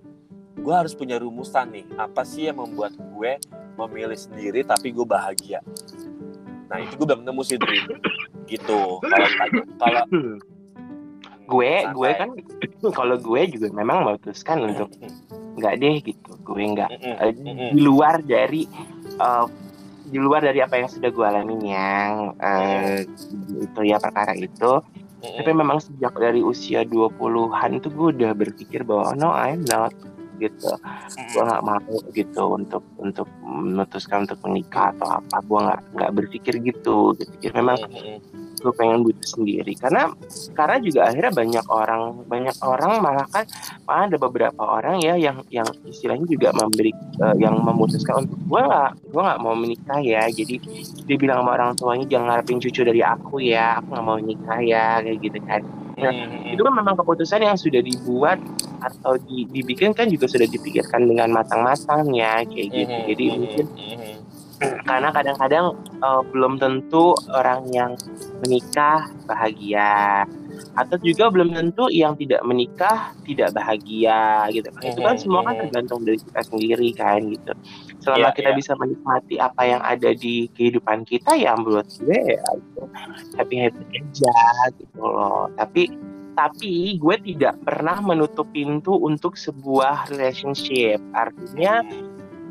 gue 0.57 0.73
harus 0.75 0.91
punya 0.91 1.15
rumusan 1.15 1.71
nih 1.71 1.85
apa 1.95 2.27
sih 2.27 2.51
yang 2.51 2.59
membuat 2.59 2.91
gue 2.99 3.39
memilih 3.79 4.19
sendiri 4.19 4.67
tapi 4.67 4.91
gue 4.91 5.07
bahagia? 5.07 5.63
Nah 6.67 6.83
itu 6.83 6.99
gue 6.99 7.07
belum 7.07 7.23
nemu 7.23 7.41
sih 7.47 7.55
Dri. 7.55 7.79
Gitu. 8.45 8.81
Kalau 8.99 9.29
kalau 9.79 10.03
gue 11.47 11.71
gue 11.95 12.09
kan 12.11 12.29
kalau 12.91 13.15
gue 13.15 13.41
juga 13.55 13.67
memang 13.71 14.03
memutuskan 14.03 14.67
untuk 14.67 14.91
nggak 15.57 15.73
deh 15.79 15.95
gitu. 16.03 16.31
Gue 16.43 16.63
nggak 16.75 16.91
uh, 17.23 17.33
di 17.73 17.81
luar 17.81 18.21
dari 18.21 18.67
uh, 19.17 19.47
di 20.07 20.17
luar 20.17 20.41
dari 20.41 20.63
apa 20.63 20.79
yang 20.79 20.89
sudah 20.89 21.09
gue 21.11 21.25
alamin 21.27 21.61
yang 21.61 22.11
uh, 22.39 22.99
itu 23.59 23.79
ya 23.83 23.99
perkara 23.99 24.33
itu. 24.33 24.79
Tapi 25.17 25.51
memang 25.51 25.81
sejak 25.81 26.13
dari 26.15 26.39
usia 26.39 26.85
20-an 26.87 27.81
tuh 27.81 27.91
gue 27.91 28.07
udah 28.15 28.31
berpikir 28.37 28.85
bahwa 28.87 29.17
no 29.17 29.33
I'm 29.33 29.65
not 29.67 29.91
gitu. 30.37 30.71
Gue 31.33 31.43
nggak 31.43 31.63
mau 31.65 31.97
gitu 32.13 32.43
untuk 32.53 32.83
untuk 33.01 33.27
memutuskan 33.41 34.29
untuk 34.29 34.39
menikah 34.45 34.93
atau 34.95 35.19
apa. 35.19 35.37
Gue 35.43 35.59
nggak 35.59 35.81
nggak 35.97 36.11
berpikir 36.13 36.53
gitu. 36.61 37.17
Berpikir 37.17 37.51
memang 37.57 37.81
gue 38.57 38.73
pengen 38.73 39.05
butuh 39.05 39.27
sendiri 39.37 39.73
karena 39.77 40.09
karena 40.57 40.77
juga 40.81 40.99
akhirnya 41.09 41.33
banyak 41.33 41.65
orang 41.69 42.01
banyak 42.25 42.57
orang 42.65 42.91
malah 42.99 43.27
kan 43.29 43.45
malah 43.85 44.03
ada 44.09 44.17
beberapa 44.17 44.61
orang 44.61 44.97
ya 45.01 45.13
yang 45.13 45.45
yang 45.53 45.67
istilahnya 45.85 46.25
juga 46.25 46.49
memberi 46.57 46.91
uh, 47.21 47.37
yang 47.37 47.57
memutuskan 47.61 48.25
untuk 48.25 48.37
gue 48.41 48.61
nggak 48.61 48.91
gue 49.13 49.21
nggak 49.21 49.41
mau 49.41 49.53
menikah 49.53 49.99
ya 50.01 50.25
jadi 50.29 50.55
dia 51.05 51.17
bilang 51.17 51.45
sama 51.45 51.51
orang 51.53 51.71
tuanya 51.77 52.05
jangan 52.09 52.25
ngarepin 52.33 52.59
cucu 52.61 52.81
dari 52.81 53.01
aku 53.05 53.35
ya 53.41 53.77
aku 53.77 53.87
nggak 53.93 54.05
mau 54.05 54.17
menikah 54.17 54.59
ya 54.61 54.85
kayak 55.05 55.19
gitu 55.21 55.39
kan 55.45 55.61
Nah, 55.97 56.13
hmm. 56.13 56.53
itu 56.53 56.61
kan 56.61 56.73
memang 56.77 56.93
keputusan 56.93 57.41
yang 57.41 57.57
sudah 57.57 57.81
dibuat 57.81 58.37
atau 58.77 59.17
dibikin 59.25 59.97
kan 59.97 60.05
juga 60.05 60.29
sudah 60.29 60.45
dipikirkan 60.45 61.09
dengan 61.09 61.33
matang-matang 61.33 62.13
ya 62.13 62.45
kayak 62.45 62.69
gitu. 62.69 62.93
Hmm. 62.93 63.07
Jadi 63.09 63.25
mungkin 63.33 63.65
karena 64.59 65.09
kadang-kadang 65.13 65.77
uh, 66.01 66.21
belum 66.33 66.57
tentu 66.57 67.13
orang 67.33 67.69
yang 67.69 67.93
menikah 68.41 69.05
bahagia. 69.29 70.25
Atau 70.73 70.97
juga 71.01 71.29
belum 71.29 71.53
tentu 71.53 71.85
yang 71.93 72.17
tidak 72.17 72.41
menikah 72.41 73.13
tidak 73.21 73.53
bahagia 73.53 74.49
gitu. 74.49 74.73
Kan 74.73 74.83
itu 74.89 75.01
kan 75.05 75.15
semua 75.21 75.41
kan 75.45 75.61
tergantung 75.61 76.01
dari 76.01 76.17
kita 76.17 76.41
sendiri 76.41 76.89
kan 76.97 77.19
gitu. 77.29 77.53
Selama 78.01 78.29
yeah, 78.29 78.33
kita 78.33 78.49
yeah. 78.53 78.57
bisa 78.57 78.71
menikmati 78.77 79.35
apa 79.37 79.61
yang 79.65 79.81
ada 79.85 80.09
di 80.17 80.49
kehidupan 80.57 81.05
kita 81.05 81.37
ya 81.37 81.53
menurut 81.53 81.85
gue 82.01 82.17
ya 82.17 82.41
gitu. 82.57 82.81
happy 83.37 83.55
happy 83.69 83.83
aja 83.93 84.37
gitu 84.81 84.97
loh. 84.97 85.45
Tapi 85.53 85.93
tapi 86.37 87.01
gue 87.01 87.15
tidak 87.25 87.57
pernah 87.65 87.97
menutup 88.01 88.49
pintu 88.53 88.97
untuk 88.97 89.37
sebuah 89.37 90.09
relationship. 90.13 91.01
Artinya 91.13 91.81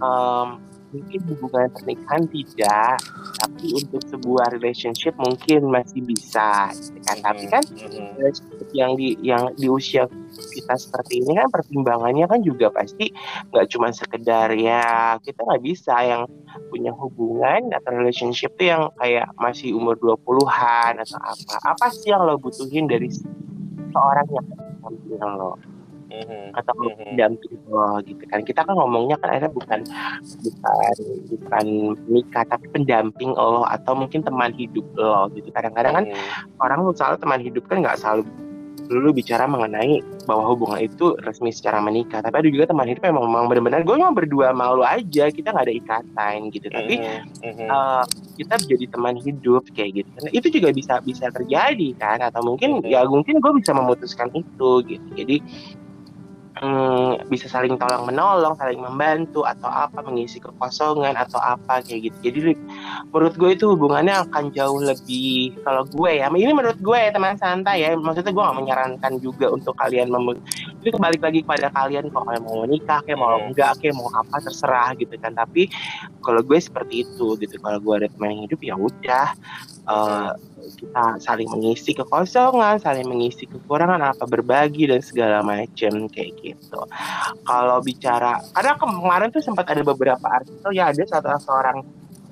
um, 0.03 0.66
mungkin 0.95 1.21
hubungan 1.33 1.69
pernikahan 1.75 2.25
tidak 2.31 2.97
tapi 3.37 3.67
untuk 3.77 4.03
sebuah 4.09 4.55
relationship 4.57 5.13
mungkin 5.21 5.69
masih 5.69 6.01
bisa 6.05 6.73
gitu 6.73 6.99
kan. 7.05 7.17
Tapi 7.21 7.45
kan 7.51 7.63
mm-hmm. 7.65 8.73
yang 8.73 8.93
di 8.97 9.17
yang 9.23 9.51
di 9.57 9.67
usia 9.69 10.09
kita 10.37 10.75
seperti 10.77 11.25
ini 11.25 11.37
kan 11.37 11.49
pertimbangannya 11.49 12.27
kan 12.29 12.41
juga 12.45 12.69
pasti 12.69 13.09
nggak 13.53 13.67
cuma 13.73 13.89
sekedar 13.93 14.53
ya 14.53 15.17
kita 15.25 15.41
nggak 15.41 15.63
bisa 15.65 15.95
yang 16.05 16.23
punya 16.69 16.93
hubungan 16.93 17.73
atau 17.73 17.91
relationship 17.93 18.53
tuh 18.57 18.69
yang 18.69 18.83
kayak 19.01 19.29
masih 19.37 19.77
umur 19.77 19.97
20-an 20.01 21.01
atau 21.05 21.21
apa. 21.21 21.55
Apa 21.65 21.87
sih 21.93 22.13
yang 22.13 22.25
lo 22.25 22.41
butuhin 22.41 22.89
dari 22.89 23.09
seorang 23.93 24.27
yang 25.13 25.33
lo 25.37 25.76
mm-hmm. 26.23 26.57
atau 26.57 26.73
pendamping 27.05 27.55
mm-hmm. 27.57 27.73
lo 27.73 28.01
gitu 28.05 28.23
kan 28.29 28.41
kita 28.43 28.61
kan 28.65 28.75
ngomongnya 28.77 29.17
kan 29.21 29.29
akhirnya 29.37 29.53
bukan 29.53 29.81
bukan 30.43 30.97
bukan 31.29 31.67
nikah 32.09 32.45
tapi 32.49 32.67
pendamping 32.73 33.31
lo 33.37 33.67
atau 33.69 33.93
mungkin 33.93 34.25
teman 34.25 34.53
hidup 34.57 34.87
lo 34.97 35.29
gitu 35.37 35.49
kadang-kadang 35.53 35.93
kan 36.03 36.05
mm-hmm. 36.09 36.65
orang 36.65 36.81
misalnya 36.87 37.19
teman 37.21 37.41
hidup 37.43 37.65
kan 37.69 37.85
nggak 37.85 37.99
selalu 38.01 38.25
dulu 38.87 39.19
bicara 39.19 39.45
mengenai 39.51 40.01
bahwa 40.25 40.55
hubungan 40.55 40.81
itu 40.87 41.19
resmi 41.27 41.51
secara 41.51 41.83
menikah 41.83 42.23
tapi 42.23 42.47
ada 42.47 42.49
juga 42.49 42.71
teman 42.71 42.87
hidup 42.87 43.03
yang 43.03 43.19
memang 43.19 43.51
benar-benar 43.51 43.83
gue 43.83 43.95
cuma 43.99 44.15
berdua 44.15 44.55
malu 44.55 44.87
aja 44.87 45.29
kita 45.29 45.51
nggak 45.53 45.67
ada 45.67 45.75
ikatan 45.75 46.37
gitu 46.55 46.67
tapi 46.71 47.03
mm-hmm. 47.03 47.67
uh, 47.67 48.05
kita 48.39 48.55
jadi 48.63 48.87
teman 48.91 49.19
hidup 49.19 49.67
kayak 49.75 50.03
gitu 50.03 50.11
nah, 50.23 50.33
itu 50.33 50.47
juga 50.51 50.69
bisa 50.71 51.03
bisa 51.03 51.27
terjadi 51.35 51.89
kan 51.99 52.19
atau 52.23 52.41
mungkin 52.47 52.81
mm-hmm. 52.81 52.91
ya 52.91 53.05
mungkin 53.07 53.43
gue 53.43 53.53
bisa 53.59 53.75
memutuskan 53.75 54.31
itu 54.33 54.71
gitu 54.87 55.09
jadi 55.19 55.37
hmm, 56.61 57.29
bisa 57.29 57.47
saling 57.49 57.77
tolong 57.77 58.09
menolong, 58.09 58.57
saling 58.57 58.81
membantu 58.81 59.45
atau 59.45 59.69
apa 59.69 60.01
mengisi 60.05 60.41
kekosongan 60.41 61.17
atau 61.17 61.41
apa 61.41 61.85
kayak 61.85 62.11
gitu. 62.13 62.19
Jadi 62.31 62.53
menurut 63.13 63.35
gue 63.37 63.51
itu 63.53 63.65
hubungannya 63.73 64.15
akan 64.29 64.53
jauh 64.53 64.81
lebih 64.81 65.57
kalau 65.65 65.85
gue 65.85 66.11
ya, 66.21 66.29
ini 66.33 66.53
menurut 66.53 66.79
gue 66.81 66.97
ya 66.97 67.11
teman 67.13 67.37
santai 67.37 67.85
ya. 67.85 67.93
Maksudnya 67.97 68.33
gue 68.33 68.45
gak 68.45 68.59
menyarankan 68.59 69.13
juga 69.21 69.53
untuk 69.53 69.77
kalian 69.77 70.09
mem 70.13 70.41
itu 70.87 70.95
kembali 70.95 71.19
lagi 71.19 71.43
kepada 71.43 71.67
kalian 71.75 72.07
kalau 72.15 72.31
kalian 72.31 72.45
mau 72.47 72.57
menikah, 72.63 73.03
kayak 73.03 73.19
mau 73.19 73.35
enggak, 73.43 73.75
kayak 73.83 73.99
mau 73.99 74.07
apa 74.15 74.39
terserah 74.39 74.95
gitu 74.95 75.19
kan. 75.19 75.35
Tapi 75.35 75.67
kalau 76.23 76.47
gue 76.47 76.59
seperti 76.63 77.03
itu 77.03 77.35
gitu. 77.43 77.59
Kalau 77.59 77.83
gue 77.83 77.95
ada 77.99 78.07
teman 78.07 78.39
yang 78.39 78.43
hidup 78.47 78.61
ya 78.63 78.75
udah 78.79 79.29
uh, 79.91 80.31
kita 80.79 81.05
saling 81.19 81.51
mengisi 81.51 81.91
kekosongan, 81.91 82.79
saling 82.79 83.11
mengisi 83.11 83.51
kekurangan 83.51 83.99
apa 84.15 84.31
berbagi 84.31 84.87
dan 84.87 85.03
segala 85.03 85.43
macam 85.43 86.07
kayak 86.07 86.39
gitu. 86.39 86.81
Kalau 87.43 87.83
bicara 87.83 88.39
karena 88.55 88.79
kemarin 88.79 89.29
tuh 89.35 89.43
sempat 89.43 89.67
ada 89.67 89.83
beberapa 89.83 90.23
artikel 90.23 90.71
ya 90.71 90.95
ada 90.95 91.03
satu 91.03 91.35
seorang 91.43 91.83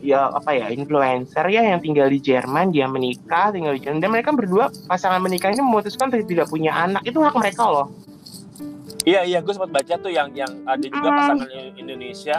ya 0.05 0.29
apa 0.29 0.53
ya 0.53 0.69
influencer 0.69 1.49
ya 1.49 1.65
yang 1.65 1.81
tinggal 1.81 2.13
di 2.13 2.21
Jerman 2.21 2.69
dia 2.69 2.85
menikah 2.85 3.49
tinggal 3.49 3.73
di 3.73 3.81
Jerman 3.81 4.05
dan 4.05 4.13
mereka 4.13 4.37
berdua 4.37 4.69
pasangan 4.85 5.17
menikah 5.17 5.49
ini 5.49 5.65
memutuskan 5.65 6.13
untuk 6.13 6.29
tidak 6.29 6.53
punya 6.53 6.77
anak 6.77 7.01
itu 7.09 7.17
hak 7.25 7.33
mereka 7.33 7.65
loh 7.65 7.89
iya 9.05 9.21
iya 9.25 9.39
gue 9.45 9.53
sempat 9.53 9.71
baca 9.73 9.95
tuh 10.01 10.11
yang 10.13 10.29
yang 10.33 10.51
ada 10.65 10.85
juga 10.85 11.09
mm. 11.09 11.17
pasangan 11.17 11.49
Indonesia 11.77 12.37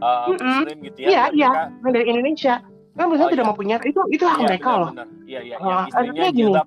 uh, 0.00 0.28
mm 0.28 0.36
-mm. 0.36 0.44
Muslim 0.44 0.76
gitu 0.90 0.98
ya 1.04 1.08
iya 1.08 1.22
iya 1.32 1.50
dari 1.84 2.06
Indonesia 2.08 2.54
kan 2.96 3.12
oh, 3.12 3.28
tidak 3.28 3.44
iya. 3.44 3.48
mau 3.52 3.56
punya 3.56 3.76
itu 3.84 4.00
itu 4.08 4.24
hak 4.24 4.40
iya, 4.40 4.46
mereka 4.48 4.68
benar, 4.72 4.80
loh 4.80 4.90
iya 5.28 5.40
iya 5.44 5.56
uh, 5.60 5.84
istrinya 5.84 6.28
jilbab 6.32 6.66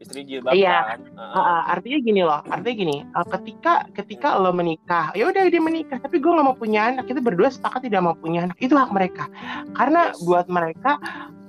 istri 0.00 0.20
jilbab 0.24 0.52
iya. 0.56 0.76
kan 0.96 1.00
uh, 1.12 1.36
uh, 1.36 1.60
artinya 1.76 1.98
gini 2.00 2.20
loh 2.24 2.40
artinya 2.48 2.76
gini 2.80 2.96
uh, 3.12 3.26
ketika 3.28 3.74
ketika 3.92 4.28
lo 4.40 4.56
menikah 4.56 5.12
ya 5.12 5.28
udah 5.28 5.44
dia 5.52 5.60
menikah 5.60 6.00
tapi 6.00 6.16
gue 6.16 6.32
nggak 6.32 6.46
mau 6.48 6.56
punya 6.56 6.96
anak 6.96 7.04
kita 7.04 7.20
berdua 7.20 7.52
sepakat 7.52 7.84
tidak 7.92 8.00
mau 8.00 8.16
punya 8.16 8.48
anak 8.48 8.56
itu 8.60 8.72
hak 8.72 8.88
mereka 8.88 9.28
karena 9.76 10.16
yes. 10.16 10.24
buat 10.24 10.46
mereka 10.48 10.96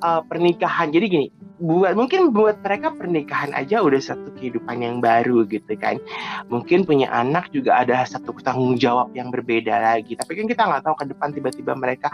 uh, 0.04 0.22
pernikahan 0.28 0.92
jadi 0.92 1.08
gini 1.08 1.28
buat 1.58 1.98
mungkin 1.98 2.30
buat 2.30 2.62
mereka 2.62 2.94
pernikahan 2.94 3.50
aja 3.58 3.82
udah 3.82 3.98
satu 3.98 4.30
kehidupan 4.38 4.82
yang 4.82 4.98
baru 5.02 5.46
gitu 5.50 5.74
kan. 5.78 5.98
Mungkin 6.54 6.86
punya 6.86 7.10
anak 7.10 7.50
juga 7.50 7.82
ada 7.82 8.06
satu 8.06 8.34
tanggung 8.46 8.78
jawab 8.78 9.10
yang 9.18 9.34
berbeda 9.34 9.74
lagi. 9.74 10.14
Tapi 10.14 10.38
kan 10.38 10.46
kita 10.46 10.62
nggak 10.70 10.84
tahu 10.86 10.96
ke 11.02 11.06
depan 11.10 11.30
tiba-tiba 11.34 11.74
mereka 11.74 12.08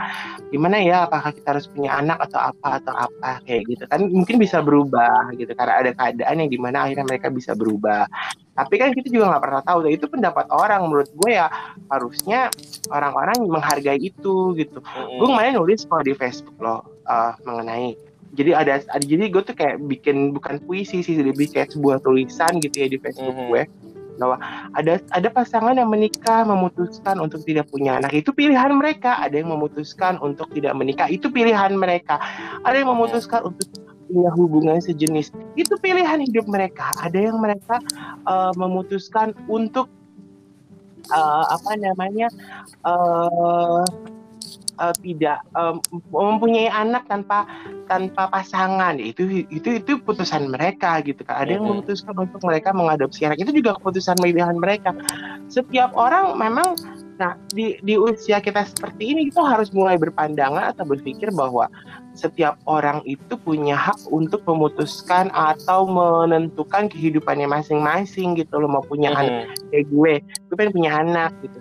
gimana 0.47 0.79
ya 0.79 1.05
apakah 1.05 1.35
kita 1.35 1.59
harus 1.59 1.67
punya 1.67 1.91
anak 1.99 2.23
atau 2.31 2.39
apa 2.39 2.69
atau 2.79 2.93
apa 2.95 3.43
kayak 3.43 3.61
gitu 3.67 3.83
kan. 3.87 3.99
Mungkin 4.07 4.35
bisa 4.39 4.63
berubah 4.63 5.35
gitu 5.35 5.51
karena 5.51 5.73
ada 5.83 5.91
keadaan 5.91 6.35
yang 6.39 6.49
di 6.49 6.59
mana 6.59 6.87
akhirnya 6.87 7.05
mereka 7.05 7.27
bisa 7.27 7.51
berubah. 7.51 8.07
Tapi 8.53 8.75
kan 8.77 8.93
kita 8.93 9.09
juga 9.09 9.33
nggak 9.33 9.43
pernah 9.43 9.61
tahu 9.65 9.79
dan 9.89 9.91
itu 9.97 10.05
pendapat 10.05 10.45
orang 10.53 10.85
menurut 10.85 11.09
gue 11.09 11.31
ya 11.33 11.49
harusnya 11.89 12.53
orang-orang 12.93 13.49
menghargai 13.49 13.97
itu 13.97 14.53
gitu. 14.53 14.77
Mm-hmm. 14.79 15.17
gue 15.19 15.27
kemarin 15.27 15.53
nulis 15.57 15.81
kalau 15.89 16.03
di 16.05 16.13
Facebook 16.13 16.57
loh 16.61 16.85
uh, 17.09 17.33
mengenai 17.43 17.97
jadi 18.33 18.51
ada, 18.57 18.73
ada 18.89 19.05
jadi 19.05 19.29
gue 19.29 19.43
tuh 19.45 19.53
kayak 19.53 19.77
bikin 19.85 20.33
bukan 20.33 20.57
puisi 20.65 21.05
sih 21.05 21.21
lebih 21.21 21.53
kayak 21.53 21.69
sebuah 21.77 22.01
tulisan 22.01 22.57
gitu 22.65 22.81
ya 22.81 22.87
di 22.89 22.97
Facebook 22.97 23.37
mm 23.37 23.41
-hmm. 23.45 23.51
gue. 23.53 23.63
Bahwa 24.13 24.37
ada 24.77 25.01
ada 25.13 25.29
pasangan 25.29 25.73
yang 25.73 25.89
menikah 25.89 26.45
memutuskan 26.45 27.21
untuk 27.21 27.45
tidak 27.45 27.69
punya 27.69 28.01
anak. 28.01 28.13
Itu 28.13 28.33
pilihan 28.33 28.73
mereka. 28.73 29.21
Ada 29.21 29.41
yang 29.41 29.53
memutuskan 29.53 30.17
untuk 30.21 30.49
tidak 30.53 30.73
menikah. 30.73 31.09
Itu 31.09 31.29
pilihan 31.29 31.77
mereka. 31.77 32.17
Ada 32.65 32.81
yang 32.81 32.89
memutuskan 32.93 33.53
untuk 33.53 33.69
punya 34.09 34.29
hubungan 34.33 34.77
sejenis. 34.81 35.33
Itu 35.53 35.77
pilihan 35.77 36.21
hidup 36.25 36.49
mereka. 36.49 36.93
Ada 37.01 37.29
yang 37.29 37.37
mereka 37.37 37.81
uh, 38.25 38.53
memutuskan 38.57 39.37
untuk 39.45 39.89
uh, 41.13 41.45
apa 41.53 41.77
namanya 41.77 42.29
uh, 42.85 43.85
uh, 44.79 44.95
tidak 45.01 45.41
um, 45.53 45.77
mempunyai 46.13 46.69
anak 46.69 47.05
tanpa 47.09 47.45
tanpa 47.85 48.29
pasangan. 48.31 48.97
Itu 48.97 49.45
itu 49.49 49.69
itu 49.81 49.91
putusan 50.01 50.49
mereka 50.49 51.01
gitu 51.03 51.21
kan 51.25 51.43
ada 51.43 51.57
yang 51.57 51.65
memutuskan 51.65 52.15
untuk 52.17 52.41
mereka 52.45 52.71
mengadopsi 52.71 53.27
anak. 53.27 53.41
Itu 53.41 53.53
juga 53.53 53.77
keputusan 53.77 54.17
pilihan 54.21 54.57
mereka. 54.57 54.95
Setiap 55.51 55.93
orang 55.93 56.37
memang 56.39 56.77
nah 57.21 57.37
di 57.53 57.77
di 57.85 57.93
usia 57.93 58.41
kita 58.41 58.65
seperti 58.65 59.13
ini 59.13 59.29
itu 59.29 59.37
harus 59.45 59.69
mulai 59.69 60.01
berpandangan 60.01 60.73
atau 60.73 60.81
berpikir 60.81 61.29
bahwa 61.29 61.69
setiap 62.17 62.57
orang 62.65 63.05
itu 63.05 63.37
punya 63.37 63.77
hak 63.77 64.01
untuk 64.09 64.41
memutuskan 64.49 65.29
atau 65.29 65.85
menentukan 65.85 66.89
kehidupannya 66.89 67.45
masing-masing 67.45 68.33
gitu 68.33 68.57
loh. 68.57 68.69
Mau 68.69 68.85
punya 68.85 69.13
mm 69.13 69.17
-hmm. 69.17 69.21
anak 69.29 69.45
kayak 69.69 69.85
gue 69.93 70.13
gue 70.25 70.55
pengen 70.57 70.73
punya 70.73 70.91
anak 71.01 71.31
gitu 71.45 71.57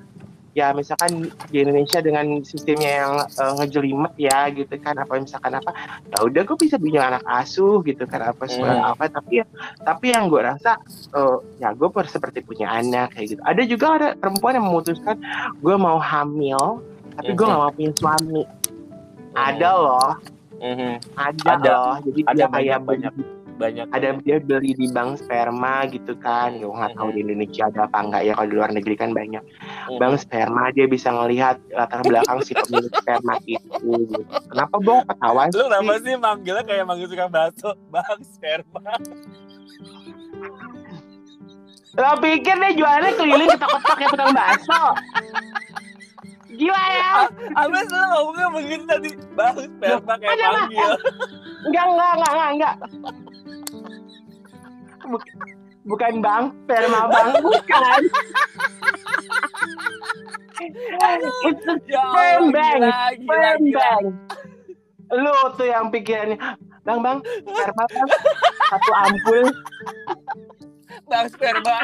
ya 0.53 0.77
misalkan 0.77 1.33
di 1.49 1.65
Indonesia 1.65 2.05
dengan 2.05 2.45
sistemnya 2.45 2.91
yang 3.05 3.13
uh, 3.25 3.53
ngejelimet 3.57 4.13
ya 4.21 4.53
gitu 4.53 4.77
kan 4.85 5.01
apa 5.01 5.17
misalkan 5.17 5.57
apa 5.57 5.73
ya 6.13 6.19
udah 6.21 6.43
gue 6.45 6.57
bisa 6.61 6.77
punya 6.77 7.09
anak 7.09 7.25
asuh 7.25 7.81
gitu 7.89 8.05
kan 8.05 8.21
apa 8.21 8.45
hmm. 8.45 8.93
apa 8.93 9.09
tapi 9.09 9.41
tapi 9.81 10.07
yang 10.13 10.29
gue 10.29 10.45
rasa 10.45 10.77
uh, 11.17 11.41
ya 11.57 11.73
gue 11.73 11.89
seperti 12.05 12.45
punya 12.45 12.69
anak 12.69 13.17
kayak 13.17 13.33
gitu 13.33 13.43
ada 13.49 13.63
juga 13.65 13.87
ada 13.97 14.09
perempuan 14.13 14.61
yang 14.61 14.69
memutuskan 14.69 15.17
gue 15.65 15.75
mau 15.81 15.97
hamil 15.97 16.85
tapi 17.17 17.33
gue 17.33 17.45
hmm. 17.49 17.53
gak 17.57 17.61
mau 17.65 17.73
punya 17.73 17.93
suami 17.97 18.43
hmm. 18.45 19.33
ada 19.33 19.71
loh 19.73 20.11
hmm. 20.61 20.95
ada, 21.17 21.49
ada 21.49 21.71
loh 21.73 21.97
jadi 22.05 22.21
ada 22.29 22.33
dia 22.37 22.47
kayak 22.53 22.81
banyak 22.85 23.13
banyak 23.13 23.15
ada 23.93 24.09
dia 24.25 24.37
beli 24.41 24.73
di 24.75 24.87
bank 24.91 25.23
sperma 25.23 25.85
gitu 25.91 26.17
kan. 26.19 26.57
Gue 26.59 26.73
nggak 26.73 26.97
tahu 26.97 27.09
di 27.15 27.21
Indonesia 27.27 27.69
ada 27.69 27.87
apa 27.87 27.99
enggak 28.01 28.23
ya 28.27 28.33
kalau 28.37 28.49
di 28.49 28.57
luar 28.57 28.71
negeri 28.73 28.95
kan 28.97 29.11
banyak. 29.13 29.43
Hmm. 29.43 29.99
bank 29.99 30.15
sperma 30.23 30.71
dia 30.73 30.87
bisa 30.87 31.11
ngelihat 31.11 31.59
latar 31.75 32.01
belakang 32.07 32.39
si 32.47 32.53
pemilik 32.55 32.93
sperma 32.93 33.35
itu 33.45 33.61
gitu. 33.83 34.21
kenapa 34.51 34.77
bang? 34.79 35.01
Ketawa 35.11 35.43
lu 35.53 35.65
kenapa 35.67 35.93
sih? 36.01 36.15
manggilnya 36.17 36.65
kayak 36.65 36.85
manggil 36.87 37.07
suka 37.11 37.27
bakso? 37.29 37.71
Bank 37.93 38.21
sperma. 38.25 38.93
Lo 41.93 42.17
pikir 42.25 42.57
deh 42.57 42.73
jualannya 42.73 43.11
keliling 43.21 43.49
ketok-ketok 43.53 43.97
kayak 44.01 44.11
tukang 44.17 44.33
bakso 44.33 44.81
Gila 46.53 46.85
ya. 46.93 47.11
Abis 47.57 47.89
lu 47.89 48.05
ngomongnya 48.13 48.47
begini 48.53 48.85
tadi. 48.85 49.11
Bang, 49.33 49.57
sperma 49.57 50.15
kayak 50.21 50.37
manggil. 50.53 50.91
Enggak, 51.65 51.85
enggak, 51.89 52.13
enggak, 52.13 52.33
enggak, 52.33 52.51
enggak 52.53 52.77
bukan 55.83 56.23
bang 56.23 56.45
sperma 56.65 57.01
bang 57.11 57.29
bukan 57.43 58.01
itu 60.63 61.73
ya 61.91 62.07
sperm 63.19 63.63
bang 63.75 64.03
lu 65.13 65.35
tuh 65.59 65.67
yang 65.67 65.91
pikirannya 65.91 66.39
bang 66.87 66.99
bang 67.03 67.19
sperma 67.43 67.85
bang 67.91 68.09
satu 68.71 68.93
ampul 68.95 69.43
bang 71.09 71.27
sperma 71.29 71.79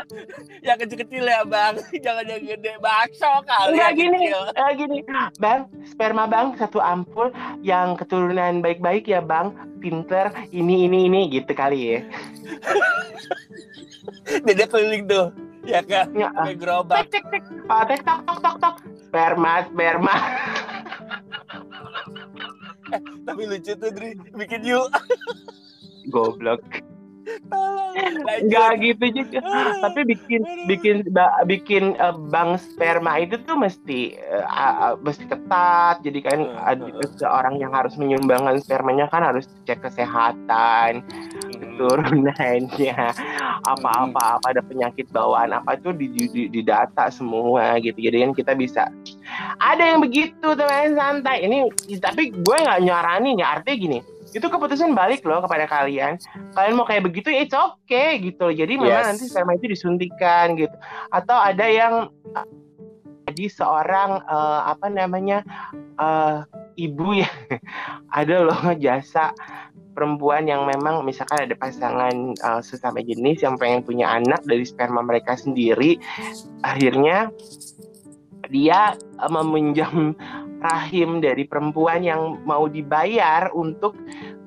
yang 0.62 0.76
kecil-kecil 0.78 1.24
ya 1.24 1.42
bang. 1.44 1.74
Jangan 2.04 2.24
yang 2.26 2.42
gede. 2.44 2.72
Bakso 2.80 3.30
kali 3.44 3.76
Enggak 3.76 3.92
gini. 3.96 4.20
uh, 4.32 4.72
gini. 4.74 4.98
Bang 5.36 5.68
sperma 5.84 6.24
bang 6.24 6.54
satu 6.56 6.78
ampul 6.80 7.30
yang 7.60 7.94
keturunan 7.98 8.60
baik-baik 8.64 9.08
ya 9.08 9.20
bang. 9.20 9.52
Pinter 9.78 10.34
ini 10.50 10.90
ini 10.90 11.06
ini 11.06 11.20
gitu 11.30 11.54
kali 11.54 11.78
ya. 11.78 12.00
Dede 14.46 14.64
keliling 14.66 15.06
tuh 15.06 15.30
ya 15.62 15.84
kan? 15.84 16.10
Ya. 16.16 16.32
kayak 16.32 16.56
gerobak. 16.58 17.06
Tek 17.06 17.22
tek 17.22 17.24
tek. 17.30 17.42
Oh, 17.68 17.82
tek 17.86 18.00
tok 18.02 18.20
tok 18.26 18.38
tok 18.42 18.56
tok. 18.58 18.74
Sperma 19.08 19.66
sperma. 19.68 20.16
Eh, 22.88 23.04
tapi 23.28 23.44
lucu 23.44 23.76
tuh 23.76 23.92
Dri. 23.92 24.16
Bikin 24.32 24.64
yuk. 24.64 24.88
Goblok 26.08 26.64
Enggak 28.38 28.70
gitu 28.80 29.04
juga. 29.22 29.40
Tapi 29.82 30.00
bikin 30.06 30.40
bikin 30.70 30.96
bikin 31.50 31.84
uh, 31.98 32.14
bank 32.30 32.62
sperma 32.62 33.18
itu 33.18 33.40
tuh 33.42 33.58
mesti 33.58 34.14
uh, 34.46 34.94
mesti 35.02 35.24
ketat. 35.26 36.00
Jadi 36.06 36.18
kan 36.22 36.40
uh, 36.46 36.76
seorang 37.18 37.58
yang 37.58 37.74
harus 37.74 37.98
menyumbangkan 37.98 38.62
spermanya 38.62 39.10
kan 39.10 39.26
harus 39.26 39.50
cek 39.66 39.82
kesehatan, 39.82 41.02
turunannya, 41.76 42.96
apa-apa 43.66 44.38
apa 44.38 44.46
ada 44.54 44.62
penyakit 44.62 45.10
bawaan 45.10 45.54
apa 45.54 45.74
itu 45.74 45.90
di, 45.94 46.06
di, 46.14 46.42
di 46.48 46.60
data 46.62 47.10
semua 47.10 47.82
gitu. 47.82 47.98
Jadi 47.98 48.16
kan 48.22 48.32
kita 48.36 48.52
bisa. 48.54 48.86
Ada 49.58 49.94
yang 49.94 50.00
begitu 50.00 50.54
teman 50.54 50.94
santai. 50.94 51.44
Ini 51.44 51.68
tapi 51.98 52.30
gue 52.30 52.56
nggak 52.56 52.80
nyaranin 52.86 53.42
ya. 53.42 53.58
Artinya 53.58 53.76
gini 53.76 53.98
itu 54.34 54.46
keputusan 54.46 54.92
balik 54.92 55.24
loh 55.24 55.40
kepada 55.44 55.64
kalian. 55.64 56.20
Kalian 56.52 56.74
mau 56.76 56.84
kayak 56.84 57.08
begitu 57.08 57.32
ya 57.32 57.44
it's 57.44 57.56
okay 57.56 58.20
gitu. 58.20 58.52
Jadi 58.52 58.76
memang 58.76 59.04
yes. 59.04 59.08
nanti 59.14 59.24
sperma 59.28 59.56
itu 59.56 59.72
disuntikan 59.72 60.56
gitu. 60.56 60.74
Atau 61.12 61.36
ada 61.36 61.64
yang 61.64 62.12
jadi 63.28 63.44
seorang 63.52 64.24
uh, 64.24 64.68
apa 64.68 64.88
namanya 64.88 65.44
uh, 66.00 66.44
ibu 66.76 67.20
ya. 67.20 67.30
Ada 68.18 68.40
loh 68.40 68.62
jasa 68.80 69.36
perempuan 69.92 70.46
yang 70.46 70.62
memang 70.62 71.02
misalkan 71.02 71.42
ada 71.42 71.58
pasangan 71.58 72.14
uh, 72.46 72.62
sesama 72.62 73.02
jenis 73.02 73.42
yang 73.42 73.58
pengen 73.58 73.82
punya 73.82 74.06
anak 74.06 74.38
dari 74.46 74.62
sperma 74.62 75.02
mereka 75.02 75.34
sendiri 75.34 75.98
akhirnya 76.62 77.34
dia 78.46 78.94
uh, 79.18 79.30
meminjam 79.42 80.14
rahim 80.58 81.22
dari 81.22 81.46
perempuan 81.46 82.02
yang 82.02 82.42
mau 82.42 82.66
dibayar 82.66 83.50
untuk 83.54 83.94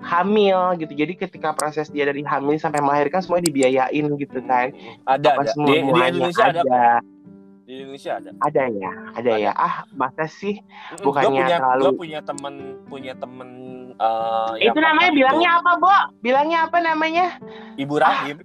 hamil 0.03 0.75
gitu. 0.81 0.91
Jadi 0.91 1.13
ketika 1.15 1.55
proses 1.55 1.87
dia 1.87 2.03
dari 2.03 2.21
hamil 2.25 2.59
sampai 2.59 2.83
melahirkan 2.83 3.23
semua 3.23 3.39
dibiayain 3.39 4.05
gitu 4.19 4.39
kan. 4.43 4.75
Ada, 5.07 5.37
Apa 5.37 5.41
ada. 5.47 5.51
Semua 5.55 5.71
di, 5.71 5.79
di 5.79 6.01
Indonesia 6.11 6.45
ada. 6.47 6.61
ada. 6.61 6.83
Di 7.63 7.71
Indonesia 7.79 8.11
ada. 8.19 8.29
Ada 8.43 8.63
ya, 8.67 8.91
ada 9.15 9.31
ya. 9.39 9.51
Ah, 9.55 9.75
masa 9.95 10.27
sih? 10.27 10.59
Bukannya 10.99 11.31
gue 11.31 11.39
punya, 11.39 11.57
terlalu- 11.57 11.85
gua 11.87 12.01
punya 12.03 12.19
temen 12.25 12.53
punya 12.91 13.13
temen 13.15 13.49
yang 14.57 14.73
itu 14.73 14.79
namanya 14.81 15.11
bilangnya 15.13 15.49
itu 15.53 15.59
apa, 15.61 15.71
Bo? 15.77 15.95
Bilangnya 16.25 16.59
apa 16.65 16.77
namanya? 16.81 17.25
Ibu 17.77 17.95
Rahim. 18.01 18.35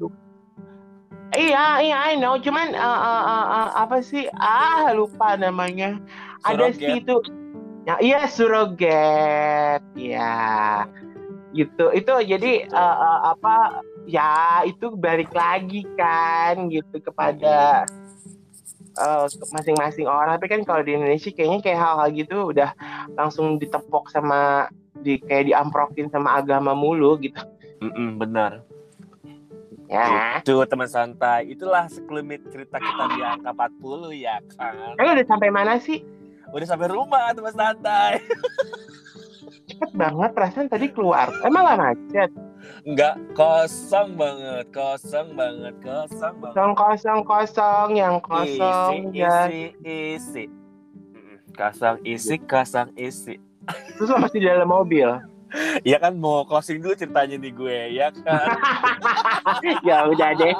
Iya, 1.34 1.82
iya, 1.82 1.96
I 2.12 2.22
know. 2.22 2.38
Cuman 2.38 2.70
eh, 2.70 2.80
eh, 2.80 3.22
eh, 3.26 3.46
eh, 3.50 3.68
apa 3.74 3.96
sih? 3.98 4.30
Ah, 4.38 4.94
lupa 4.94 5.34
namanya. 5.34 5.98
Ada 6.46 6.70
sih 6.70 7.02
itu. 7.02 7.18
Ya, 7.86 7.94
iya, 8.02 8.20
surrogate. 8.26 9.86
Ya. 9.94 10.34
Gitu. 11.54 11.84
Itu 11.94 12.12
jadi 12.26 12.66
eh, 12.66 12.96
eh, 12.98 13.20
apa? 13.30 13.80
Ya, 14.10 14.66
itu 14.66 14.90
balik 14.98 15.30
lagi 15.30 15.86
kan 15.94 16.66
gitu 16.66 16.98
kepada 16.98 17.86
ke 18.96 19.44
masing-masing 19.54 20.10
orang. 20.10 20.34
Tapi 20.34 20.46
kan 20.50 20.60
kalau 20.66 20.82
di 20.82 20.98
Indonesia 20.98 21.30
kayaknya 21.30 21.60
kayak 21.62 21.78
hal-hal 21.78 22.08
gitu 22.10 22.36
udah 22.50 22.70
langsung 23.14 23.62
ditepok 23.62 24.10
sama 24.10 24.66
di 24.98 25.22
kayak 25.22 25.52
diamprokin 25.52 26.10
sama 26.10 26.42
agama 26.42 26.74
mulu 26.74 27.14
gitu. 27.22 27.38
Mm-mm, 27.84 28.18
benar. 28.18 28.66
Ya. 29.86 30.42
Itu 30.42 30.58
teman 30.66 30.90
santai. 30.90 31.54
Itulah 31.54 31.86
sekelumit 31.86 32.42
cerita 32.50 32.82
kita 32.82 33.04
di 33.14 33.20
angka 33.22 33.54
40 33.54 34.10
ya 34.18 34.42
kan. 34.58 34.98
Eh, 34.98 35.12
udah 35.14 35.26
sampai 35.28 35.54
mana 35.54 35.78
sih? 35.78 36.02
Udah 36.56 36.68
sampai 36.72 36.88
rumah 36.88 37.36
teman 37.36 37.52
santai. 37.52 38.16
Cepet 39.68 39.90
banget 39.92 40.30
perasaan 40.32 40.72
tadi 40.72 40.88
keluar. 40.88 41.28
Emang 41.44 41.68
gak 41.68 41.76
macet? 41.76 42.30
Enggak, 42.88 43.20
kosong 43.36 44.16
banget, 44.16 44.64
kosong 44.72 45.36
banget, 45.36 45.76
kosong 45.84 46.34
banget. 46.40 46.54
Kosong 46.56 46.72
kosong 46.72 47.20
kosong 47.28 47.88
yang 48.00 48.16
kosong 48.24 49.12
isi, 49.12 49.20
dan 49.20 49.48
isi, 49.52 49.64
isi. 49.84 50.44
Kosong 51.52 52.00
isi, 52.08 52.34
kosong 52.48 52.88
isi. 52.96 53.36
terus 54.00 54.08
lo 54.08 54.16
masih 54.16 54.40
di 54.40 54.48
dalam 54.48 54.72
mobil. 54.72 55.12
Ya 55.86 56.02
kan 56.02 56.18
mau 56.18 56.42
closing 56.42 56.82
dulu 56.82 56.98
ceritanya 56.98 57.38
di 57.38 57.54
gue, 57.54 57.94
ya 57.94 58.10
kan? 58.10 58.58
ya 59.88 60.02
udah 60.10 60.30
deh. 60.34 60.54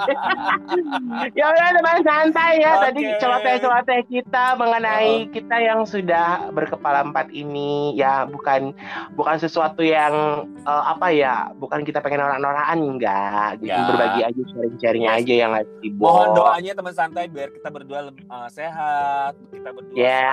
ya 1.35 1.45
udah 1.51 1.67
teman 1.75 2.01
santai 2.07 2.63
ya. 2.63 2.73
Tadi 2.87 3.03
Oke. 3.03 3.19
celoteh-celoteh 3.19 4.01
kita 4.07 4.55
mengenai 4.55 5.27
kita 5.35 5.57
yang 5.59 5.83
sudah 5.83 6.49
berkepala 6.55 7.03
empat 7.03 7.35
ini 7.35 7.99
ya 7.99 8.31
bukan 8.31 8.71
bukan 9.19 9.37
sesuatu 9.43 9.83
yang 9.83 10.47
eh, 10.63 10.85
apa 10.87 11.11
ya, 11.11 11.51
bukan 11.59 11.83
kita 11.83 11.99
pengen 11.99 12.23
norak-norakan 12.23 12.79
enggak. 12.79 13.51
Gitu. 13.59 13.75
Ya. 13.75 13.87
Berbagi 13.91 14.21
aja 14.23 14.41
sharing-sharing 14.55 15.07
aja 15.11 15.35
yang 15.35 15.53
lagi. 15.53 15.89
Mohon 15.99 16.29
doanya 16.39 16.73
teman 16.79 16.95
santai 16.95 17.27
biar 17.27 17.51
kita 17.51 17.69
berdua 17.75 18.15
eh, 18.15 18.49
sehat, 18.55 19.35
kita 19.51 19.75
berdua 19.75 19.97
Ya. 19.99 20.31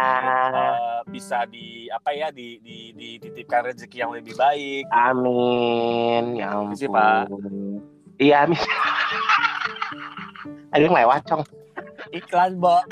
eh, 0.53 0.99
bisa 1.09 1.49
di 1.49 1.89
apa 1.89 2.13
ya 2.13 2.29
di 2.29 2.61
di 2.61 2.93
dititipkan 2.93 3.73
rezeki 3.73 3.97
yang 4.05 4.11
lebih 4.13 4.33
baik. 4.37 4.42
Amin. 4.91 6.35
Ya 6.35 6.47
ampun. 6.53 6.89
Pak. 6.89 7.29
Iya, 8.17 8.35
amin. 8.45 8.59
Aduh 10.73 10.89
lewat, 10.89 11.21
Cong. 11.25 11.43
Iklan, 12.11 12.57
Bo. 12.57 12.81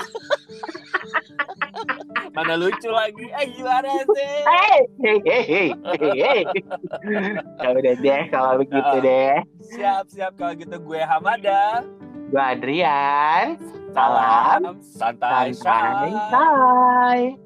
Mana 2.32 2.56
lucu 2.56 2.88
lagi? 2.88 3.28
Eh 3.28 3.44
gimana 3.52 3.92
sih? 4.08 4.34
Hey, 4.48 4.80
hey, 5.04 5.18
hey, 5.20 5.42
hey, 5.44 5.68
hey, 5.84 6.12
hey. 6.24 6.40
ya 7.60 7.68
udah 7.76 7.94
deh 8.00 8.22
kalau 8.32 8.56
begitu 8.56 8.96
Ah. 8.96 9.04
deh. 9.04 9.36
Siap, 9.76 10.04
siap 10.08 10.32
kalau 10.40 10.56
gitu 10.56 10.80
gue 10.80 11.00
Hamada. 11.04 11.84
Gua 12.32 12.56
Adrian. 12.56 13.60
Salam 13.92 14.80
santai, 14.80 15.52
Santai, 15.52 16.08
Shay. 16.08 16.32
bye. 16.32 17.36